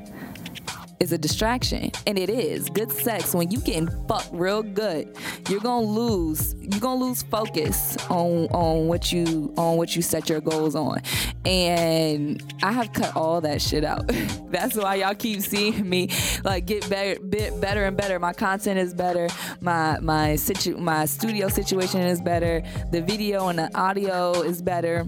is 0.99 1.11
a 1.11 1.17
distraction 1.17 1.91
and 2.07 2.17
it 2.17 2.29
is. 2.29 2.69
Good 2.69 2.91
sex 2.91 3.33
when 3.33 3.51
you 3.51 3.59
getting 3.61 3.89
fucked 4.07 4.29
real 4.31 4.63
good 4.63 5.15
you're 5.49 5.59
gonna 5.59 5.85
lose 5.85 6.55
you're 6.59 6.79
gonna 6.79 7.03
lose 7.03 7.23
focus 7.23 7.97
on 8.09 8.47
on 8.47 8.87
what 8.87 9.11
you 9.11 9.53
on 9.57 9.77
what 9.77 9.95
you 9.95 10.01
set 10.01 10.29
your 10.29 10.41
goals 10.41 10.75
on. 10.75 11.01
And 11.45 12.41
i 12.63 12.71
have 12.71 12.93
cut 12.93 13.15
all 13.15 13.41
that 13.41 13.61
shit 13.61 13.83
out. 13.83 14.07
That's 14.49 14.75
why 14.75 14.95
y'all 14.95 15.15
keep 15.15 15.41
seeing 15.41 15.87
me 15.87 16.09
like 16.43 16.65
get 16.65 16.89
better 16.89 17.19
bit 17.19 17.59
better 17.61 17.85
and 17.85 17.95
better. 17.95 18.19
My 18.19 18.33
content 18.33 18.79
is 18.79 18.93
better. 18.93 19.27
My 19.61 19.99
my 19.99 20.35
situ 20.35 20.77
my 20.77 21.05
studio 21.05 21.47
situation 21.47 22.01
is 22.01 22.21
better. 22.21 22.63
The 22.91 23.01
video 23.01 23.47
and 23.47 23.59
the 23.59 23.75
audio 23.77 24.41
is 24.41 24.61
better 24.61 25.05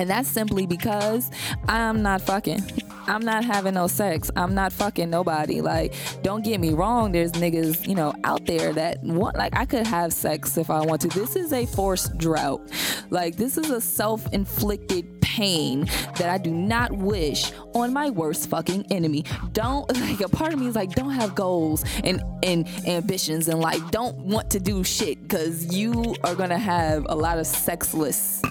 and 0.00 0.08
that's 0.08 0.30
simply 0.30 0.64
because 0.64 1.30
I'm 1.68 2.00
not 2.00 2.22
fucking. 2.22 2.64
I'm 3.06 3.22
not 3.22 3.44
having 3.44 3.74
no 3.74 3.86
sex. 3.86 4.30
I'm 4.34 4.54
not 4.54 4.72
fucking 4.72 5.10
nobody. 5.10 5.60
Like, 5.60 5.94
don't 6.22 6.42
get 6.42 6.58
me 6.58 6.70
wrong. 6.70 7.12
There's 7.12 7.32
niggas, 7.32 7.86
you 7.86 7.94
know, 7.94 8.14
out 8.24 8.46
there 8.46 8.72
that 8.72 9.02
want, 9.02 9.36
like, 9.36 9.54
I 9.54 9.66
could 9.66 9.86
have 9.86 10.12
sex 10.12 10.56
if 10.56 10.70
I 10.70 10.80
want 10.80 11.02
to. 11.02 11.08
This 11.08 11.36
is 11.36 11.52
a 11.52 11.66
forced 11.66 12.16
drought. 12.16 12.62
Like, 13.10 13.36
this 13.36 13.58
is 13.58 13.68
a 13.70 13.80
self 13.80 14.32
inflicted 14.32 15.20
pain 15.20 15.86
that 16.16 16.28
I 16.28 16.38
do 16.38 16.50
not 16.50 16.92
wish 16.92 17.52
on 17.74 17.92
my 17.92 18.10
worst 18.10 18.48
fucking 18.50 18.86
enemy. 18.90 19.24
Don't, 19.52 19.88
like, 20.00 20.20
a 20.20 20.28
part 20.28 20.52
of 20.52 20.58
me 20.58 20.66
is 20.66 20.74
like, 20.74 20.90
don't 20.90 21.12
have 21.12 21.34
goals 21.34 21.84
and, 22.04 22.22
and 22.42 22.68
ambitions 22.86 23.48
and, 23.48 23.60
like, 23.60 23.90
don't 23.90 24.16
want 24.18 24.50
to 24.50 24.60
do 24.60 24.82
shit 24.84 25.22
because 25.22 25.74
you 25.74 26.14
are 26.24 26.34
gonna 26.34 26.58
have 26.58 27.06
a 27.08 27.14
lot 27.14 27.38
of 27.38 27.46
sexless, 27.46 28.42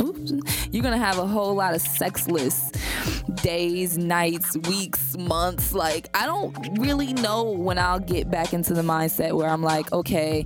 oops, 0.00 0.32
you're 0.70 0.82
gonna 0.98 1.06
have 1.06 1.18
a 1.18 1.26
whole 1.26 1.54
lot 1.54 1.74
of 1.74 1.80
sexless 1.80 2.70
days, 3.42 3.96
nights, 3.96 4.56
weeks, 4.68 5.16
months. 5.16 5.72
Like, 5.72 6.08
I 6.14 6.26
don't 6.26 6.78
really 6.78 7.12
know 7.12 7.50
when 7.50 7.78
I'll 7.78 8.00
get 8.00 8.30
back 8.30 8.52
into 8.52 8.74
the 8.74 8.82
mindset 8.82 9.32
where 9.32 9.48
I'm 9.48 9.62
like, 9.62 9.92
okay, 9.92 10.44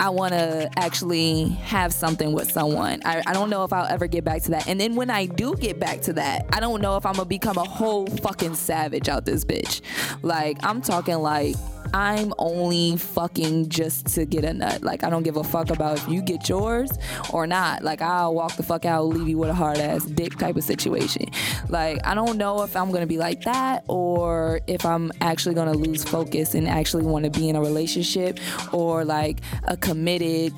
I 0.00 0.10
want 0.10 0.32
to 0.32 0.70
actually 0.76 1.48
have 1.64 1.92
something 1.92 2.32
with 2.32 2.52
someone. 2.52 3.00
I, 3.04 3.20
I 3.26 3.32
don't 3.32 3.50
know 3.50 3.64
if 3.64 3.72
I'll 3.72 3.86
ever 3.86 4.06
get 4.06 4.24
back 4.24 4.42
to 4.42 4.52
that. 4.52 4.68
And 4.68 4.80
then 4.80 4.94
when 4.94 5.10
I 5.10 5.26
do 5.26 5.56
get 5.56 5.80
back 5.80 6.02
to 6.02 6.12
that, 6.12 6.46
I 6.52 6.60
don't 6.60 6.80
know 6.80 6.96
if 6.96 7.04
I'm 7.04 7.14
going 7.14 7.24
to 7.24 7.28
become 7.28 7.56
a 7.56 7.64
whole 7.64 8.06
fucking 8.06 8.54
savage 8.54 9.08
out 9.08 9.24
this 9.24 9.44
bitch. 9.44 9.80
Like, 10.22 10.58
I'm 10.62 10.82
talking 10.82 11.16
like 11.16 11.56
I'm 11.94 12.32
only 12.38 12.96
fucking 12.96 13.68
just 13.68 14.06
to 14.14 14.24
get 14.24 14.44
a 14.44 14.52
nut. 14.52 14.82
Like 14.82 15.04
I 15.04 15.10
don't 15.10 15.22
give 15.22 15.36
a 15.36 15.44
fuck 15.44 15.70
about 15.70 15.98
if 15.98 16.08
you 16.08 16.22
get 16.22 16.48
yours 16.48 16.90
or 17.32 17.46
not. 17.46 17.82
Like 17.82 18.02
I'll 18.02 18.34
walk 18.34 18.56
the 18.56 18.62
fuck 18.62 18.84
out, 18.84 19.04
leave 19.04 19.28
you 19.28 19.38
with 19.38 19.50
a 19.50 19.54
hard 19.54 19.78
ass 19.78 20.04
dick 20.04 20.36
type 20.36 20.56
of 20.56 20.64
situation. 20.64 21.26
Like 21.68 22.04
I 22.06 22.14
don't 22.14 22.38
know 22.38 22.62
if 22.62 22.76
I'm 22.76 22.90
gonna 22.90 23.06
be 23.06 23.18
like 23.18 23.42
that 23.44 23.84
or 23.88 24.60
if 24.66 24.84
I'm 24.84 25.12
actually 25.20 25.54
gonna 25.54 25.74
lose 25.74 26.04
focus 26.04 26.54
and 26.54 26.68
actually 26.68 27.04
want 27.04 27.24
to 27.24 27.30
be 27.30 27.48
in 27.48 27.56
a 27.56 27.60
relationship 27.60 28.38
or 28.72 29.04
like 29.04 29.40
a 29.64 29.76
committed 29.76 30.52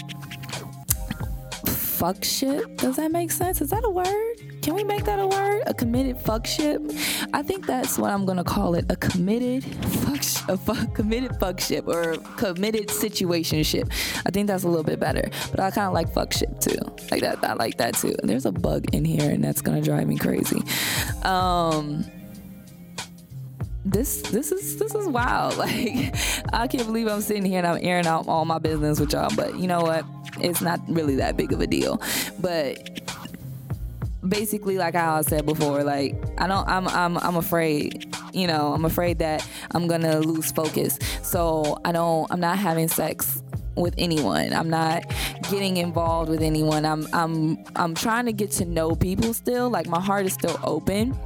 fuck 1.66 2.24
shit. 2.24 2.76
Does 2.78 2.97
that 2.97 3.12
make 3.12 3.31
sense? 3.31 3.61
Is 3.61 3.70
that 3.70 3.85
a 3.85 3.91
word? 3.91 4.49
Can 4.63 4.75
we 4.75 4.85
make 4.85 5.05
that 5.05 5.19
a 5.19 5.27
word? 5.27 5.63
A 5.67 5.75
committed 5.75 6.19
fuck 6.19 6.47
ship? 6.47 6.83
I 7.33 7.43
think 7.43 7.67
that's 7.67 7.99
what 7.99 8.11
I'm 8.11 8.27
gonna 8.27 8.45
call 8.45 8.75
it. 8.75 8.85
A 8.91 8.97
committed 8.97 9.65
fuck, 9.65 10.23
sh- 10.23 10.43
a 10.49 10.59
committed 10.95 11.37
fuck 11.41 11.61
ship 11.61 11.89
or 11.89 12.17
committed 12.37 12.91
situation 12.91 13.63
ship. 13.63 13.89
I 14.27 14.31
think 14.31 14.49
that's 14.49 14.65
a 14.65 14.69
little 14.69 14.85
bit 14.85 15.01
better. 15.01 15.29
But 15.51 15.61
I 15.61 15.71
kind 15.71 15.87
of 15.87 15.95
like 15.95 16.13
fuck 16.13 16.33
ship 16.33 16.61
too. 16.61 16.79
Like 17.11 17.23
that. 17.23 17.43
I 17.43 17.55
like 17.55 17.79
that 17.79 17.95
too. 17.95 18.15
There's 18.23 18.45
a 18.45 18.53
bug 18.53 18.95
in 18.95 19.05
here, 19.05 19.31
and 19.31 19.43
that's 19.43 19.63
gonna 19.63 19.81
drive 19.83 20.07
me 20.07 20.19
crazy. 20.19 20.63
Um 21.23 22.05
this 23.85 24.21
this 24.23 24.53
is 24.53 24.77
this 24.77 24.95
is 24.95 25.07
wild. 25.07 25.55
Like 25.61 26.15
I 26.53 26.67
can't 26.67 26.87
believe 26.87 27.07
I'm 27.09 27.21
sitting 27.23 27.45
here 27.45 27.59
and 27.59 27.67
I'm 27.67 27.79
airing 27.83 28.07
out 28.07 28.29
all 28.29 28.45
my 28.45 28.59
business 28.59 29.01
with 29.01 29.13
y'all. 29.13 29.31
But 29.35 29.59
you 29.59 29.67
know 29.67 29.81
what? 29.83 30.05
It's 30.41 30.61
not 30.61 30.81
really 30.89 31.17
that 31.17 31.37
big 31.37 31.53
of 31.53 31.61
a 31.61 31.67
deal. 31.67 32.01
But 32.41 33.01
basically 34.27 34.77
like 34.77 34.95
I 34.95 35.21
said 35.23 35.47
before, 35.47 35.83
like 35.85 36.14
I 36.39 36.47
don't 36.47 36.68
I'm 36.68 36.89
I'm 36.89 37.16
I'm 37.18 37.37
afraid. 37.37 38.14
You 38.33 38.47
know, 38.47 38.73
I'm 38.73 38.85
afraid 38.85 39.18
that 39.18 39.47
I'm 39.73 39.87
gonna 39.87 40.21
lose 40.21 40.53
focus. 40.53 40.99
So 41.23 41.79
I 41.85 41.93
don't 41.93 42.31
I'm 42.31 42.41
not 42.41 42.59
having 42.59 42.89
sex 42.89 43.43
with 43.77 43.95
anyone. 43.99 44.53
I'm 44.53 44.71
not 44.71 45.05
getting 45.51 45.79
involved 45.79 46.31
with 46.31 46.43
anyone. 46.43 46.85
I'm 46.85 47.07
I'm 47.12 47.64
I'm 47.77 47.95
trying 47.95 48.27
to 48.27 48.33
get 48.33 48.51
to 48.53 48.64
know 48.64 48.95
people 48.95 49.35
still. 49.35 49.71
Like 49.71 49.89
my 49.89 50.01
heart 50.01 50.27
is 50.27 50.35
still 50.35 50.59
open 50.64 51.18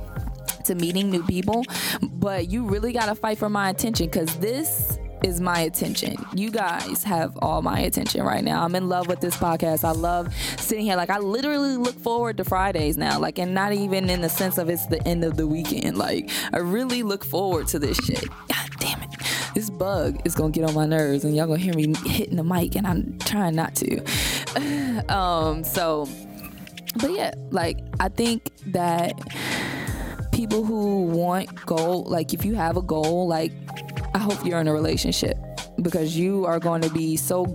to 0.64 0.74
meeting 0.74 1.10
new 1.10 1.22
people, 1.24 1.64
but 2.02 2.48
you 2.48 2.64
really 2.64 2.92
got 2.92 3.06
to 3.06 3.14
fight 3.14 3.36
for 3.36 3.50
my 3.50 3.70
attention 3.70 4.08
cuz 4.08 4.34
this 4.36 4.98
is 5.24 5.40
my 5.40 5.60
attention. 5.60 6.16
You 6.34 6.50
guys 6.50 7.02
have 7.02 7.38
all 7.40 7.62
my 7.62 7.80
attention 7.80 8.22
right 8.22 8.44
now. 8.44 8.62
I'm 8.62 8.74
in 8.74 8.90
love 8.90 9.08
with 9.08 9.20
this 9.20 9.34
podcast. 9.34 9.82
I 9.82 9.92
love 9.92 10.34
sitting 10.58 10.84
here. 10.84 10.96
Like 10.96 11.08
I 11.08 11.18
literally 11.18 11.78
look 11.78 11.94
forward 11.94 12.36
to 12.36 12.44
Fridays 12.44 12.98
now. 12.98 13.18
Like 13.18 13.38
and 13.38 13.54
not 13.54 13.72
even 13.72 14.10
in 14.10 14.20
the 14.20 14.28
sense 14.28 14.58
of 14.58 14.68
it's 14.68 14.86
the 14.86 15.02
end 15.08 15.24
of 15.24 15.38
the 15.38 15.46
weekend. 15.46 15.96
Like 15.96 16.30
I 16.52 16.58
really 16.58 17.02
look 17.02 17.24
forward 17.24 17.68
to 17.68 17.78
this 17.78 17.96
shit. 17.96 18.28
God 18.48 18.70
damn 18.78 19.02
it. 19.02 19.10
This 19.54 19.70
bug 19.70 20.20
is 20.26 20.34
gonna 20.34 20.50
get 20.50 20.68
on 20.68 20.74
my 20.74 20.84
nerves 20.84 21.24
and 21.24 21.34
y'all 21.34 21.46
gonna 21.46 21.58
hear 21.58 21.74
me 21.74 21.94
hitting 22.04 22.36
the 22.36 22.44
mic 22.44 22.76
and 22.76 22.86
I'm 22.86 23.18
trying 23.20 23.54
not 23.54 23.74
to. 23.76 25.08
um 25.08 25.64
so 25.64 26.06
but 27.00 27.12
yeah, 27.12 27.32
like 27.50 27.78
I 27.98 28.10
think 28.10 28.50
that 28.66 29.18
people 30.32 30.64
who 30.64 31.04
want 31.04 31.64
goal, 31.64 32.04
like 32.04 32.34
if 32.34 32.44
you 32.44 32.56
have 32.56 32.76
a 32.76 32.82
goal, 32.82 33.26
like 33.26 33.52
I 34.14 34.18
hope 34.18 34.46
you're 34.46 34.60
in 34.60 34.68
a 34.68 34.72
relationship 34.72 35.36
because 35.82 36.16
you 36.16 36.46
are 36.46 36.60
going 36.60 36.82
to 36.82 36.90
be 36.90 37.16
so 37.16 37.46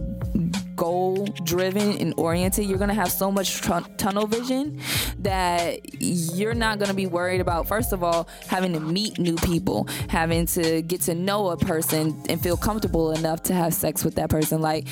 goal 0.76 1.26
driven 1.44 1.98
and 1.98 2.14
oriented. 2.18 2.66
You're 2.66 2.78
going 2.78 2.90
to 2.90 2.96
have 2.96 3.12
so 3.12 3.32
much 3.32 3.62
tunnel 3.62 4.28
vision 4.28 4.80
that 5.20 6.02
you're 6.02 6.54
not 6.54 6.78
going 6.78 6.90
to 6.90 6.96
be 6.96 7.08
worried 7.08 7.40
about, 7.42 7.68
first 7.68 7.94
of 7.94 8.04
all, 8.04 8.28
having 8.48 8.74
to 8.74 8.80
meet 8.80 9.20
new 9.20 9.36
people, 9.36 9.88
having 10.10 10.46
to 10.48 10.82
get 10.82 11.02
to 11.02 11.16
know 11.16 11.50
a 11.50 11.58
person 11.58 12.22
and 12.28 12.42
feel 12.42 12.58
comfortable 12.58 13.12
enough 13.12 13.44
to 13.44 13.54
have 13.54 13.74
sex 13.74 14.04
with 14.04 14.16
that 14.16 14.30
person. 14.30 14.62
Like, 14.62 14.88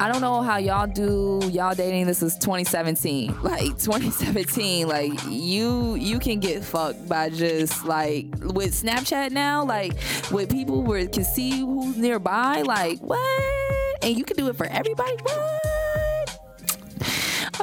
I 0.00 0.10
don't 0.10 0.20
know 0.20 0.42
how 0.42 0.58
y'all 0.58 0.86
do 0.86 1.40
y'all 1.50 1.74
dating. 1.74 2.06
This 2.06 2.22
is 2.22 2.36
2017. 2.38 3.36
Like 3.48 3.78
2017, 3.78 4.86
like 4.86 5.12
you 5.26 5.94
you 5.94 6.18
can 6.18 6.38
get 6.38 6.62
fucked 6.62 7.08
by 7.08 7.30
just 7.30 7.84
like 7.84 8.26
with 8.40 8.72
Snapchat 8.72 9.30
now, 9.30 9.64
like 9.64 9.94
with 10.30 10.50
people 10.50 10.82
where 10.82 11.06
can 11.06 11.24
see 11.24 11.60
who's 11.60 11.96
nearby, 11.96 12.62
like 12.62 12.98
what? 12.98 13.18
And 14.02 14.16
you 14.18 14.24
can 14.24 14.36
do 14.36 14.48
it 14.48 14.56
for 14.56 14.66
everybody. 14.66 15.16
What? 15.22 15.67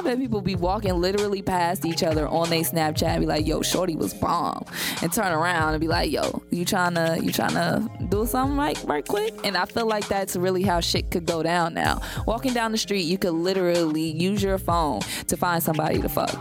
Bet 0.06 0.18
people 0.18 0.40
be 0.40 0.54
walking 0.54 0.94
literally 1.00 1.42
past 1.42 1.84
each 1.84 2.04
other 2.04 2.28
on 2.28 2.48
their 2.48 2.62
Snapchat 2.62 3.08
and 3.08 3.20
be 3.22 3.26
like, 3.26 3.44
yo, 3.44 3.60
Shorty 3.60 3.96
was 3.96 4.14
bomb. 4.14 4.64
And 5.02 5.12
turn 5.12 5.32
around 5.32 5.74
and 5.74 5.80
be 5.80 5.88
like, 5.88 6.12
yo, 6.12 6.42
you 6.50 6.64
trying 6.64 6.94
to 6.94 7.18
you 7.20 7.32
trying 7.32 7.54
to 7.54 7.90
do 8.08 8.24
something 8.24 8.56
right 8.56 8.80
right 8.84 9.04
quick? 9.04 9.34
And 9.42 9.56
I 9.56 9.64
feel 9.64 9.86
like 9.86 10.06
that's 10.06 10.36
really 10.36 10.62
how 10.62 10.78
shit 10.78 11.10
could 11.10 11.26
go 11.26 11.42
down 11.42 11.74
now. 11.74 12.00
Walking 12.24 12.52
down 12.52 12.70
the 12.70 12.78
street, 12.78 13.02
you 13.02 13.18
could 13.18 13.32
literally 13.32 14.12
use 14.12 14.44
your 14.44 14.58
phone 14.58 15.00
to 15.26 15.36
find 15.36 15.60
somebody 15.60 16.00
to 16.00 16.08
fuck. 16.08 16.36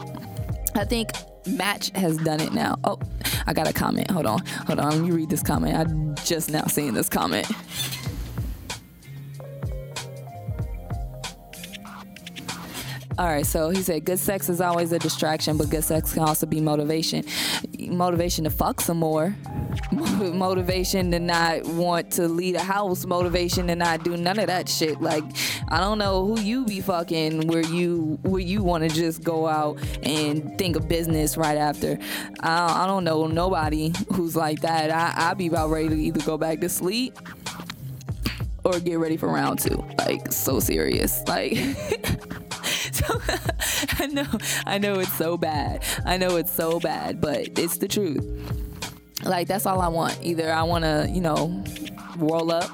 I 0.75 0.85
think 0.85 1.09
Match 1.47 1.89
has 1.95 2.17
done 2.17 2.41
it 2.41 2.53
now. 2.53 2.77
Oh, 2.83 2.99
I 3.47 3.53
got 3.53 3.67
a 3.67 3.73
comment. 3.73 4.11
Hold 4.11 4.27
on. 4.27 4.45
Hold 4.67 4.79
on. 4.79 4.91
Let 4.91 5.01
me 5.01 5.09
read 5.09 5.31
this 5.31 5.41
comment. 5.41 5.75
I 5.75 6.23
just 6.23 6.51
now 6.51 6.65
seen 6.65 6.93
this 6.93 7.09
comment. 7.09 7.47
All 13.17 13.27
right, 13.27 13.45
so 13.45 13.69
he 13.69 13.81
said, 13.81 14.03
good 14.03 14.19
sex 14.19 14.49
is 14.49 14.59
always 14.59 14.91
a 14.91 14.99
distraction, 14.99 15.57
but 15.57 15.69
good 15.69 15.85
sex 15.85 16.13
can 16.13 16.23
also 16.23 16.45
be 16.45 16.59
motivation. 16.59 17.23
Motivation 17.79 18.43
to 18.43 18.49
fuck 18.49 18.81
some 18.81 18.97
more, 18.97 19.33
motivation 19.93 21.11
to 21.11 21.19
not 21.19 21.63
want 21.65 22.11
to 22.11 22.27
leave 22.27 22.55
a 22.55 22.61
house, 22.61 23.05
motivation 23.05 23.67
to 23.67 23.75
not 23.75 24.03
do 24.03 24.17
none 24.17 24.37
of 24.37 24.47
that 24.47 24.67
shit. 24.67 24.99
Like, 24.99 25.23
I 25.69 25.79
don't 25.79 25.97
know 25.97 26.25
who 26.25 26.41
you 26.41 26.65
be 26.65 26.81
fucking 26.81 27.47
where 27.47 27.63
you 27.63 28.19
where 28.23 28.41
you 28.41 28.61
want 28.61 28.83
to 28.83 28.93
just 28.93 29.23
go 29.23 29.47
out 29.47 29.79
and 30.03 30.57
think 30.57 30.75
of 30.75 30.89
business 30.89 31.37
right 31.37 31.57
after. 31.57 31.97
I, 32.41 32.83
I 32.83 32.85
don't 32.85 33.05
know 33.05 33.27
nobody 33.27 33.93
who's 34.11 34.35
like 34.35 34.59
that. 34.61 34.91
I, 34.91 35.29
I 35.29 35.33
be 35.35 35.47
about 35.47 35.69
ready 35.69 35.87
to 35.87 35.95
either 35.95 36.21
go 36.25 36.37
back 36.37 36.59
to 36.59 36.67
sleep 36.67 37.17
or 38.65 38.79
get 38.79 38.99
ready 38.99 39.15
for 39.15 39.29
round 39.29 39.59
two. 39.59 39.85
Like, 39.99 40.33
so 40.33 40.59
serious. 40.59 41.25
Like, 41.27 41.53
I 43.99 44.07
know, 44.07 44.27
I 44.65 44.77
know 44.77 44.99
it's 44.99 45.13
so 45.13 45.37
bad. 45.37 45.83
I 46.05 46.17
know 46.17 46.37
it's 46.37 46.51
so 46.51 46.79
bad, 46.79 47.21
but 47.21 47.59
it's 47.59 47.77
the 47.77 47.87
truth. 47.87 48.23
Like, 49.23 49.47
that's 49.47 49.65
all 49.65 49.81
I 49.81 49.87
want. 49.87 50.19
Either 50.21 50.51
I 50.51 50.63
want 50.63 50.83
to, 50.83 51.09
you 51.11 51.21
know, 51.21 51.63
roll 52.17 52.51
up 52.51 52.69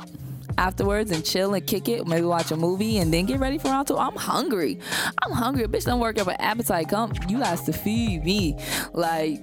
afterwards 0.58 1.12
and 1.12 1.26
chill 1.26 1.54
and 1.54 1.66
kick 1.66 1.88
it, 1.88 2.06
maybe 2.08 2.26
watch 2.26 2.52
a 2.52 2.58
movie 2.58 2.98
and 2.98 3.14
then 3.14 3.26
get 3.26 3.40
ready 3.40 3.58
for 3.58 3.70
round 3.70 3.88
two. 3.88 3.98
I'm 3.98 4.16
hungry. 4.16 4.80
I'm 5.24 5.32
hungry. 5.32 5.64
A 5.64 5.68
bitch 5.68 5.86
don't 5.86 6.00
work 6.00 6.20
up 6.20 6.28
an 6.28 6.36
appetite. 6.40 6.90
Come, 6.90 7.14
you 7.28 7.40
guys 7.40 7.62
to 7.64 7.74
feed 7.74 8.24
me. 8.24 8.58
Like, 8.94 9.40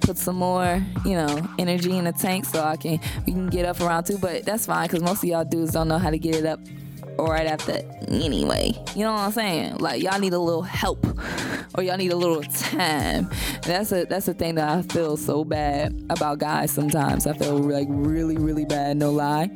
put 0.00 0.16
some 0.16 0.36
more, 0.36 0.82
you 1.04 1.12
know, 1.12 1.48
energy 1.58 1.96
in 1.96 2.04
the 2.04 2.12
tank 2.12 2.44
so 2.46 2.62
I 2.62 2.76
can 2.76 3.00
we 3.26 3.32
can 3.32 3.48
get 3.48 3.66
up 3.66 3.80
around 3.80 4.04
two. 4.04 4.18
But 4.18 4.44
that's 4.44 4.66
fine 4.66 4.88
because 4.88 5.02
most 5.02 5.22
of 5.22 5.28
y'all 5.28 5.44
dudes 5.44 5.72
don't 5.72 5.88
know 5.88 5.98
how 5.98 6.10
to 6.10 6.18
get 6.18 6.34
it 6.34 6.46
up 6.46 6.60
right 7.18 7.46
after 7.46 7.80
anyway. 8.08 8.72
You 8.94 9.04
know 9.04 9.12
what 9.12 9.20
I'm 9.20 9.32
saying? 9.32 9.76
Like 9.78 10.02
y'all 10.02 10.18
need 10.18 10.32
a 10.32 10.38
little 10.38 10.62
help 10.62 11.04
or 11.74 11.82
y'all 11.82 11.96
need 11.96 12.12
a 12.12 12.16
little 12.16 12.42
time. 12.42 13.30
that's 13.62 13.92
a 13.92 14.04
that's 14.04 14.26
the 14.26 14.34
thing 14.34 14.56
that 14.56 14.68
I 14.68 14.82
feel 14.82 15.16
so 15.16 15.44
bad 15.44 16.04
about 16.10 16.38
guys 16.38 16.70
sometimes. 16.70 17.26
I 17.26 17.32
feel 17.34 17.58
like 17.58 17.88
really, 17.90 18.36
really 18.36 18.64
bad, 18.64 18.96
no 18.96 19.10
lie. 19.10 19.50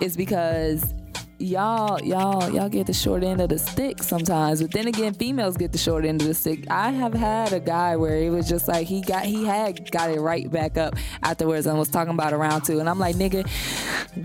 It's 0.00 0.16
because 0.16 0.94
y'all 1.40 2.00
y'all 2.02 2.50
y'all 2.52 2.68
get 2.68 2.86
the 2.86 2.92
short 2.92 3.24
end 3.24 3.40
of 3.40 3.48
the 3.48 3.58
stick 3.58 4.02
sometimes 4.02 4.60
but 4.60 4.70
then 4.72 4.86
again 4.86 5.14
females 5.14 5.56
get 5.56 5.72
the 5.72 5.78
short 5.78 6.04
end 6.04 6.20
of 6.20 6.28
the 6.28 6.34
stick. 6.34 6.70
I 6.70 6.90
have 6.90 7.14
had 7.14 7.54
a 7.54 7.60
guy 7.60 7.96
where 7.96 8.16
it 8.16 8.30
was 8.30 8.46
just 8.48 8.68
like 8.68 8.86
he 8.86 9.00
got 9.00 9.24
he 9.24 9.44
had 9.44 9.90
got 9.90 10.10
it 10.10 10.20
right 10.20 10.50
back 10.50 10.76
up 10.76 10.96
afterwards 11.22 11.66
and 11.66 11.78
was 11.78 11.88
talking 11.88 12.12
about 12.12 12.34
a 12.34 12.36
round 12.36 12.64
two 12.64 12.78
and 12.78 12.88
i'm 12.88 12.98
like 12.98 13.16
nigga 13.16 13.48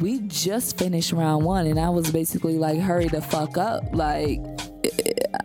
we 0.02 0.20
just 0.28 0.78
finished 0.78 1.14
round 1.14 1.46
one 1.46 1.68
and 1.68 1.80
i 1.80 1.90
was 1.90 2.12
basically 2.12 2.58
like 2.58 2.80
hurry 2.80 3.08
the 3.08 3.22
fuck 3.22 3.58
up 3.58 3.84
like 3.94 4.40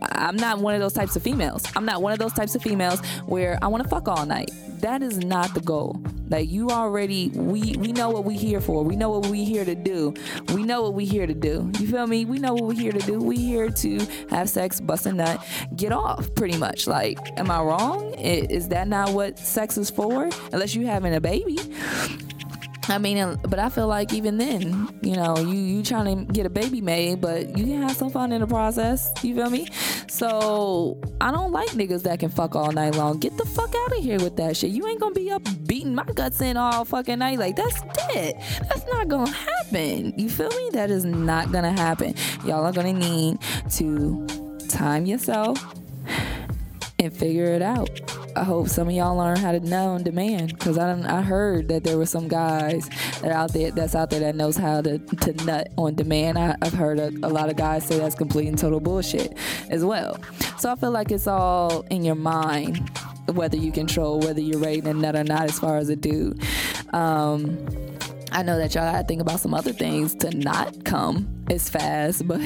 I'm 0.02 0.36
not 0.36 0.58
one 0.58 0.74
of 0.74 0.80
those 0.80 0.92
types 0.92 1.16
of 1.16 1.22
females. 1.22 1.64
I'm 1.74 1.84
not 1.84 2.02
one 2.02 2.12
of 2.12 2.18
those 2.18 2.32
types 2.32 2.54
of 2.54 2.62
females 2.62 3.00
where 3.26 3.58
I 3.62 3.66
want 3.66 3.82
to 3.82 3.88
fuck 3.88 4.08
all 4.08 4.26
night. 4.26 4.50
That 4.80 5.02
is 5.02 5.18
not 5.18 5.54
the 5.54 5.60
goal. 5.60 6.00
Like 6.30 6.48
you 6.48 6.70
already, 6.70 7.28
we 7.30 7.74
we 7.76 7.92
know 7.92 8.08
what 8.08 8.24
we 8.24 8.36
here 8.36 8.60
for. 8.60 8.84
We 8.84 8.94
know 8.94 9.10
what 9.10 9.26
we 9.26 9.44
here 9.44 9.64
to 9.64 9.74
do. 9.74 10.14
We 10.54 10.62
know 10.62 10.82
what 10.82 10.94
we 10.94 11.04
here 11.04 11.26
to 11.26 11.34
do. 11.34 11.70
You 11.78 11.88
feel 11.88 12.06
me? 12.06 12.24
We 12.24 12.38
know 12.38 12.54
what 12.54 12.64
we 12.64 12.76
here 12.76 12.92
to 12.92 13.00
do. 13.00 13.18
We 13.18 13.36
here 13.36 13.68
to 13.68 14.06
have 14.30 14.48
sex, 14.48 14.80
bust 14.80 15.06
a 15.06 15.12
nut, 15.12 15.44
get 15.74 15.90
off. 15.90 16.32
Pretty 16.36 16.56
much. 16.56 16.86
Like, 16.86 17.18
am 17.38 17.50
I 17.50 17.60
wrong? 17.60 18.14
Is 18.14 18.68
that 18.68 18.86
not 18.86 19.10
what 19.10 19.38
sex 19.38 19.76
is 19.76 19.90
for? 19.90 20.30
Unless 20.52 20.76
you 20.76 20.86
having 20.86 21.14
a 21.14 21.20
baby. 21.20 21.58
I 22.90 22.98
mean, 22.98 23.38
but 23.48 23.58
I 23.58 23.68
feel 23.68 23.86
like 23.86 24.12
even 24.12 24.38
then, 24.38 24.88
you 25.02 25.14
know, 25.14 25.36
you 25.38 25.54
you 25.54 25.82
trying 25.82 26.26
to 26.26 26.32
get 26.32 26.46
a 26.46 26.50
baby 26.50 26.80
made, 26.80 27.20
but 27.20 27.56
you 27.56 27.64
can 27.64 27.82
have 27.82 27.96
some 27.96 28.10
fun 28.10 28.32
in 28.32 28.40
the 28.40 28.46
process. 28.46 29.12
You 29.22 29.34
feel 29.36 29.50
me? 29.50 29.68
So 30.08 31.00
I 31.20 31.30
don't 31.30 31.52
like 31.52 31.70
niggas 31.70 32.02
that 32.02 32.20
can 32.20 32.30
fuck 32.30 32.56
all 32.56 32.72
night 32.72 32.96
long. 32.96 33.18
Get 33.18 33.36
the 33.36 33.44
fuck 33.44 33.74
out 33.74 33.96
of 33.96 34.02
here 34.02 34.18
with 34.18 34.36
that 34.36 34.56
shit. 34.56 34.70
You 34.70 34.86
ain't 34.86 35.00
gonna 35.00 35.14
be 35.14 35.30
up 35.30 35.42
beating 35.66 35.94
my 35.94 36.04
guts 36.04 36.40
in 36.40 36.56
all 36.56 36.84
fucking 36.84 37.18
night. 37.20 37.38
Like 37.38 37.56
that's 37.56 37.80
dead. 38.08 38.42
That's 38.68 38.84
not 38.86 39.08
gonna 39.08 39.30
happen. 39.30 40.12
You 40.18 40.28
feel 40.28 40.50
me? 40.50 40.70
That 40.72 40.90
is 40.90 41.04
not 41.04 41.52
gonna 41.52 41.72
happen. 41.72 42.14
Y'all 42.44 42.64
are 42.64 42.72
gonna 42.72 42.92
need 42.92 43.38
to 43.70 44.26
time 44.68 45.06
yourself 45.06 45.79
and 47.00 47.16
figure 47.16 47.46
it 47.46 47.62
out. 47.62 48.00
I 48.36 48.44
hope 48.44 48.68
some 48.68 48.88
of 48.88 48.94
y'all 48.94 49.16
learn 49.16 49.36
how 49.36 49.52
to 49.52 49.60
know 49.60 49.88
on 49.88 50.02
demand 50.02 50.56
because 50.56 50.78
I 50.78 50.92
I 51.06 51.22
heard 51.22 51.68
that 51.68 51.82
there 51.82 51.98
were 51.98 52.06
some 52.06 52.28
guys 52.28 52.88
that 53.22 53.32
out 53.32 53.52
there 53.52 53.70
that's 53.70 53.94
out 53.94 54.10
there 54.10 54.20
that 54.20 54.36
knows 54.36 54.56
how 54.56 54.82
to, 54.82 54.98
to 54.98 55.32
nut 55.44 55.68
on 55.76 55.94
demand. 55.94 56.38
I, 56.38 56.56
have 56.62 56.74
heard 56.74 56.98
a, 56.98 57.08
a, 57.22 57.28
lot 57.28 57.48
of 57.48 57.56
guys 57.56 57.86
say 57.86 57.98
that's 57.98 58.14
complete 58.14 58.46
and 58.48 58.58
total 58.58 58.80
bullshit 58.80 59.36
as 59.70 59.84
well. 59.84 60.18
So 60.58 60.70
I 60.70 60.76
feel 60.76 60.90
like 60.90 61.10
it's 61.10 61.26
all 61.26 61.80
in 61.90 62.04
your 62.04 62.14
mind 62.14 62.88
whether 63.32 63.56
you 63.56 63.72
control 63.72 64.20
whether 64.20 64.40
you're 64.40 64.60
to 64.60 64.94
nut 64.94 65.16
or 65.16 65.24
not 65.24 65.44
as 65.44 65.58
far 65.58 65.78
as 65.78 65.88
a 65.88 65.96
dude. 65.96 66.42
Um, 66.92 67.58
I 68.32 68.42
know 68.42 68.58
that 68.58 68.74
y'all 68.74 68.90
gotta 68.90 69.06
think 69.06 69.20
about 69.20 69.40
some 69.40 69.54
other 69.54 69.72
things 69.72 70.14
to 70.16 70.30
not 70.30 70.84
come 70.84 71.44
as 71.50 71.68
fast, 71.68 72.26
but 72.28 72.40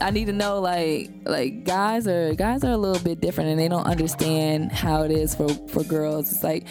I 0.00 0.10
need 0.10 0.26
to 0.26 0.32
know 0.32 0.60
like 0.60 1.10
like 1.24 1.64
guys 1.64 2.06
are 2.08 2.34
guys 2.34 2.64
are 2.64 2.72
a 2.72 2.76
little 2.76 3.02
bit 3.02 3.20
different 3.20 3.50
and 3.50 3.60
they 3.60 3.68
don't 3.68 3.86
understand 3.86 4.72
how 4.72 5.02
it 5.02 5.10
is 5.10 5.34
for 5.34 5.48
for 5.68 5.84
girls. 5.84 6.32
It's 6.32 6.42
like 6.42 6.66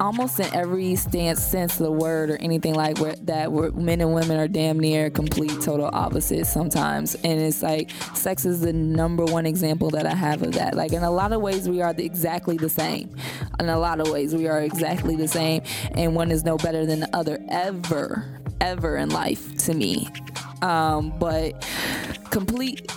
almost 0.00 0.38
in 0.38 0.46
every 0.54 0.94
stance 0.96 1.42
sense 1.42 1.80
of 1.80 1.86
the 1.86 1.92
word 1.92 2.30
or 2.30 2.36
anything 2.36 2.74
like 2.74 2.98
where, 2.98 3.16
that 3.22 3.50
where 3.50 3.72
men 3.72 4.00
and 4.00 4.14
women 4.14 4.38
are 4.38 4.48
damn 4.48 4.78
near 4.78 5.10
complete 5.10 5.60
total 5.60 5.90
opposites 5.92 6.52
sometimes. 6.52 7.14
And 7.16 7.40
it's 7.40 7.62
like 7.62 7.90
sex 8.14 8.44
is 8.44 8.60
the 8.60 8.72
number 8.72 9.24
one 9.24 9.46
example 9.46 9.90
that 9.90 10.06
i 10.06 10.14
have 10.14 10.42
of 10.42 10.52
that. 10.52 10.74
Like 10.74 10.92
in 10.92 11.02
a 11.02 11.10
lot 11.10 11.32
of 11.32 11.40
ways 11.40 11.68
we 11.68 11.80
are 11.80 11.92
the, 11.92 12.04
exactly 12.04 12.56
the 12.56 12.68
same. 12.68 13.14
In 13.60 13.68
a 13.68 13.78
lot 13.78 14.00
of 14.00 14.08
ways 14.10 14.34
we 14.34 14.46
are 14.46 14.60
exactly 14.60 15.16
the 15.16 15.28
same. 15.28 15.62
And 15.92 16.14
one 16.14 16.30
is 16.30 16.44
no 16.44 16.56
better 16.56 16.86
than 16.86 17.00
the 17.00 17.16
other 17.16 17.38
ever 17.48 18.40
ever 18.60 18.96
in 18.96 19.08
life 19.08 19.56
to 19.56 19.74
me 19.74 20.08
um, 20.62 21.16
but 21.18 21.66
complete 22.30 22.90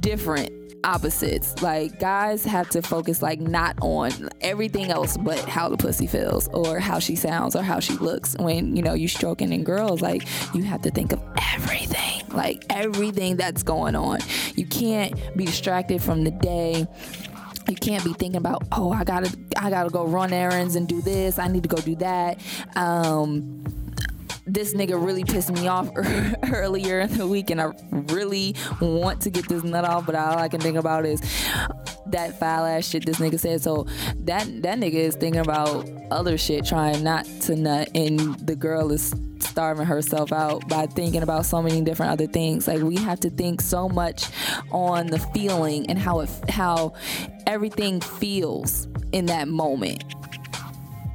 different 0.00 0.52
opposites. 0.84 1.60
Like 1.62 1.98
guys 1.98 2.44
have 2.44 2.68
to 2.70 2.82
focus 2.82 3.22
like 3.22 3.40
not 3.40 3.76
on 3.82 4.30
everything 4.40 4.90
else 4.90 5.16
but 5.16 5.38
how 5.40 5.68
the 5.68 5.76
pussy 5.76 6.06
feels 6.06 6.48
or 6.48 6.78
how 6.78 6.98
she 6.98 7.16
sounds 7.16 7.54
or 7.54 7.62
how 7.62 7.80
she 7.80 7.94
looks 7.94 8.36
when 8.38 8.76
you 8.76 8.82
know 8.82 8.94
you 8.94 9.08
stroking 9.08 9.52
and 9.52 9.64
girls 9.64 10.00
like 10.00 10.26
you 10.54 10.62
have 10.62 10.82
to 10.82 10.90
think 10.90 11.12
of 11.12 11.22
everything 11.52 12.26
like 12.30 12.64
everything 12.70 13.36
that's 13.36 13.62
going 13.62 13.94
on. 13.94 14.20
You 14.54 14.66
can't 14.66 15.14
be 15.36 15.44
distracted 15.44 16.02
from 16.02 16.24
the 16.24 16.30
day 16.30 16.86
you 17.68 17.76
can't 17.76 18.02
be 18.04 18.12
thinking 18.14 18.36
about 18.36 18.64
oh 18.72 18.90
i 18.90 19.04
gotta 19.04 19.32
i 19.56 19.70
gotta 19.70 19.90
go 19.90 20.04
run 20.04 20.32
errands 20.32 20.74
and 20.74 20.88
do 20.88 21.00
this 21.02 21.38
i 21.38 21.46
need 21.46 21.62
to 21.62 21.68
go 21.68 21.76
do 21.76 21.94
that 21.94 22.40
um 22.74 23.62
this 24.52 24.74
nigga 24.74 25.02
really 25.02 25.24
pissed 25.24 25.52
me 25.52 25.68
off 25.68 25.90
earlier 26.52 27.00
in 27.00 27.16
the 27.16 27.26
week, 27.26 27.50
and 27.50 27.60
I 27.60 27.72
really 27.90 28.54
want 28.80 29.20
to 29.22 29.30
get 29.30 29.48
this 29.48 29.62
nut 29.62 29.84
off, 29.84 30.06
but 30.06 30.14
all 30.14 30.38
I 30.38 30.48
can 30.48 30.60
think 30.60 30.76
about 30.76 31.06
is 31.06 31.20
that 32.06 32.38
foul 32.38 32.64
ass 32.64 32.88
shit 32.88 33.06
this 33.06 33.18
nigga 33.18 33.38
said. 33.38 33.62
So 33.62 33.86
that 34.24 34.62
that 34.62 34.78
nigga 34.78 34.94
is 34.94 35.16
thinking 35.16 35.40
about 35.40 35.88
other 36.10 36.36
shit, 36.36 36.64
trying 36.64 37.02
not 37.04 37.24
to 37.42 37.56
nut, 37.56 37.90
and 37.94 38.18
the 38.40 38.56
girl 38.56 38.90
is 38.92 39.14
starving 39.40 39.86
herself 39.86 40.32
out 40.32 40.68
by 40.68 40.86
thinking 40.86 41.22
about 41.22 41.46
so 41.46 41.62
many 41.62 41.80
different 41.80 42.12
other 42.12 42.26
things. 42.26 42.68
Like 42.68 42.82
we 42.82 42.96
have 42.96 43.20
to 43.20 43.30
think 43.30 43.60
so 43.60 43.88
much 43.88 44.28
on 44.70 45.06
the 45.06 45.18
feeling 45.18 45.88
and 45.88 45.98
how 45.98 46.20
it 46.20 46.30
how 46.48 46.94
everything 47.46 48.00
feels 48.00 48.88
in 49.12 49.26
that 49.26 49.48
moment 49.48 50.04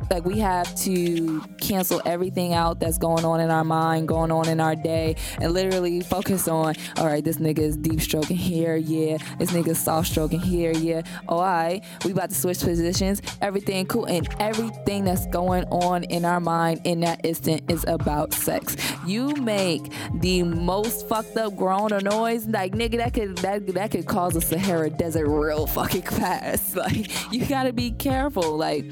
like 0.10 0.26
we 0.26 0.39
have 0.39 0.74
to 0.76 1.41
cancel 1.60 2.01
everything 2.06 2.53
out 2.53 2.80
that's 2.80 2.97
going 2.97 3.26
on 3.26 3.39
in 3.39 3.49
our 3.49 3.64
mind, 3.64 4.08
going 4.08 4.32
on 4.32 4.47
in 4.47 4.60
our 4.60 4.76
day, 4.76 5.16
and 5.39 5.53
literally 5.53 6.01
focus 6.01 6.47
on, 6.47 6.76
all 6.97 7.06
right, 7.06 7.24
this 7.24 7.38
nigga 7.38 7.60
is 7.60 7.78
deep 7.78 8.01
stroking 8.01 8.38
here, 8.38 8.76
yeah. 8.76 9.18
This 9.39 9.51
nigga 9.51 9.76
soft 9.76 10.10
stroking 10.10 10.39
here, 10.39 10.72
yeah. 10.72 11.01
Oh, 11.28 11.36
all 11.36 11.41
right, 11.41 11.84
we 12.03 12.12
about 12.12 12.30
to 12.30 12.36
switch 12.36 12.60
positions. 12.60 13.22
Everything 13.41 13.86
cool, 13.86 14.06
and 14.06 14.28
everything 14.39 15.03
that's 15.03 15.26
going 15.28 15.66
on 15.66 16.03
in 16.06 16.26
our 16.26 16.39
mind 16.39 16.82
in 16.84 17.01
that 17.01 17.26
instant 17.26 17.70
is 17.70 17.86
about 17.88 18.34
sex. 18.34 18.76
You 19.06 19.34
make 19.36 19.91
the 20.16 20.43
most 20.43 21.08
fucked 21.08 21.38
up 21.38 21.56
groan 21.56 21.93
or 21.93 22.01
noise, 22.01 22.45
like 22.47 22.74
nigga, 22.74 22.97
that 22.97 23.14
could 23.14 23.38
that 23.39 23.68
that 23.68 23.91
could 23.91 24.06
cause 24.06 24.36
a 24.36 24.41
Sahara 24.41 24.89
Desert 24.89 25.28
real 25.28 25.68
fucking 25.68 26.03
fast. 26.03 26.76
Like 26.86 27.34
you 27.34 27.45
gotta 27.45 27.74
be 27.74 27.91
careful, 27.91 28.58
like 28.58 28.86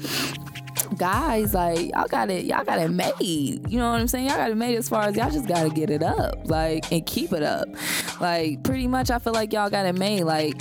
guys, 0.96 1.54
like 1.54 1.90
y'all 1.90 2.08
got 2.08 2.30
it, 2.30 2.44
y'all 2.44 2.64
got 2.64 2.78
it 2.78 2.90
made. 2.90 3.68
You 3.70 3.78
know 3.78 3.90
what 3.90 4.00
I'm 4.00 4.08
saying? 4.08 4.28
Y'all 4.28 4.36
got 4.36 4.50
it 4.50 4.56
made 4.56 4.76
as 4.76 4.88
far 4.88 5.04
as 5.04 5.16
y'all 5.16 5.30
just 5.30 5.48
gotta 5.48 5.70
get 5.70 5.90
it 5.90 6.02
up, 6.02 6.48
like 6.48 6.90
and 6.92 7.04
keep 7.06 7.32
it 7.32 7.42
up. 7.42 7.68
Like 8.20 8.62
pretty 8.62 8.86
much, 8.86 9.10
I 9.10 9.18
feel 9.18 9.32
like 9.32 9.52
y'all 9.52 9.70
got 9.70 9.86
it 9.86 9.94
made. 9.94 10.24
Like 10.24 10.60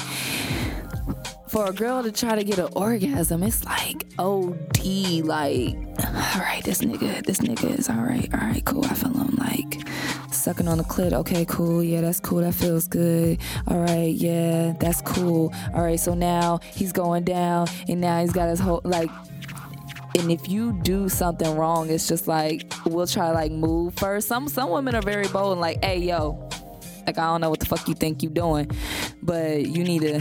for 1.54 1.70
a 1.70 1.72
girl 1.72 2.02
to 2.02 2.12
try 2.12 2.36
to 2.36 2.44
get 2.44 2.58
an 2.58 2.70
orgasm, 2.76 3.44
it's 3.44 3.64
like 3.66 4.08
OD. 4.18 5.22
Like, 5.24 5.76
all 6.04 6.42
right, 6.42 6.62
this 6.64 6.82
nigga, 6.82 7.24
this 7.24 7.38
nigga 7.42 7.78
is 7.78 7.90
all 7.90 7.98
right. 7.98 8.28
All 8.34 8.40
right, 8.40 8.66
cool. 8.66 8.84
I 8.86 8.96
feel 8.96 9.14
him 9.14 9.36
like 9.38 9.88
sucking 10.34 10.68
on 10.68 10.80
the 10.80 10.84
clit. 10.84 11.14
Okay, 11.14 11.46
cool. 11.46 11.84
Yeah, 11.84 12.02
that's 12.02 12.20
cool. 12.20 12.40
That 12.40 12.56
feels 12.56 12.88
good. 12.88 13.38
All 13.68 13.78
right, 13.78 14.12
yeah, 14.16 14.74
that's 14.80 15.02
cool. 15.04 15.54
All 15.76 15.84
right, 15.84 16.00
so 16.00 16.16
now 16.16 16.60
he's 16.72 16.92
going 16.92 17.24
down, 17.24 17.68
and 17.88 18.02
now 18.02 18.20
he's 18.22 18.34
got 18.34 18.50
his 18.50 18.60
whole 18.60 18.82
like 18.84 19.12
and 20.18 20.32
if 20.32 20.48
you 20.48 20.74
do 20.84 21.10
something 21.10 21.56
wrong, 21.56 21.90
it's 21.90 22.08
just 22.08 22.28
like 22.28 22.72
we'll 22.86 23.08
try 23.08 23.28
to 23.28 23.34
like 23.34 23.52
move 23.52 23.96
first. 23.96 24.28
Some 24.28 24.48
some 24.48 24.70
women 24.70 24.96
are 24.96 25.02
very 25.02 25.28
bold 25.28 25.54
and 25.54 25.62
like, 25.62 25.84
hey 25.84 26.00
yo, 26.00 26.50
like 27.06 27.18
I 27.18 27.24
don't 27.24 27.42
know 27.42 27.50
what 27.50 27.60
the 27.60 27.66
fuck 27.66 27.88
you 27.88 27.94
think 27.94 28.24
you 28.24 28.30
doing, 28.30 28.70
but 29.22 29.66
you 29.66 29.84
need 29.84 30.02
to 30.02 30.20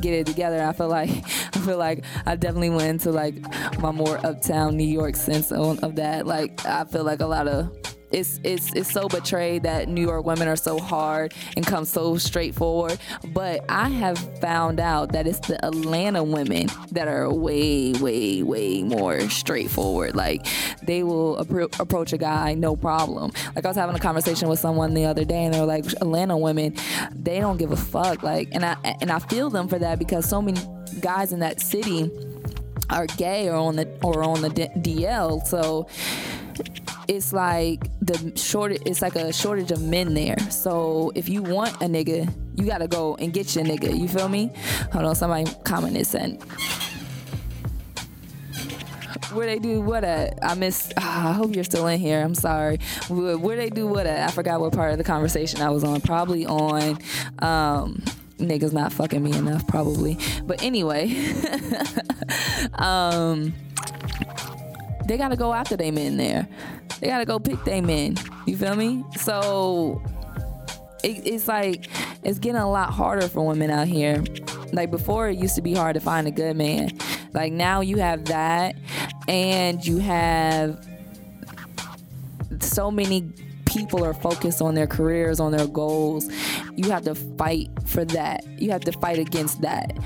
get 0.00 0.14
it 0.14 0.26
together. 0.26 0.62
I 0.62 0.72
feel 0.72 0.88
like 0.88 1.10
I 1.56 1.58
feel 1.60 1.78
like 1.78 2.04
I 2.26 2.36
definitely 2.36 2.70
went 2.70 2.88
into 2.88 3.10
like 3.10 3.34
my 3.80 3.90
more 3.90 4.24
uptown 4.26 4.76
New 4.76 4.88
York 4.88 5.16
sense 5.16 5.52
of 5.52 5.96
that. 5.96 6.26
Like 6.26 6.64
I 6.66 6.84
feel 6.84 7.04
like 7.04 7.20
a 7.20 7.26
lot 7.26 7.48
of 7.48 7.70
it's 8.12 8.40
it's 8.44 8.72
it's 8.74 8.90
so 8.90 9.08
betrayed 9.08 9.62
that 9.62 9.88
New 9.88 10.02
York 10.02 10.24
women 10.24 10.48
are 10.48 10.56
so 10.56 10.78
hard 10.78 11.34
and 11.56 11.66
come 11.66 11.84
so 11.84 12.16
straightforward. 12.16 12.98
But 13.28 13.64
I 13.68 13.88
have 13.88 14.18
found 14.40 14.80
out 14.80 15.12
that 15.12 15.26
it's 15.26 15.40
the 15.40 15.64
Atlanta 15.64 16.22
women 16.22 16.68
that 16.92 17.08
are 17.08 17.32
way 17.32 17.92
way 17.92 18.42
way 18.42 18.82
more 18.82 19.20
straightforward. 19.28 20.14
Like 20.14 20.46
they 20.82 21.02
will 21.02 21.36
appro- 21.44 21.78
approach 21.80 22.12
a 22.12 22.18
guy 22.18 22.54
no 22.54 22.76
problem. 22.76 23.32
Like 23.54 23.64
I 23.64 23.68
was 23.68 23.76
having 23.76 23.96
a 23.96 24.00
conversation 24.00 24.48
with 24.48 24.58
someone 24.58 24.94
the 24.94 25.06
other 25.06 25.24
day 25.24 25.44
and 25.44 25.54
they 25.54 25.60
were 25.60 25.66
like 25.66 25.86
Atlanta 25.86 26.36
women, 26.36 26.76
they 27.14 27.40
don't 27.40 27.56
give 27.56 27.72
a 27.72 27.76
fuck. 27.76 28.22
Like 28.22 28.48
and 28.52 28.64
I 28.64 28.76
and 29.00 29.10
I 29.10 29.18
feel 29.18 29.50
them 29.50 29.68
for 29.68 29.78
that 29.78 29.98
because 29.98 30.28
so 30.28 30.42
many 30.42 30.60
guys 31.00 31.32
in 31.32 31.40
that 31.40 31.60
city 31.60 32.10
are 32.90 33.06
gay 33.06 33.48
or 33.48 33.54
on 33.54 33.76
the 33.76 33.88
or 34.02 34.22
on 34.22 34.42
the 34.42 34.50
DL. 34.50 35.46
So 35.46 35.88
it's 37.08 37.32
like 37.32 37.82
the 38.00 38.32
short 38.36 38.72
it's 38.72 39.02
like 39.02 39.16
a 39.16 39.32
shortage 39.32 39.70
of 39.70 39.82
men 39.82 40.14
there. 40.14 40.38
So 40.50 41.12
if 41.14 41.28
you 41.28 41.42
want 41.42 41.74
a 41.76 41.86
nigga, 41.86 42.32
you 42.56 42.66
gotta 42.66 42.88
go 42.88 43.16
and 43.16 43.32
get 43.32 43.54
your 43.54 43.64
nigga. 43.64 43.96
You 43.98 44.08
feel 44.08 44.28
me? 44.28 44.50
Hold 44.92 45.06
on, 45.06 45.14
somebody 45.14 45.50
commented 45.64 46.06
saying 46.06 46.42
where 49.32 49.46
they 49.46 49.58
do 49.58 49.80
what 49.80 50.04
at? 50.04 50.38
I 50.42 50.54
miss. 50.54 50.92
Oh, 50.96 51.00
I 51.02 51.32
hope 51.32 51.54
you're 51.54 51.64
still 51.64 51.86
in 51.86 51.98
here. 51.98 52.20
I'm 52.20 52.34
sorry. 52.34 52.78
Where, 53.08 53.38
where 53.38 53.56
they 53.56 53.70
do 53.70 53.86
what 53.86 54.06
at? 54.06 54.28
I 54.28 54.32
forgot 54.32 54.60
what 54.60 54.72
part 54.72 54.92
of 54.92 54.98
the 54.98 55.04
conversation 55.04 55.60
I 55.60 55.70
was 55.70 55.84
on. 55.84 56.00
Probably 56.00 56.46
on. 56.46 56.98
Um, 57.38 58.02
niggas 58.38 58.72
not 58.72 58.92
fucking 58.92 59.22
me 59.22 59.32
enough, 59.32 59.66
probably. 59.66 60.18
But 60.44 60.62
anyway, 60.62 61.14
um, 62.74 63.54
they 65.12 65.18
gotta 65.18 65.36
go 65.36 65.52
after 65.52 65.76
they 65.76 65.90
men 65.90 66.16
there. 66.16 66.48
They 67.00 67.08
gotta 67.08 67.26
go 67.26 67.38
pick 67.38 67.62
they 67.64 67.82
men. 67.82 68.16
You 68.46 68.56
feel 68.56 68.74
me? 68.74 69.04
So 69.18 70.00
it, 71.04 71.26
it's 71.26 71.46
like 71.46 71.90
it's 72.22 72.38
getting 72.38 72.62
a 72.62 72.70
lot 72.70 72.94
harder 72.94 73.28
for 73.28 73.46
women 73.46 73.70
out 73.70 73.88
here. 73.88 74.24
Like 74.72 74.90
before, 74.90 75.28
it 75.28 75.36
used 75.36 75.54
to 75.56 75.60
be 75.60 75.74
hard 75.74 75.94
to 75.94 76.00
find 76.00 76.26
a 76.26 76.30
good 76.30 76.56
man. 76.56 76.98
Like 77.34 77.52
now, 77.52 77.82
you 77.82 77.98
have 77.98 78.24
that, 78.26 78.74
and 79.28 79.86
you 79.86 79.98
have 79.98 80.82
so 82.60 82.90
many 82.90 83.30
people 83.66 84.02
are 84.04 84.14
focused 84.14 84.62
on 84.62 84.74
their 84.74 84.86
careers, 84.86 85.40
on 85.40 85.52
their 85.52 85.66
goals, 85.66 86.26
you 86.76 86.90
have 86.90 87.04
to 87.04 87.14
fight 87.14 87.70
for 87.86 88.04
that. 88.06 88.44
You 88.58 88.70
have 88.70 88.82
to 88.82 88.92
fight 88.92 89.18
against 89.18 89.60
that. 89.62 89.96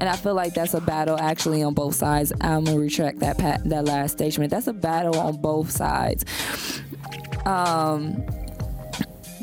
And 0.00 0.08
I 0.08 0.16
feel 0.16 0.34
like 0.34 0.54
that's 0.54 0.74
a 0.74 0.80
battle 0.80 1.18
actually 1.18 1.62
on 1.62 1.74
both 1.74 1.94
sides. 1.94 2.32
I'm 2.40 2.64
gonna 2.64 2.78
retract 2.78 3.20
that 3.20 3.38
pat- 3.38 3.64
that 3.68 3.84
last 3.84 4.12
statement. 4.12 4.50
That's 4.50 4.66
a 4.66 4.72
battle 4.72 5.18
on 5.18 5.36
both 5.36 5.70
sides. 5.70 6.24
Um, 7.44 8.24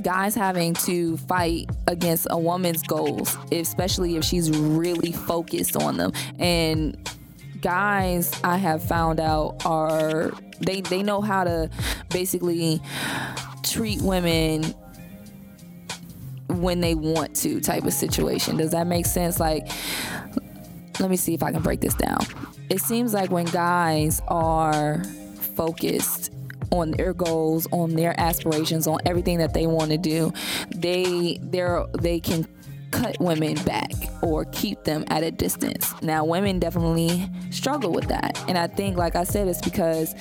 guys 0.01 0.34
having 0.34 0.73
to 0.73 1.17
fight 1.17 1.69
against 1.88 2.27
a 2.29 2.38
woman's 2.38 2.82
goals, 2.84 3.38
especially 3.51 4.15
if 4.15 4.23
she's 4.23 4.49
really 4.51 5.11
focused 5.11 5.75
on 5.75 5.97
them. 5.97 6.11
And 6.39 6.97
guys, 7.61 8.32
I 8.43 8.57
have 8.57 8.84
found 8.84 9.19
out 9.19 9.65
are 9.65 10.32
they 10.59 10.82
they 10.82 11.03
know 11.03 11.21
how 11.21 11.43
to 11.43 11.69
basically 12.09 12.82
treat 13.63 14.01
women 14.01 14.73
when 16.60 16.82
they 16.82 16.95
want 16.95 17.36
to 17.38 17.60
type 17.60 17.84
of 17.84 17.93
situation. 17.93 18.58
Does 18.58 18.72
that 18.72 18.88
make 18.88 19.06
sense? 19.06 19.39
Like, 19.39 19.70
let 20.99 21.10
me 21.10 21.18
see 21.18 21.34
if 21.34 21.43
I 21.43 21.52
can 21.52 21.62
break 21.62 21.82
this 21.82 21.95
down. 21.95 22.20
It 22.70 22.82
seems 22.82 23.14
like 23.14 23.32
when 23.32 23.45
guys 23.45 24.22
are 24.28 25.04
focused 25.56 26.32
on 26.72 26.91
their 26.91 27.14
goals, 27.14 27.68
on 27.72 27.95
their 27.95 28.18
aspirations, 28.20 28.88
on 28.88 28.99
everything 29.06 29.39
that 29.39 29.54
they 29.54 29.68
want 29.68 29.91
to 29.91 29.97
do, 29.97 30.32
they 30.74 31.38
they're 31.41 31.86
they 31.99 32.20
can 32.20 32.47
cut 32.91 33.18
women 33.20 33.56
back 33.64 33.91
or 34.22 34.45
keep 34.45 34.84
them 34.84 35.04
at 35.08 35.24
a 35.24 35.32
distance. 35.32 35.93
Now, 36.02 36.26
women 36.26 36.60
definitely 36.60 37.30
struggle 37.49 37.91
with 37.91 38.08
that. 38.10 38.38
And 38.47 38.58
I 38.58 38.68
think, 38.68 38.97
like 38.97 39.16
I 39.16 39.24
said, 39.24 39.47
it's 39.47 39.62
because 39.62 40.14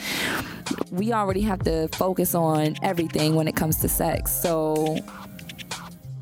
we 0.91 1.13
already 1.13 1.43
have 1.43 1.61
to 1.61 1.89
focus 1.89 2.35
on 2.35 2.77
everything 2.83 3.35
when 3.35 3.49
it 3.49 3.57
comes 3.57 3.77
to 3.79 3.89
sex. 3.89 4.33
So 4.33 4.99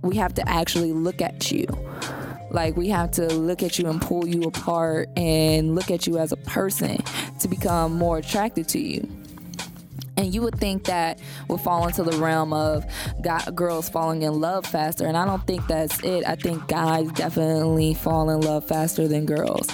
we 0.02 0.16
have 0.16 0.34
to 0.34 0.48
actually 0.48 0.92
look 0.92 1.20
at 1.20 1.50
you. 1.50 1.66
Like 2.50 2.76
we 2.76 2.88
have 2.88 3.10
to 3.12 3.26
look 3.26 3.62
at 3.62 3.78
you 3.78 3.88
and 3.88 4.00
pull 4.00 4.26
you 4.26 4.42
apart 4.42 5.10
and 5.16 5.74
look 5.74 5.90
at 5.90 6.06
you 6.06 6.18
as 6.18 6.32
a 6.32 6.36
person 6.36 7.02
to 7.40 7.48
become 7.48 7.92
more 7.92 8.18
attracted 8.18 8.68
to 8.68 8.78
you. 8.78 9.06
And 10.18 10.34
you 10.34 10.42
would 10.42 10.58
think 10.58 10.84
that 10.84 11.20
would 11.46 11.60
fall 11.60 11.86
into 11.86 12.02
the 12.02 12.18
realm 12.18 12.52
of 12.52 12.84
got 13.22 13.54
girls 13.54 13.88
falling 13.88 14.22
in 14.22 14.40
love 14.40 14.66
faster. 14.66 15.06
And 15.06 15.16
I 15.16 15.24
don't 15.24 15.46
think 15.46 15.66
that's 15.68 16.02
it. 16.02 16.26
I 16.26 16.34
think 16.34 16.66
guys 16.66 17.10
definitely 17.12 17.94
fall 17.94 18.28
in 18.30 18.40
love 18.40 18.66
faster 18.66 19.06
than 19.06 19.26
girls. 19.26 19.68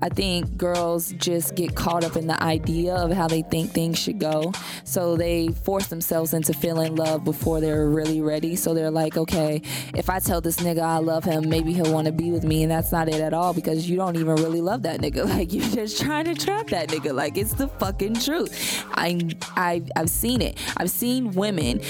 I 0.00 0.08
think 0.08 0.56
girls 0.56 1.10
just 1.12 1.56
get 1.56 1.74
caught 1.74 2.04
up 2.04 2.16
in 2.16 2.28
the 2.28 2.40
idea 2.40 2.94
of 2.94 3.10
how 3.10 3.26
they 3.26 3.42
think 3.42 3.72
things 3.72 3.98
should 3.98 4.20
go. 4.20 4.52
So 4.84 5.16
they 5.16 5.48
force 5.48 5.88
themselves 5.88 6.32
into 6.32 6.54
feeling 6.54 6.94
love 6.94 7.24
before 7.24 7.60
they're 7.60 7.88
really 7.88 8.20
ready. 8.20 8.54
So 8.54 8.74
they're 8.74 8.92
like, 8.92 9.16
okay, 9.16 9.62
if 9.94 10.08
I 10.08 10.20
tell 10.20 10.40
this 10.40 10.58
nigga 10.58 10.80
I 10.80 10.98
love 10.98 11.24
him, 11.24 11.48
maybe 11.48 11.72
he'll 11.72 11.92
want 11.92 12.06
to 12.06 12.12
be 12.12 12.30
with 12.30 12.44
me. 12.44 12.62
And 12.62 12.70
that's 12.70 12.92
not 12.92 13.08
it 13.08 13.20
at 13.20 13.34
all 13.34 13.52
because 13.52 13.90
you 13.90 13.96
don't 13.96 14.14
even 14.14 14.36
really 14.36 14.60
love 14.60 14.82
that 14.82 15.00
nigga. 15.00 15.28
Like 15.38 15.52
you're 15.52 15.68
just 15.68 16.00
trying 16.00 16.24
to 16.24 16.34
trap 16.34 16.68
that 16.68 16.88
nigga. 16.88 17.14
Like 17.14 17.36
it's 17.36 17.52
the 17.52 17.68
fucking 17.68 18.14
truth. 18.14 18.84
I 18.94 19.20
I 19.56 19.82
I've 19.96 20.10
seen 20.10 20.42
it. 20.42 20.58
I've 20.76 20.90
seen 20.90 21.32
women 21.32 21.80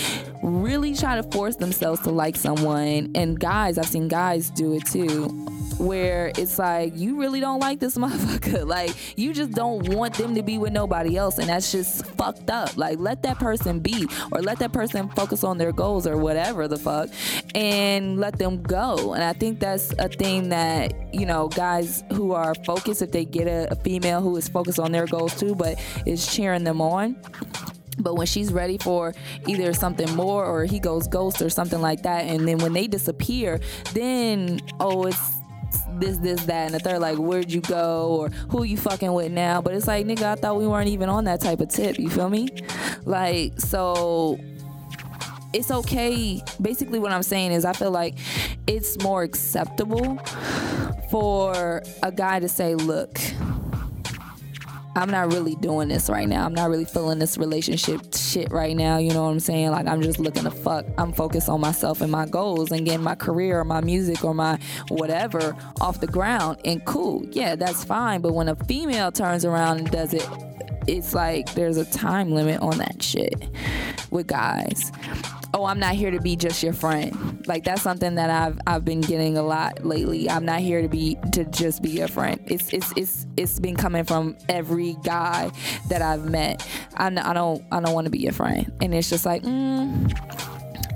really 0.43 0.95
try 0.95 1.17
to 1.17 1.23
force 1.31 1.57
themselves 1.57 2.01
to 2.03 2.11
like 2.11 2.37
someone, 2.37 3.11
and 3.15 3.39
guys, 3.39 3.79
I've 3.79 3.87
seen 3.87 4.09
guys 4.09 4.51
do 4.51 4.75
it 4.75 4.87
too, 4.87 5.29
where 5.79 6.33
it's 6.37 6.59
like 6.59 6.97
you 6.97 7.21
really 7.21 7.41
don't 7.41 7.61
like 7.61 7.81
this 7.81 7.97
motherfucker. 7.99 8.67
Like 8.67 9.19
you 9.19 9.33
just 9.33 9.53
don't 9.53 9.89
want 9.89 10.15
them 10.15 10.35
to 10.35 10.43
be 10.43 10.59
with 10.59 10.73
nobody 10.73 11.17
else, 11.17 11.39
and 11.39 11.49
that's 11.49 11.73
just 11.73 12.07
fucked 12.17 12.51
up. 12.51 12.77
Like 12.77 12.99
let 12.99 13.23
that 13.23 13.39
person 13.39 13.81
be, 13.81 14.09
or 14.33 14.41
let 14.41 14.59
that 14.59 14.73
person 14.73 15.09
focus 15.11 15.45
on 15.45 15.59
their 15.59 15.73
goals 15.73 16.07
or 16.07 16.17
whatever 16.17 16.69
the 16.69 16.79
fuck, 16.79 17.11
and 17.55 18.19
let 18.19 18.39
them 18.39 18.63
go. 18.63 19.15
And 19.15 19.23
I 19.23 19.33
think 19.33 19.61
that's 19.61 19.93
a 19.99 20.09
thing 20.09 20.49
that 20.51 21.15
you 21.15 21.27
know 21.27 21.49
guys 21.49 22.05
who 22.13 22.33
are 22.33 22.55
focused, 22.67 23.03
if 23.03 23.13
they 23.13 23.25
get 23.25 23.47
a, 23.47 23.73
a 23.73 23.77
female 23.77 24.21
who 24.21 24.37
is 24.37 24.49
focused 24.49 24.79
on 24.79 24.93
their 24.93 25.07
goals 25.07 25.39
too, 25.39 25.55
but 25.55 25.79
is 26.07 26.27
cheering 26.27 26.65
them 26.65 26.81
on 26.81 27.17
but 27.99 28.15
when 28.15 28.27
she's 28.27 28.53
ready 28.53 28.79
for 28.79 29.15
either 29.47 29.73
something 29.73 30.15
more 30.15 30.45
or 30.45 30.65
he 30.65 30.79
goes 30.79 31.07
ghost 31.07 31.43
or 31.43 31.51
something 31.51 31.81
like 31.81 32.03
that, 32.03 32.25
and 32.25 32.47
then 32.47 32.59
when 32.59 32.73
they 32.73 32.87
disappear, 32.87 33.61
then 33.93 34.61
oh, 34.81 35.05
it's 35.05 35.39
this, 35.99 36.19
this, 36.19 36.45
that, 36.45 36.67
and 36.67 36.75
the 36.75 36.79
third. 36.79 37.01
Like, 37.01 37.19
where'd 37.19 37.53
you 37.53 37.61
go? 37.61 38.17
Or 38.21 38.29
who 38.51 38.63
you 38.63 38.77
fucking 38.77 39.13
with 39.13 39.33
now? 39.33 39.61
But 39.61 39.75
it's 39.75 39.87
like, 39.87 40.07
nigga, 40.07 40.23
I 40.23 40.35
thought 40.35 40.57
we 40.57 40.67
weren't 40.67 40.89
even 40.89 41.09
on 41.09 41.25
that 41.25 41.41
type 41.41 41.61
of 41.61 41.69
tip. 41.69 41.99
You 41.99 42.09
feel 42.09 42.31
me? 42.31 42.49
Like, 43.05 43.59
so 43.61 44.39
it's 45.53 45.71
okay. 45.71 46.43
Basically, 46.61 46.99
what 46.99 47.13
I'm 47.13 47.23
saying 47.23 47.53
is, 47.53 47.65
I 47.65 47.73
feel 47.73 47.91
like 47.91 48.17
it's 48.67 49.01
more 49.03 49.23
acceptable 49.23 50.19
for 51.11 51.83
a 52.03 52.13
guy 52.13 52.41
to 52.41 52.49
say, 52.49 52.75
look, 52.75 53.19
I'm 54.99 55.11
not 55.11 55.33
really 55.33 55.55
doing 55.55 55.87
this 55.87 56.11
right 56.11 56.29
now. 56.29 56.45
I'm 56.45 56.55
not 56.55 56.69
really 56.71 56.85
feeling 56.85 57.21
this 57.21 57.39
relationship 57.39 58.01
shit 58.13 58.51
right 58.51 58.77
now. 58.77 58.99
You 58.99 59.13
know 59.13 59.23
what 59.23 59.31
I'm 59.31 59.39
saying? 59.39 59.71
Like 59.71 59.87
I'm 59.87 60.03
just 60.03 60.19
looking 60.19 60.43
to 60.43 60.51
fuck. 60.51 60.87
I'm 60.99 61.13
focused 61.13 61.49
on 61.49 61.61
myself 61.61 62.01
and 62.01 62.11
my 62.11 62.27
goals 62.27 62.73
and 62.73 62.85
getting 62.85 63.05
my 63.05 63.15
career 63.15 63.61
or 63.61 63.65
my 63.65 63.81
music 63.81 64.25
or 64.25 64.35
my 64.35 64.59
whatever 64.89 65.57
off 65.81 66.01
the 66.01 66.09
ground. 66.09 66.59
And 66.65 66.85
cool, 66.85 67.25
yeah, 67.31 67.55
that's 67.55 67.85
fine. 67.85 68.23
But 68.23 68.33
when 68.35 68.49
a 68.49 68.57
female 68.57 69.13
turns 69.13 69.45
around 69.45 69.79
and 69.79 69.91
does 69.93 70.13
it, 70.13 70.29
it's 70.89 71.15
like 71.15 71.55
there's 71.55 71.77
a 71.77 71.85
time 71.85 72.33
limit 72.33 72.61
on 72.61 72.79
that 72.79 73.01
shit 73.01 73.47
with 74.11 74.27
guys 74.27 74.91
oh, 75.55 75.65
I'm 75.65 75.79
not 75.79 75.95
here 75.95 76.11
to 76.11 76.21
be 76.21 76.37
just 76.37 76.63
your 76.63 76.73
friend. 76.73 77.45
Like 77.47 77.65
that's 77.65 77.83
something 77.83 78.17
that 78.17 78.31
I've 78.31 78.59
I've 78.67 78.85
been 78.85 79.01
getting 79.01 79.37
a 79.37 79.43
lot 79.43 79.85
lately. 79.85 80.29
I'm 80.29 80.45
not 80.45 80.61
here 80.61 80.83
to 80.83 80.89
be 80.89 81.17
to 81.33 81.45
just 81.45 81.83
be 81.83 81.91
your 81.91 82.09
friend. 82.09 82.41
It's 82.47 82.73
it's 82.73 82.93
it's 82.97 83.27
it's 83.37 83.61
been 83.61 83.77
coming 83.77 84.05
from 84.05 84.37
every 84.49 84.97
guy 85.03 85.51
that 85.89 86.03
I've 86.03 86.25
met. 86.25 86.67
I, 86.95 87.07
I 87.07 87.33
don't 87.33 87.65
I 87.73 87.81
don't 87.81 87.95
want 87.95 88.07
to 88.07 88.11
be 88.11 88.19
your 88.19 88.33
friend, 88.33 88.71
and 88.81 88.95
it's 88.95 89.11
just 89.11 89.27
like. 89.27 89.43
Mm, 89.43 90.48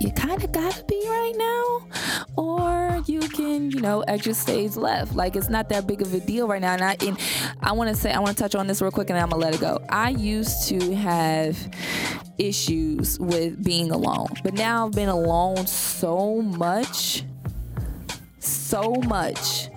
you 0.02 0.10
kind 0.12 0.42
of 0.42 0.52
gotta 0.52 0.84
be 0.84 1.00
right 1.06 1.34
now, 1.36 2.24
or 2.36 3.02
you 3.06 3.20
can, 3.20 3.70
you 3.70 3.80
know, 3.80 4.00
exit 4.02 4.36
stage 4.36 4.76
left. 4.76 5.14
Like 5.14 5.36
it's 5.36 5.48
not 5.48 5.68
that 5.68 5.86
big 5.86 6.02
of 6.02 6.12
a 6.12 6.20
deal 6.20 6.48
right 6.48 6.60
now. 6.60 6.72
And 6.72 6.82
I, 6.82 6.96
and 7.00 7.18
I 7.60 7.72
want 7.72 7.88
to 7.88 7.94
say, 7.96 8.12
I 8.12 8.18
want 8.18 8.36
to 8.36 8.42
touch 8.42 8.54
on 8.54 8.66
this 8.66 8.82
real 8.82 8.90
quick, 8.90 9.10
and 9.10 9.18
I'm 9.18 9.30
gonna 9.30 9.42
let 9.42 9.54
it 9.54 9.60
go. 9.60 9.80
I 9.88 10.10
used 10.10 10.68
to 10.68 10.94
have 10.96 11.56
issues 12.38 13.18
with 13.20 13.62
being 13.62 13.90
alone, 13.90 14.28
but 14.42 14.54
now 14.54 14.86
I've 14.86 14.92
been 14.92 15.08
alone 15.08 15.66
so 15.66 16.42
much, 16.42 17.24
so 18.38 18.94
much 19.06 19.68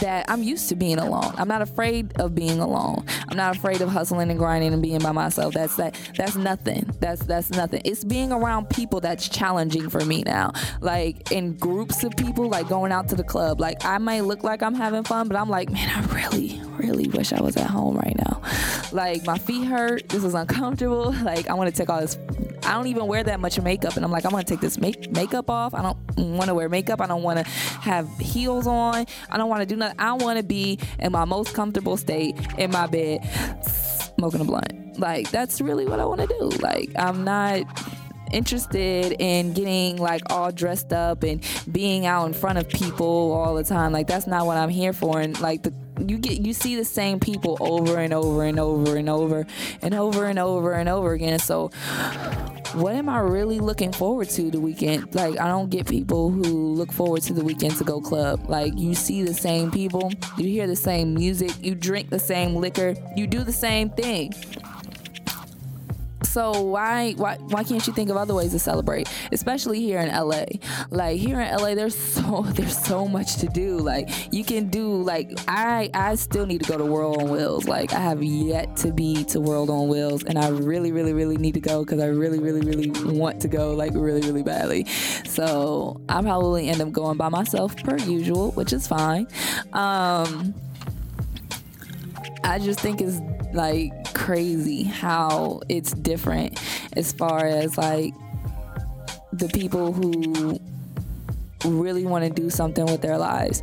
that 0.00 0.30
I'm 0.30 0.42
used 0.42 0.68
to 0.68 0.76
being 0.76 0.98
alone. 0.98 1.32
I'm 1.36 1.48
not 1.48 1.62
afraid 1.62 2.18
of 2.20 2.34
being 2.34 2.60
alone. 2.60 3.04
I'm 3.28 3.36
not 3.36 3.56
afraid 3.56 3.80
of 3.80 3.88
hustling 3.88 4.30
and 4.30 4.38
grinding 4.38 4.72
and 4.72 4.82
being 4.82 4.98
by 5.00 5.12
myself. 5.12 5.54
That's 5.54 5.76
that 5.76 5.96
that's 6.16 6.36
nothing. 6.36 6.90
That's 7.00 7.24
that's 7.24 7.50
nothing. 7.50 7.82
It's 7.84 8.04
being 8.04 8.32
around 8.32 8.70
people 8.70 9.00
that's 9.00 9.28
challenging 9.28 9.88
for 9.90 10.04
me 10.04 10.22
now. 10.24 10.52
Like 10.80 11.32
in 11.32 11.56
groups 11.56 12.04
of 12.04 12.16
people, 12.16 12.48
like 12.48 12.68
going 12.68 12.92
out 12.92 13.08
to 13.08 13.16
the 13.16 13.24
club. 13.24 13.60
Like 13.60 13.84
I 13.84 13.98
might 13.98 14.24
look 14.24 14.42
like 14.44 14.62
I'm 14.62 14.74
having 14.74 15.04
fun, 15.04 15.28
but 15.28 15.36
I'm 15.36 15.48
like, 15.48 15.70
man, 15.70 15.88
I 15.90 16.14
really, 16.14 16.60
really 16.78 17.08
wish 17.08 17.32
I 17.32 17.40
was 17.40 17.56
at 17.56 17.68
home 17.68 17.96
right 17.96 18.16
now. 18.16 18.42
Like 18.92 19.26
my 19.26 19.38
feet 19.38 19.66
hurt. 19.66 20.08
This 20.08 20.24
is 20.24 20.34
uncomfortable. 20.34 21.14
Like 21.26 21.48
I 21.50 21.54
want 21.54 21.74
to 21.74 21.76
take 21.76 21.90
all 21.90 22.00
this 22.00 22.16
I 22.66 22.72
don't 22.72 22.88
even 22.88 23.06
wear 23.06 23.22
that 23.22 23.38
much 23.38 23.60
makeup, 23.60 23.94
and 23.96 24.04
I'm 24.04 24.10
like, 24.10 24.24
I'm 24.24 24.32
gonna 24.32 24.42
take 24.42 24.60
this 24.60 24.76
make- 24.76 25.10
makeup 25.12 25.48
off. 25.48 25.72
I 25.72 25.82
don't 25.82 25.96
want 26.16 26.46
to 26.46 26.54
wear 26.54 26.68
makeup. 26.68 27.00
I 27.00 27.06
don't 27.06 27.22
want 27.22 27.38
to 27.38 27.44
have 27.44 28.08
heels 28.18 28.66
on. 28.66 29.06
I 29.30 29.36
don't 29.36 29.48
want 29.48 29.60
to 29.60 29.66
do 29.66 29.76
nothing. 29.76 29.85
I 29.98 30.12
want 30.12 30.38
to 30.38 30.44
be 30.44 30.78
in 30.98 31.12
my 31.12 31.24
most 31.24 31.54
comfortable 31.54 31.96
state 31.96 32.36
in 32.58 32.70
my 32.70 32.86
bed, 32.86 33.20
smoking 34.16 34.40
a 34.40 34.44
blunt. 34.44 34.98
Like 34.98 35.30
that's 35.30 35.60
really 35.60 35.86
what 35.86 36.00
I 36.00 36.04
want 36.04 36.22
to 36.22 36.26
do. 36.26 36.48
Like 36.58 36.90
I'm 36.96 37.24
not 37.24 37.64
interested 38.32 39.16
in 39.18 39.52
getting 39.52 39.96
like 39.96 40.22
all 40.30 40.52
dressed 40.52 40.92
up 40.92 41.22
and 41.22 41.44
being 41.70 42.06
out 42.06 42.26
in 42.26 42.32
front 42.32 42.58
of 42.58 42.68
people 42.68 43.32
all 43.32 43.54
the 43.54 43.64
time. 43.64 43.92
Like 43.92 44.06
that's 44.06 44.26
not 44.26 44.46
what 44.46 44.56
I'm 44.56 44.70
here 44.70 44.92
for. 44.92 45.20
And 45.20 45.38
like 45.40 45.62
the 45.62 45.72
you 46.06 46.18
get 46.18 46.40
you 46.40 46.52
see 46.52 46.76
the 46.76 46.84
same 46.84 47.20
people 47.20 47.56
over 47.60 47.98
and 47.98 48.12
over 48.12 48.44
and 48.44 48.58
over 48.58 48.96
and 48.96 49.08
over 49.08 49.46
and 49.82 49.94
over 49.94 50.26
and 50.26 50.38
over 50.38 50.72
and 50.72 50.88
over 50.88 51.12
again. 51.12 51.38
So 51.38 51.70
what 52.76 52.94
am 52.94 53.08
I 53.08 53.20
really 53.20 53.58
looking 53.58 53.90
forward 53.90 54.28
to 54.30 54.50
the 54.50 54.60
weekend? 54.60 55.14
Like, 55.14 55.40
I 55.40 55.48
don't 55.48 55.70
get 55.70 55.88
people 55.88 56.30
who 56.30 56.42
look 56.74 56.92
forward 56.92 57.22
to 57.22 57.32
the 57.32 57.42
weekend 57.42 57.76
to 57.76 57.84
go 57.84 58.02
club. 58.02 58.50
Like, 58.50 58.76
you 58.76 58.94
see 58.94 59.22
the 59.22 59.32
same 59.32 59.70
people, 59.70 60.12
you 60.36 60.48
hear 60.48 60.66
the 60.66 60.76
same 60.76 61.14
music, 61.14 61.52
you 61.62 61.74
drink 61.74 62.10
the 62.10 62.18
same 62.18 62.54
liquor, 62.54 62.94
you 63.16 63.26
do 63.26 63.44
the 63.44 63.52
same 63.52 63.88
thing. 63.88 64.34
So 66.22 66.62
why 66.62 67.12
why 67.12 67.36
why 67.36 67.62
can't 67.62 67.86
you 67.86 67.92
think 67.92 68.10
of 68.10 68.16
other 68.16 68.34
ways 68.34 68.52
to 68.52 68.58
celebrate? 68.58 69.08
Especially 69.32 69.80
here 69.80 70.00
in 70.00 70.08
LA. 70.08 70.44
Like 70.90 71.18
here 71.18 71.40
in 71.40 71.54
LA 71.54 71.74
there's 71.74 71.96
so 72.16 72.42
there's 72.54 72.76
so 72.76 73.06
much 73.06 73.36
to 73.36 73.46
do. 73.48 73.78
Like 73.78 74.32
you 74.32 74.44
can 74.44 74.68
do 74.68 75.02
like 75.02 75.32
I 75.48 75.90
I 75.94 76.14
still 76.14 76.46
need 76.46 76.62
to 76.62 76.68
go 76.68 76.78
to 76.78 76.84
World 76.84 77.22
on 77.22 77.30
Wheels. 77.30 77.68
Like 77.68 77.92
I 77.92 78.00
have 78.00 78.22
yet 78.22 78.76
to 78.78 78.92
be 78.92 79.24
to 79.24 79.40
World 79.40 79.70
on 79.70 79.88
Wheels 79.88 80.24
and 80.24 80.38
I 80.38 80.48
really 80.48 80.92
really 80.92 81.12
really 81.12 81.36
need 81.36 81.54
to 81.54 81.60
go 81.60 81.84
cuz 81.84 82.00
I 82.00 82.06
really 82.06 82.38
really 82.38 82.60
really 82.60 82.90
want 83.18 83.40
to 83.42 83.48
go 83.48 83.74
like 83.74 83.92
really 83.94 84.22
really 84.22 84.42
badly. 84.42 84.86
So 85.26 86.00
I 86.08 86.22
probably 86.22 86.68
end 86.68 86.80
up 86.80 86.92
going 86.92 87.16
by 87.16 87.28
myself 87.28 87.76
per 87.76 87.96
usual, 87.98 88.52
which 88.52 88.72
is 88.72 88.86
fine. 88.86 89.26
Um 89.72 90.54
I 92.42 92.58
just 92.58 92.80
think 92.80 93.00
it's 93.00 93.20
like 93.52 94.14
crazy 94.14 94.82
how 94.84 95.60
it's 95.68 95.92
different 95.92 96.60
as 96.94 97.12
far 97.12 97.46
as 97.46 97.76
like 97.78 98.14
the 99.32 99.48
people 99.48 99.92
who 99.92 100.58
really 101.64 102.04
want 102.04 102.24
to 102.24 102.30
do 102.30 102.50
something 102.50 102.84
with 102.86 103.02
their 103.02 103.18
lives. 103.18 103.62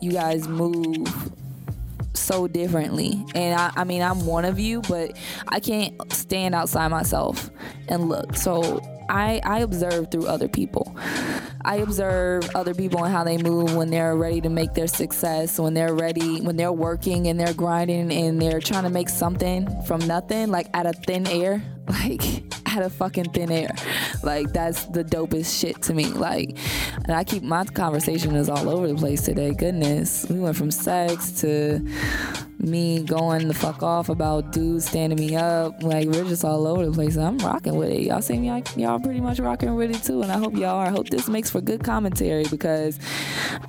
You 0.00 0.12
guys 0.12 0.48
move 0.48 1.32
so 2.14 2.46
differently. 2.46 3.24
And 3.34 3.58
I, 3.58 3.72
I 3.76 3.84
mean, 3.84 4.02
I'm 4.02 4.26
one 4.26 4.44
of 4.44 4.58
you, 4.58 4.82
but 4.82 5.16
I 5.48 5.60
can't 5.60 5.94
stand 6.12 6.54
outside 6.54 6.88
myself 6.88 7.50
and 7.88 8.08
look. 8.08 8.36
So 8.36 8.80
I, 9.08 9.40
I 9.44 9.60
observe 9.60 10.10
through 10.10 10.26
other 10.26 10.48
people. 10.48 10.96
I 11.64 11.76
observe 11.76 12.48
other 12.54 12.74
people 12.74 13.04
and 13.04 13.12
how 13.12 13.24
they 13.24 13.38
move 13.38 13.76
when 13.76 13.90
they're 13.90 14.16
ready 14.16 14.40
to 14.40 14.48
make 14.48 14.74
their 14.74 14.88
success, 14.88 15.58
when 15.58 15.74
they're 15.74 15.94
ready, 15.94 16.40
when 16.40 16.56
they're 16.56 16.72
working 16.72 17.28
and 17.28 17.38
they're 17.38 17.54
grinding 17.54 18.12
and 18.12 18.42
they're 18.42 18.60
trying 18.60 18.82
to 18.84 18.90
make 18.90 19.08
something 19.08 19.68
from 19.82 20.00
nothing, 20.06 20.50
like 20.50 20.68
out 20.74 20.86
of 20.86 20.96
thin 21.06 21.26
air, 21.28 21.62
like 21.88 22.22
out 22.66 22.82
of 22.82 22.92
fucking 22.92 23.30
thin 23.32 23.50
air. 23.50 23.74
Like 24.22 24.52
that's 24.52 24.84
the 24.86 25.04
dopest 25.04 25.58
shit 25.58 25.82
to 25.82 25.94
me. 25.94 26.06
Like, 26.06 26.56
and 27.04 27.12
I 27.12 27.24
keep 27.24 27.42
my 27.42 27.64
conversation 27.64 28.34
is 28.34 28.48
all 28.48 28.68
over 28.68 28.88
the 28.88 28.94
place 28.94 29.22
today. 29.22 29.52
Goodness, 29.52 30.26
we 30.28 30.38
went 30.38 30.56
from 30.56 30.70
sex 30.70 31.40
to 31.40 31.86
me 32.58 33.02
going 33.02 33.48
the 33.48 33.54
fuck 33.54 33.82
off 33.82 34.08
about 34.08 34.52
dudes 34.52 34.86
standing 34.86 35.18
me 35.18 35.34
up. 35.34 35.82
Like 35.82 36.08
we're 36.08 36.24
just 36.24 36.44
all 36.44 36.66
over 36.66 36.86
the 36.86 36.92
place. 36.92 37.16
I'm 37.16 37.38
rocking 37.38 37.76
with 37.76 37.90
it. 37.90 38.02
Y'all 38.02 38.22
see 38.22 38.38
me? 38.38 38.62
y'all 38.76 39.00
pretty 39.00 39.20
much 39.20 39.40
rocking 39.40 39.74
with 39.74 39.90
it 39.90 40.02
too, 40.02 40.22
and 40.22 40.30
I 40.30 40.38
hope 40.38 40.54
y'all 40.54 40.76
are. 40.76 40.86
I 40.86 40.90
hope 40.90 41.08
this 41.08 41.28
makes 41.28 41.50
for 41.50 41.60
good 41.60 41.82
commentary 41.82 42.44
because 42.50 42.98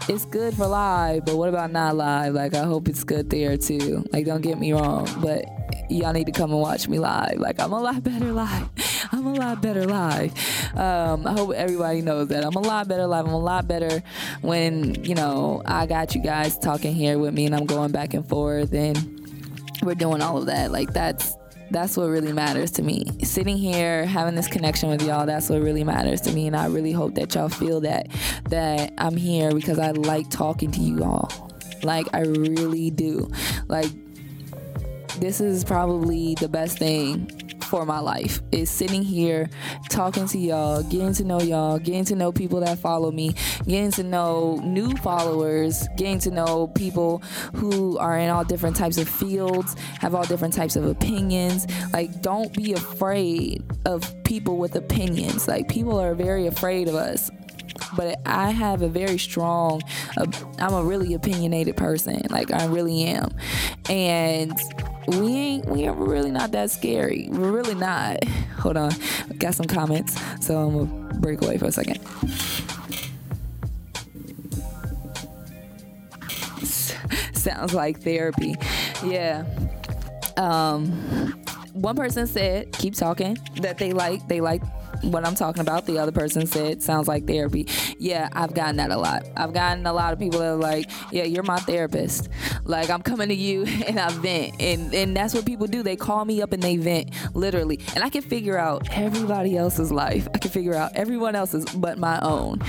it's 0.07 0.25
good 0.25 0.53
for 0.53 0.67
live. 0.67 1.25
But 1.25 1.37
what 1.37 1.49
about 1.49 1.71
not 1.71 1.95
live? 1.95 2.35
Like 2.35 2.53
I 2.53 2.63
hope 2.63 2.87
it's 2.87 3.03
good 3.03 3.29
there 3.29 3.57
too. 3.57 4.05
Like 4.13 4.25
don't 4.25 4.41
get 4.41 4.59
me 4.59 4.73
wrong, 4.73 5.09
but 5.21 5.62
y'all 5.89 6.13
need 6.13 6.25
to 6.25 6.31
come 6.31 6.51
and 6.51 6.59
watch 6.59 6.87
me 6.87 6.99
live. 6.99 7.37
Like 7.39 7.59
I'm 7.59 7.71
a 7.71 7.79
lot 7.79 8.03
better 8.03 8.31
live. 8.31 8.69
I'm 9.11 9.27
a 9.27 9.33
lot 9.33 9.61
better 9.61 9.85
live. 9.85 10.33
Um, 10.75 11.27
I 11.27 11.33
hope 11.33 11.53
everybody 11.53 12.01
knows 12.01 12.29
that 12.29 12.43
I'm 12.43 12.55
a 12.55 12.59
lot 12.59 12.87
better 12.87 13.05
live. 13.05 13.25
I'm 13.25 13.33
a 13.33 13.39
lot 13.39 13.67
better 13.67 14.01
when 14.41 15.03
you 15.03 15.15
know 15.15 15.61
I 15.65 15.85
got 15.85 16.15
you 16.15 16.21
guys 16.21 16.57
talking 16.57 16.93
here 16.93 17.19
with 17.19 17.33
me 17.33 17.45
and 17.45 17.55
I'm 17.55 17.65
going 17.65 17.91
back 17.91 18.13
and 18.13 18.27
forth 18.27 18.73
and 18.73 18.97
we're 19.83 19.95
doing 19.95 20.21
all 20.21 20.37
of 20.37 20.45
that. 20.47 20.71
Like 20.71 20.93
that's 20.93 21.35
that's 21.71 21.97
what 21.97 22.05
really 22.05 22.33
matters 22.33 22.71
to 22.71 22.83
me. 22.83 23.05
Sitting 23.23 23.57
here 23.57 24.05
having 24.05 24.35
this 24.35 24.47
connection 24.47 24.89
with 24.89 25.01
y'all, 25.01 25.25
that's 25.25 25.49
what 25.49 25.61
really 25.61 25.83
matters 25.83 26.21
to 26.21 26.31
me 26.31 26.47
and 26.47 26.55
I 26.55 26.67
really 26.67 26.91
hope 26.91 27.15
that 27.15 27.35
y'all 27.35 27.49
feel 27.49 27.81
that 27.81 28.07
that 28.49 28.93
I'm 28.97 29.17
here 29.17 29.51
because 29.51 29.79
I 29.79 29.91
like 29.91 30.29
talking 30.29 30.71
to 30.71 30.79
you 30.79 31.03
all. 31.03 31.51
Like 31.83 32.07
I 32.13 32.21
really 32.21 32.89
do. 32.89 33.29
Like 33.67 33.91
this 35.19 35.41
is 35.41 35.63
probably 35.63 36.35
the 36.35 36.49
best 36.49 36.77
thing 36.77 37.27
for 37.73 37.85
my 37.85 37.99
life 37.99 38.39
is 38.51 38.69
sitting 38.69 39.01
here 39.01 39.49
talking 39.89 40.27
to 40.27 40.37
y'all, 40.37 40.83
getting 40.83 41.13
to 41.13 41.23
know 41.23 41.41
y'all, 41.41 41.79
getting 41.79 42.05
to 42.05 42.15
know 42.15 42.31
people 42.31 42.59
that 42.59 42.77
follow 42.77 43.11
me, 43.11 43.33
getting 43.65 43.91
to 43.91 44.03
know 44.03 44.61
new 44.63 44.95
followers, 44.97 45.87
getting 45.97 46.19
to 46.19 46.29
know 46.29 46.67
people 46.67 47.19
who 47.55 47.97
are 47.97 48.17
in 48.17 48.29
all 48.29 48.43
different 48.43 48.75
types 48.75 48.97
of 48.97 49.09
fields, 49.09 49.75
have 49.99 50.13
all 50.13 50.23
different 50.23 50.53
types 50.53 50.75
of 50.75 50.85
opinions. 50.85 51.65
Like, 51.91 52.21
don't 52.21 52.53
be 52.53 52.73
afraid 52.73 53.63
of 53.85 54.23
people 54.23 54.57
with 54.57 54.75
opinions. 54.75 55.47
Like, 55.47 55.67
people 55.67 55.99
are 55.99 56.13
very 56.13 56.45
afraid 56.45 56.87
of 56.87 56.95
us 56.95 57.31
but 57.95 58.19
I 58.25 58.51
have 58.51 58.81
a 58.81 58.87
very 58.87 59.17
strong, 59.17 59.81
uh, 60.17 60.25
I'm 60.59 60.73
a 60.73 60.83
really 60.83 61.13
opinionated 61.13 61.77
person. 61.77 62.21
Like 62.29 62.51
I 62.51 62.65
really 62.65 63.03
am. 63.03 63.35
And 63.89 64.53
we 65.07 65.35
ain't 65.35 65.65
we 65.65 65.87
are 65.87 65.93
really 65.93 66.31
not 66.31 66.51
that 66.51 66.71
scary. 66.71 67.27
We're 67.29 67.51
really 67.51 67.75
not. 67.75 68.23
Hold 68.59 68.77
on, 68.77 68.91
got 69.37 69.55
some 69.55 69.65
comments, 69.65 70.19
so 70.45 70.57
I'm 70.57 70.87
gonna 70.87 71.19
break 71.19 71.41
away 71.41 71.57
for 71.57 71.65
a 71.65 71.71
second. 71.71 71.99
Sounds 77.33 77.73
like 77.73 78.01
therapy. 78.01 78.55
Yeah. 79.03 79.43
Um, 80.37 80.91
one 81.73 81.95
person 81.95 82.27
said, 82.27 82.71
"Keep 82.71 82.95
talking." 82.95 83.37
That 83.61 83.77
they 83.77 83.91
like 83.91 84.27
they 84.27 84.39
like 84.39 84.61
what 85.03 85.25
I'm 85.25 85.35
talking 85.35 85.61
about. 85.61 85.85
The 85.85 85.97
other 85.99 86.11
person 86.11 86.45
said, 86.45 86.81
sounds 86.81 87.07
like 87.07 87.27
therapy. 87.27 87.67
Yeah, 87.99 88.29
I've 88.33 88.53
gotten 88.53 88.77
that 88.77 88.91
a 88.91 88.97
lot. 88.97 89.23
I've 89.35 89.53
gotten 89.53 89.85
a 89.85 89.93
lot 89.93 90.13
of 90.13 90.19
people 90.19 90.39
that 90.39 90.49
are 90.49 90.55
like, 90.55 90.89
yeah, 91.11 91.23
you're 91.23 91.43
my 91.43 91.59
therapist. 91.59 92.29
Like 92.65 92.89
I'm 92.89 93.01
coming 93.01 93.29
to 93.29 93.35
you 93.35 93.63
and 93.87 93.99
I 93.99 94.09
vent. 94.09 94.61
And 94.61 94.93
and 94.93 95.15
that's 95.15 95.33
what 95.33 95.45
people 95.45 95.67
do. 95.67 95.83
They 95.83 95.95
call 95.95 96.25
me 96.25 96.41
up 96.41 96.53
and 96.53 96.61
they 96.61 96.77
vent, 96.77 97.11
literally. 97.33 97.79
And 97.95 98.03
I 98.03 98.09
can 98.09 98.21
figure 98.21 98.57
out 98.57 98.87
everybody 98.91 99.57
else's 99.57 99.91
life. 99.91 100.27
I 100.33 100.37
can 100.37 100.51
figure 100.51 100.75
out 100.75 100.91
everyone 100.95 101.35
else's 101.35 101.65
but 101.65 101.97
my 101.97 102.19
own. 102.21 102.61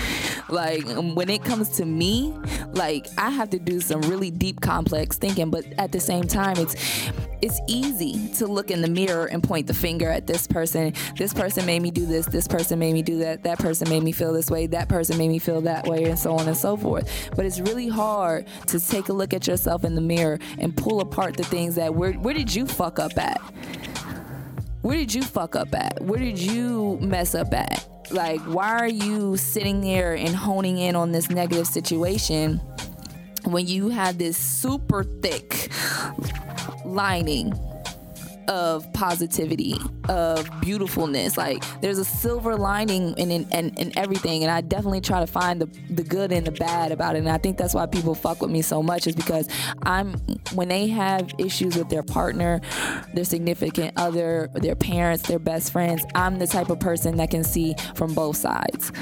Like 0.49 0.85
when 0.87 1.31
it 1.31 1.45
comes 1.45 1.71
to 1.77 1.85
me, 1.85 2.35
like 2.73 3.07
I 3.19 3.31
have 3.31 3.51
to 3.51 3.59
do 3.59 3.81
some 3.81 4.03
really 4.03 4.31
deep 4.31 4.61
complex 4.61 5.17
thinking, 5.17 5.51
but 5.51 5.65
at 5.79 5.93
the 5.93 6.01
same 6.01 6.25
time 6.25 6.57
it's 6.59 6.75
it's 7.45 7.61
easy 7.69 8.29
to 8.37 8.47
look 8.47 8.71
in 8.71 8.81
the 8.81 8.89
mirror 8.89 9.27
and 9.27 9.43
point 9.43 9.67
the 9.67 9.75
finger 9.75 10.09
at 10.09 10.27
this 10.27 10.47
person. 10.47 10.95
This 11.19 11.35
person 11.35 11.67
made 11.67 11.83
me 11.83 11.91
do 11.91 12.07
this, 12.07 12.24
this 12.27 12.49
person 12.49 12.79
made 12.79 12.93
me 12.93 13.03
do 13.03 13.19
that, 13.19 13.43
that 13.45 13.59
person 13.59 13.89
made 13.89 14.03
me 14.03 14.13
feel 14.13 14.33
this 14.33 14.51
way, 14.51 14.67
that 14.69 14.89
person 14.89 15.19
made 15.19 15.29
me 15.29 15.39
feel 15.39 15.61
that 15.63 15.87
way 15.87 16.05
and 16.05 16.19
so 16.19 16.35
on 16.37 16.47
and 16.47 16.57
so 16.57 16.77
forth. 16.77 17.31
But 17.37 17.47
it's 17.47 17.61
really 17.61 17.89
hard 17.89 18.47
to 18.67 18.81
take 18.81 19.09
a 19.09 19.13
look 19.13 19.35
at 19.35 19.47
yourself 19.47 19.85
in 19.85 19.95
the 19.95 20.01
mirror 20.01 20.39
and 20.59 20.77
pull 20.77 21.01
apart 21.01 21.37
the 21.37 21.45
things 21.45 21.75
that 21.77 21.95
where 21.95 22.13
where 22.13 22.35
did 22.35 22.55
you 22.55 22.67
fuck 22.67 22.99
up 22.99 23.17
at? 23.19 23.41
Where 24.83 24.97
did 24.97 25.15
you 25.15 25.23
fuck 25.23 25.57
up 25.57 25.75
at? 25.75 26.03
Where 26.03 26.19
did 26.19 26.39
you 26.39 26.99
mess 27.01 27.35
up 27.35 27.55
at? 27.55 27.89
Like, 28.11 28.41
why 28.43 28.79
are 28.79 28.89
you 28.89 29.37
sitting 29.39 29.81
there 29.81 30.15
and 30.15 30.37
honing 30.37 30.77
in 30.77 30.95
on 30.95 31.13
this 31.13 31.31
negative 31.31 31.67
situation 31.67 32.61
when 33.45 33.67
you 33.67 33.89
have 33.89 34.19
this 34.19 34.37
super 34.37 35.05
thick 35.05 35.71
lining 36.85 37.59
of 38.49 38.91
positivity, 38.93 39.77
of 40.09 40.49
beautifulness. 40.61 41.37
Like 41.37 41.63
there's 41.81 41.99
a 41.99 42.05
silver 42.05 42.57
lining 42.57 43.17
in 43.19 43.31
in, 43.31 43.49
in, 43.51 43.71
in 43.77 43.99
everything, 43.99 44.43
and 44.43 44.51
I 44.51 44.61
definitely 44.61 45.01
try 45.01 45.21
to 45.21 45.27
find 45.27 45.61
the 45.61 45.67
the 45.91 46.05
good 46.05 46.33
and 46.33 46.47
the 46.47 46.53
bad 46.53 46.93
about 46.93 47.17
it. 47.17 47.21
And 47.21 47.29
I 47.29 47.39
think 47.39 47.59
that's 47.59 47.75
why 47.75 47.87
people 47.87 48.15
fuck 48.15 48.41
with 48.41 48.51
me 48.51 48.63
so 48.63 48.83
much 48.83 49.07
is 49.07 49.15
because 49.15 49.49
I'm 49.83 50.15
when 50.53 50.69
they 50.69 50.89
have 50.89 51.33
issues 51.39 51.77
with 51.77 51.89
their 51.89 52.03
partner, 52.03 52.61
their 53.15 53.25
significant 53.25 53.95
other, 53.97 54.51
their 54.55 54.77
parents, 54.77 55.27
their 55.27 55.39
best 55.39 55.73
friends. 55.73 56.05
I'm 56.15 56.39
the 56.39 56.47
type 56.47 56.71
of 56.71 56.81
person 56.81 57.17
that 57.17 57.31
can 57.31 57.45
see 57.45 57.75
from 57.95 58.15
both 58.15 58.37
sides. 58.37 58.93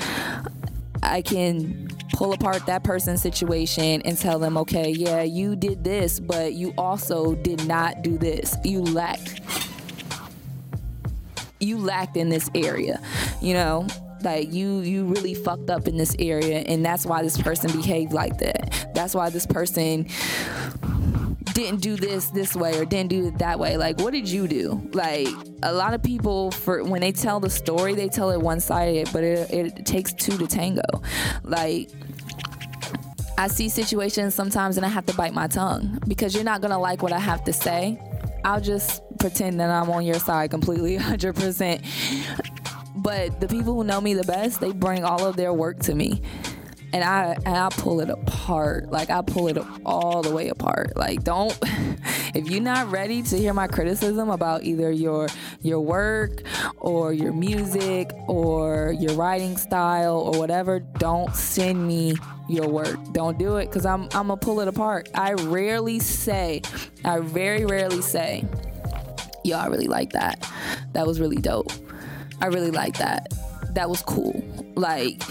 I 1.02 1.22
can 1.22 1.88
pull 2.14 2.32
apart 2.32 2.66
that 2.66 2.84
person's 2.84 3.22
situation 3.22 4.02
and 4.02 4.16
tell 4.16 4.38
them, 4.38 4.56
okay, 4.58 4.90
yeah, 4.90 5.22
you 5.22 5.56
did 5.56 5.82
this, 5.84 6.20
but 6.20 6.54
you 6.54 6.74
also 6.78 7.34
did 7.34 7.66
not 7.66 8.02
do 8.02 8.18
this. 8.18 8.56
You 8.64 8.82
lacked. 8.82 9.40
You 11.60 11.78
lacked 11.78 12.16
in 12.16 12.28
this 12.28 12.50
area, 12.54 13.00
you 13.40 13.54
know 13.54 13.86
like 14.24 14.52
you 14.52 14.80
you 14.80 15.04
really 15.04 15.34
fucked 15.34 15.70
up 15.70 15.88
in 15.88 15.96
this 15.96 16.14
area 16.18 16.58
and 16.60 16.84
that's 16.84 17.04
why 17.04 17.22
this 17.22 17.40
person 17.40 17.70
behaved 17.72 18.12
like 18.12 18.38
that 18.38 18.90
that's 18.94 19.14
why 19.14 19.30
this 19.30 19.46
person 19.46 20.06
didn't 21.54 21.80
do 21.80 21.96
this 21.96 22.30
this 22.30 22.54
way 22.54 22.78
or 22.78 22.84
didn't 22.84 23.10
do 23.10 23.26
it 23.28 23.38
that 23.38 23.58
way 23.58 23.76
like 23.76 23.98
what 24.00 24.12
did 24.12 24.28
you 24.28 24.46
do 24.46 24.88
like 24.92 25.28
a 25.62 25.72
lot 25.72 25.94
of 25.94 26.02
people 26.02 26.50
for 26.50 26.82
when 26.84 27.00
they 27.00 27.12
tell 27.12 27.40
the 27.40 27.50
story 27.50 27.94
they 27.94 28.08
tell 28.08 28.30
it 28.30 28.40
one-sided 28.40 29.08
but 29.12 29.22
it, 29.24 29.50
it 29.52 29.86
takes 29.86 30.12
two 30.12 30.36
to 30.36 30.46
tango 30.46 30.82
like 31.42 31.90
I 33.38 33.48
see 33.48 33.68
situations 33.68 34.34
sometimes 34.34 34.76
and 34.76 34.86
I 34.86 34.88
have 34.88 35.06
to 35.06 35.14
bite 35.14 35.34
my 35.34 35.46
tongue 35.46 35.98
because 36.06 36.34
you're 36.34 36.44
not 36.44 36.60
gonna 36.60 36.78
like 36.78 37.02
what 37.02 37.12
I 37.12 37.18
have 37.18 37.42
to 37.44 37.52
say. 37.52 37.98
I'll 38.44 38.60
just 38.60 39.02
pretend 39.18 39.58
that 39.58 39.70
I'm 39.70 39.90
on 39.90 40.04
your 40.04 40.20
side 40.20 40.50
completely 40.50 40.96
100%. 40.98 41.82
But 42.96 43.40
the 43.40 43.48
people 43.48 43.74
who 43.74 43.84
know 43.84 44.00
me 44.00 44.14
the 44.14 44.22
best, 44.24 44.60
they 44.60 44.70
bring 44.70 45.02
all 45.02 45.24
of 45.26 45.36
their 45.36 45.52
work 45.52 45.80
to 45.80 45.94
me 45.94 46.22
and 46.92 47.02
I 47.02 47.36
and 47.46 47.56
I 47.56 47.68
pull 47.70 48.00
it 48.00 48.10
apart. 48.10 48.90
Like 48.90 49.10
I 49.10 49.22
pull 49.22 49.48
it 49.48 49.58
all 49.84 50.22
the 50.22 50.30
way 50.30 50.48
apart. 50.48 50.96
Like 50.96 51.24
don't 51.24 51.56
if 52.34 52.48
you're 52.50 52.62
not 52.62 52.90
ready 52.90 53.22
to 53.22 53.36
hear 53.36 53.54
my 53.54 53.66
criticism 53.66 54.30
about 54.30 54.64
either 54.64 54.90
your 54.90 55.28
your 55.62 55.80
work 55.80 56.42
or 56.78 57.12
your 57.12 57.32
music 57.32 58.10
or 58.28 58.94
your 58.98 59.14
writing 59.14 59.56
style 59.56 60.18
or 60.18 60.38
whatever, 60.38 60.80
don't 60.80 61.34
send 61.34 61.86
me 61.86 62.14
your 62.48 62.68
work. 62.68 62.98
Don't 63.12 63.38
do 63.38 63.56
it 63.56 63.70
cuz 63.70 63.86
I'm 63.86 64.08
I'm 64.12 64.28
to 64.28 64.36
pull 64.36 64.60
it 64.60 64.68
apart. 64.68 65.08
I 65.14 65.32
rarely 65.32 65.98
say, 65.98 66.62
I 67.04 67.20
very 67.20 67.64
rarely 67.64 68.02
say, 68.02 68.44
"Yo, 69.44 69.56
I 69.56 69.66
really 69.66 69.88
like 69.88 70.12
that. 70.12 70.46
That 70.92 71.06
was 71.06 71.20
really 71.20 71.36
dope. 71.36 71.72
I 72.40 72.46
really 72.46 72.70
like 72.70 72.98
that. 72.98 73.32
That 73.74 73.88
was 73.88 74.02
cool." 74.02 74.42
Like 74.74 75.22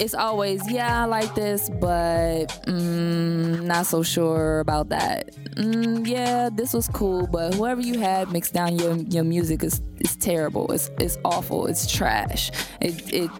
it's 0.00 0.14
always, 0.14 0.68
yeah, 0.70 1.02
I 1.02 1.04
like 1.04 1.34
this, 1.34 1.68
but 1.68 2.46
mm, 2.66 3.62
not 3.62 3.86
so 3.86 4.02
sure 4.02 4.60
about 4.60 4.88
that. 4.88 5.34
Mm, 5.56 6.06
yeah, 6.06 6.48
this 6.50 6.72
was 6.72 6.88
cool, 6.88 7.26
but 7.26 7.54
whoever 7.54 7.82
you 7.82 7.98
had 7.98 8.32
mixed 8.32 8.54
down 8.54 8.78
your, 8.78 8.96
your 8.96 9.24
music 9.24 9.62
is, 9.62 9.80
is 10.00 10.16
terrible. 10.16 10.72
It's, 10.72 10.90
it's 10.98 11.18
awful. 11.24 11.66
It's 11.66 11.90
trash. 11.90 12.50
It, 12.80 13.12
it 13.12 13.30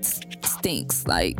stinks. 0.44 1.06
Like, 1.06 1.38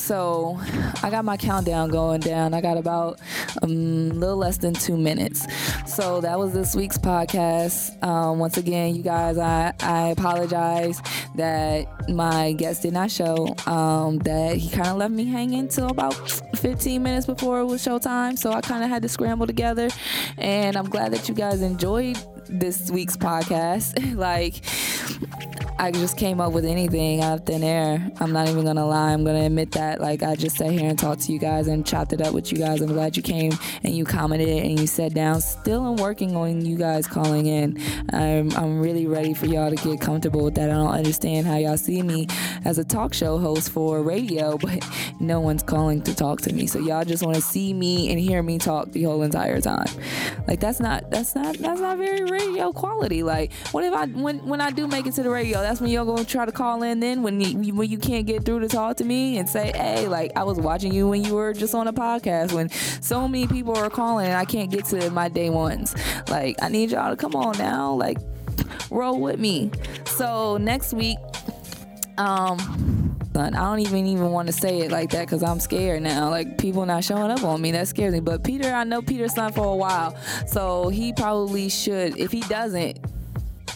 so 0.00 0.58
I 1.02 1.10
got 1.10 1.24
my 1.24 1.36
countdown 1.36 1.90
going 1.90 2.20
down. 2.20 2.54
I 2.54 2.60
got 2.60 2.76
about 2.76 3.20
a 3.62 3.64
um, 3.64 4.10
little 4.10 4.36
less 4.36 4.58
than 4.58 4.74
two 4.74 4.96
minutes. 4.96 5.46
So 5.86 6.20
that 6.20 6.38
was 6.38 6.52
this 6.52 6.74
week's 6.74 6.98
podcast. 6.98 8.02
Um, 8.02 8.38
once 8.38 8.56
again, 8.56 8.94
you 8.94 9.02
guys, 9.02 9.38
I, 9.38 9.72
I 9.80 10.08
apologize 10.08 11.00
that 11.36 12.08
my 12.08 12.52
guest 12.52 12.82
did 12.82 12.92
not 12.92 13.10
show. 13.10 13.54
Um, 13.66 14.18
that 14.18 14.56
he 14.56 14.70
kind 14.70 14.88
of 14.88 14.96
left 14.96 15.12
me 15.12 15.26
hanging 15.26 15.68
till 15.68 15.88
about 15.88 16.14
15 16.56 17.02
minutes 17.02 17.26
before 17.26 17.60
it 17.60 17.66
was 17.66 17.84
showtime. 17.84 18.38
So 18.38 18.52
I 18.52 18.60
kind 18.60 18.82
of 18.82 18.90
had 18.90 19.02
to 19.02 19.08
scramble 19.08 19.46
together. 19.46 19.88
And 20.38 20.76
I'm 20.76 20.88
glad 20.88 21.12
that 21.12 21.28
you 21.28 21.34
guys 21.34 21.62
enjoyed 21.62 22.18
this 22.48 22.90
week's 22.90 23.16
podcast. 23.16 24.16
like, 24.16 24.54
I 25.80 25.90
just 25.90 26.18
came 26.18 26.42
up 26.42 26.52
with 26.52 26.66
anything 26.66 27.22
out 27.22 27.38
of 27.38 27.46
thin 27.46 27.64
air. 27.64 28.12
I'm 28.20 28.32
not 28.32 28.48
even 28.48 28.66
gonna 28.66 28.86
lie. 28.86 29.12
I'm 29.12 29.24
gonna 29.24 29.46
admit 29.46 29.72
that. 29.72 29.98
Like 29.98 30.22
I 30.22 30.34
just 30.36 30.58
sat 30.58 30.72
here 30.72 30.86
and 30.90 30.98
talked 30.98 31.22
to 31.22 31.32
you 31.32 31.38
guys 31.38 31.68
and 31.68 31.86
chopped 31.86 32.12
it 32.12 32.20
up 32.20 32.34
with 32.34 32.52
you 32.52 32.58
guys. 32.58 32.82
I'm 32.82 32.92
glad 32.92 33.16
you 33.16 33.22
came 33.22 33.52
and 33.82 33.96
you 33.96 34.04
commented 34.04 34.50
and 34.50 34.78
you 34.78 34.86
sat 34.86 35.14
down. 35.14 35.40
Still, 35.40 35.86
I'm 35.86 35.96
working 35.96 36.36
on 36.36 36.66
you 36.66 36.76
guys 36.76 37.06
calling 37.06 37.46
in. 37.46 37.80
I'm 38.12 38.52
I'm 38.56 38.78
really 38.78 39.06
ready 39.06 39.32
for 39.32 39.46
y'all 39.46 39.70
to 39.70 39.76
get 39.76 40.02
comfortable 40.02 40.44
with 40.44 40.54
that. 40.56 40.68
I 40.68 40.74
don't 40.74 40.92
understand 40.92 41.46
how 41.46 41.56
y'all 41.56 41.78
see 41.78 42.02
me 42.02 42.26
as 42.66 42.76
a 42.76 42.84
talk 42.84 43.14
show 43.14 43.38
host 43.38 43.70
for 43.70 44.02
radio, 44.02 44.58
but 44.62 44.86
no 45.18 45.40
one's 45.40 45.62
calling 45.62 46.02
to 46.02 46.14
talk 46.14 46.42
to 46.42 46.52
me. 46.52 46.66
So 46.66 46.78
y'all 46.78 47.06
just 47.06 47.22
want 47.22 47.36
to 47.36 47.42
see 47.42 47.72
me 47.72 48.10
and 48.10 48.20
hear 48.20 48.42
me 48.42 48.58
talk 48.58 48.92
the 48.92 49.04
whole 49.04 49.22
entire 49.22 49.62
time. 49.62 49.88
Like 50.46 50.60
that's 50.60 50.78
not 50.78 51.10
that's 51.10 51.34
not 51.34 51.56
that's 51.56 51.80
not 51.80 51.96
very 51.96 52.24
radio 52.24 52.70
quality. 52.70 53.22
Like 53.22 53.54
what 53.72 53.82
if 53.82 53.94
I 53.94 54.04
when 54.08 54.46
when 54.46 54.60
I 54.60 54.70
do 54.72 54.86
make 54.86 55.06
it 55.06 55.14
to 55.14 55.22
the 55.22 55.30
radio? 55.30 55.69
That's 55.70 55.80
when 55.80 55.88
you're 55.88 56.04
gonna 56.04 56.24
try 56.24 56.44
to 56.44 56.50
call 56.50 56.82
in 56.82 56.98
then 56.98 57.22
when 57.22 57.40
you 57.40 57.72
when 57.72 57.88
you 57.88 57.96
can't 57.96 58.26
get 58.26 58.44
through 58.44 58.58
to 58.58 58.66
talk 58.66 58.96
to 58.96 59.04
me 59.04 59.38
and 59.38 59.48
say, 59.48 59.70
hey, 59.76 60.08
like 60.08 60.32
I 60.34 60.42
was 60.42 60.58
watching 60.58 60.92
you 60.92 61.06
when 61.06 61.22
you 61.22 61.36
were 61.36 61.52
just 61.52 61.76
on 61.76 61.86
a 61.86 61.92
podcast 61.92 62.52
when 62.52 62.68
so 63.00 63.28
many 63.28 63.46
people 63.46 63.76
are 63.76 63.88
calling 63.88 64.26
and 64.26 64.34
I 64.34 64.44
can't 64.44 64.68
get 64.68 64.86
to 64.86 65.08
my 65.10 65.28
day 65.28 65.48
ones. 65.48 65.94
Like 66.28 66.60
I 66.60 66.70
need 66.70 66.90
y'all 66.90 67.10
to 67.10 67.16
come 67.16 67.36
on 67.36 67.56
now, 67.56 67.92
like 67.92 68.18
roll 68.90 69.20
with 69.20 69.38
me. 69.38 69.70
So 70.06 70.56
next 70.56 70.92
week, 70.92 71.18
um, 72.18 73.16
I 73.36 73.50
don't 73.50 73.78
even 73.78 74.06
even 74.06 74.32
want 74.32 74.48
to 74.48 74.52
say 74.52 74.80
it 74.80 74.90
like 74.90 75.10
that 75.10 75.26
because 75.26 75.44
I'm 75.44 75.60
scared 75.60 76.02
now. 76.02 76.30
Like 76.30 76.58
people 76.58 76.84
not 76.84 77.04
showing 77.04 77.30
up 77.30 77.44
on 77.44 77.62
me, 77.62 77.70
that 77.70 77.86
scares 77.86 78.12
me. 78.12 78.18
But 78.18 78.42
Peter, 78.42 78.72
I 78.72 78.82
know 78.82 79.02
Peter's 79.02 79.34
son 79.34 79.52
for 79.52 79.66
a 79.66 79.76
while, 79.76 80.16
so 80.48 80.88
he 80.88 81.12
probably 81.12 81.68
should. 81.68 82.18
If 82.18 82.32
he 82.32 82.40
doesn't, 82.40 82.98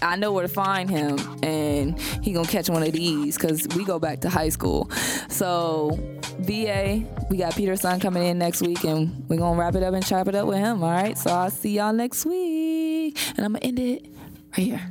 I 0.03 0.17
know 0.17 0.33
where 0.33 0.47
to 0.47 0.53
find 0.53 0.91
him, 0.91 1.19
and 1.43 2.01
he 2.23 2.33
gonna 2.33 2.49
catch 2.49 2.69
one 2.69 2.83
of 2.83 2.93
these 2.93 3.37
because 3.37 3.67
we 3.77 3.85
go 3.85 3.99
back 3.99 4.21
to 4.21 4.29
high 4.29 4.51
school. 4.51 4.91
So 5.29 5.99
VA, 6.41 7.03
we 7.31 7.37
got 7.39 7.55
Peter 7.55 7.77
Son 7.77 8.01
coming 8.01 8.23
in 8.25 8.39
next 8.39 8.61
week, 8.63 8.85
and 8.85 9.25
we're 9.29 9.39
gonna 9.39 9.59
wrap 9.59 9.75
it 9.75 9.83
up 9.83 9.95
and 9.95 10.05
chop 10.05 10.29
it 10.29 10.35
up 10.35 10.47
with 10.47 10.59
him. 10.59 10.83
All 10.83 10.91
right. 10.91 11.17
So 11.17 11.31
I'll 11.31 11.51
see 11.51 11.77
y'all 11.77 11.93
next 11.93 12.27
week, 12.27 13.19
and 13.37 13.45
I'm 13.45 13.55
gonna 13.55 13.65
end 13.65 13.79
it 13.79 14.07
right 14.57 14.67
here. 14.67 14.91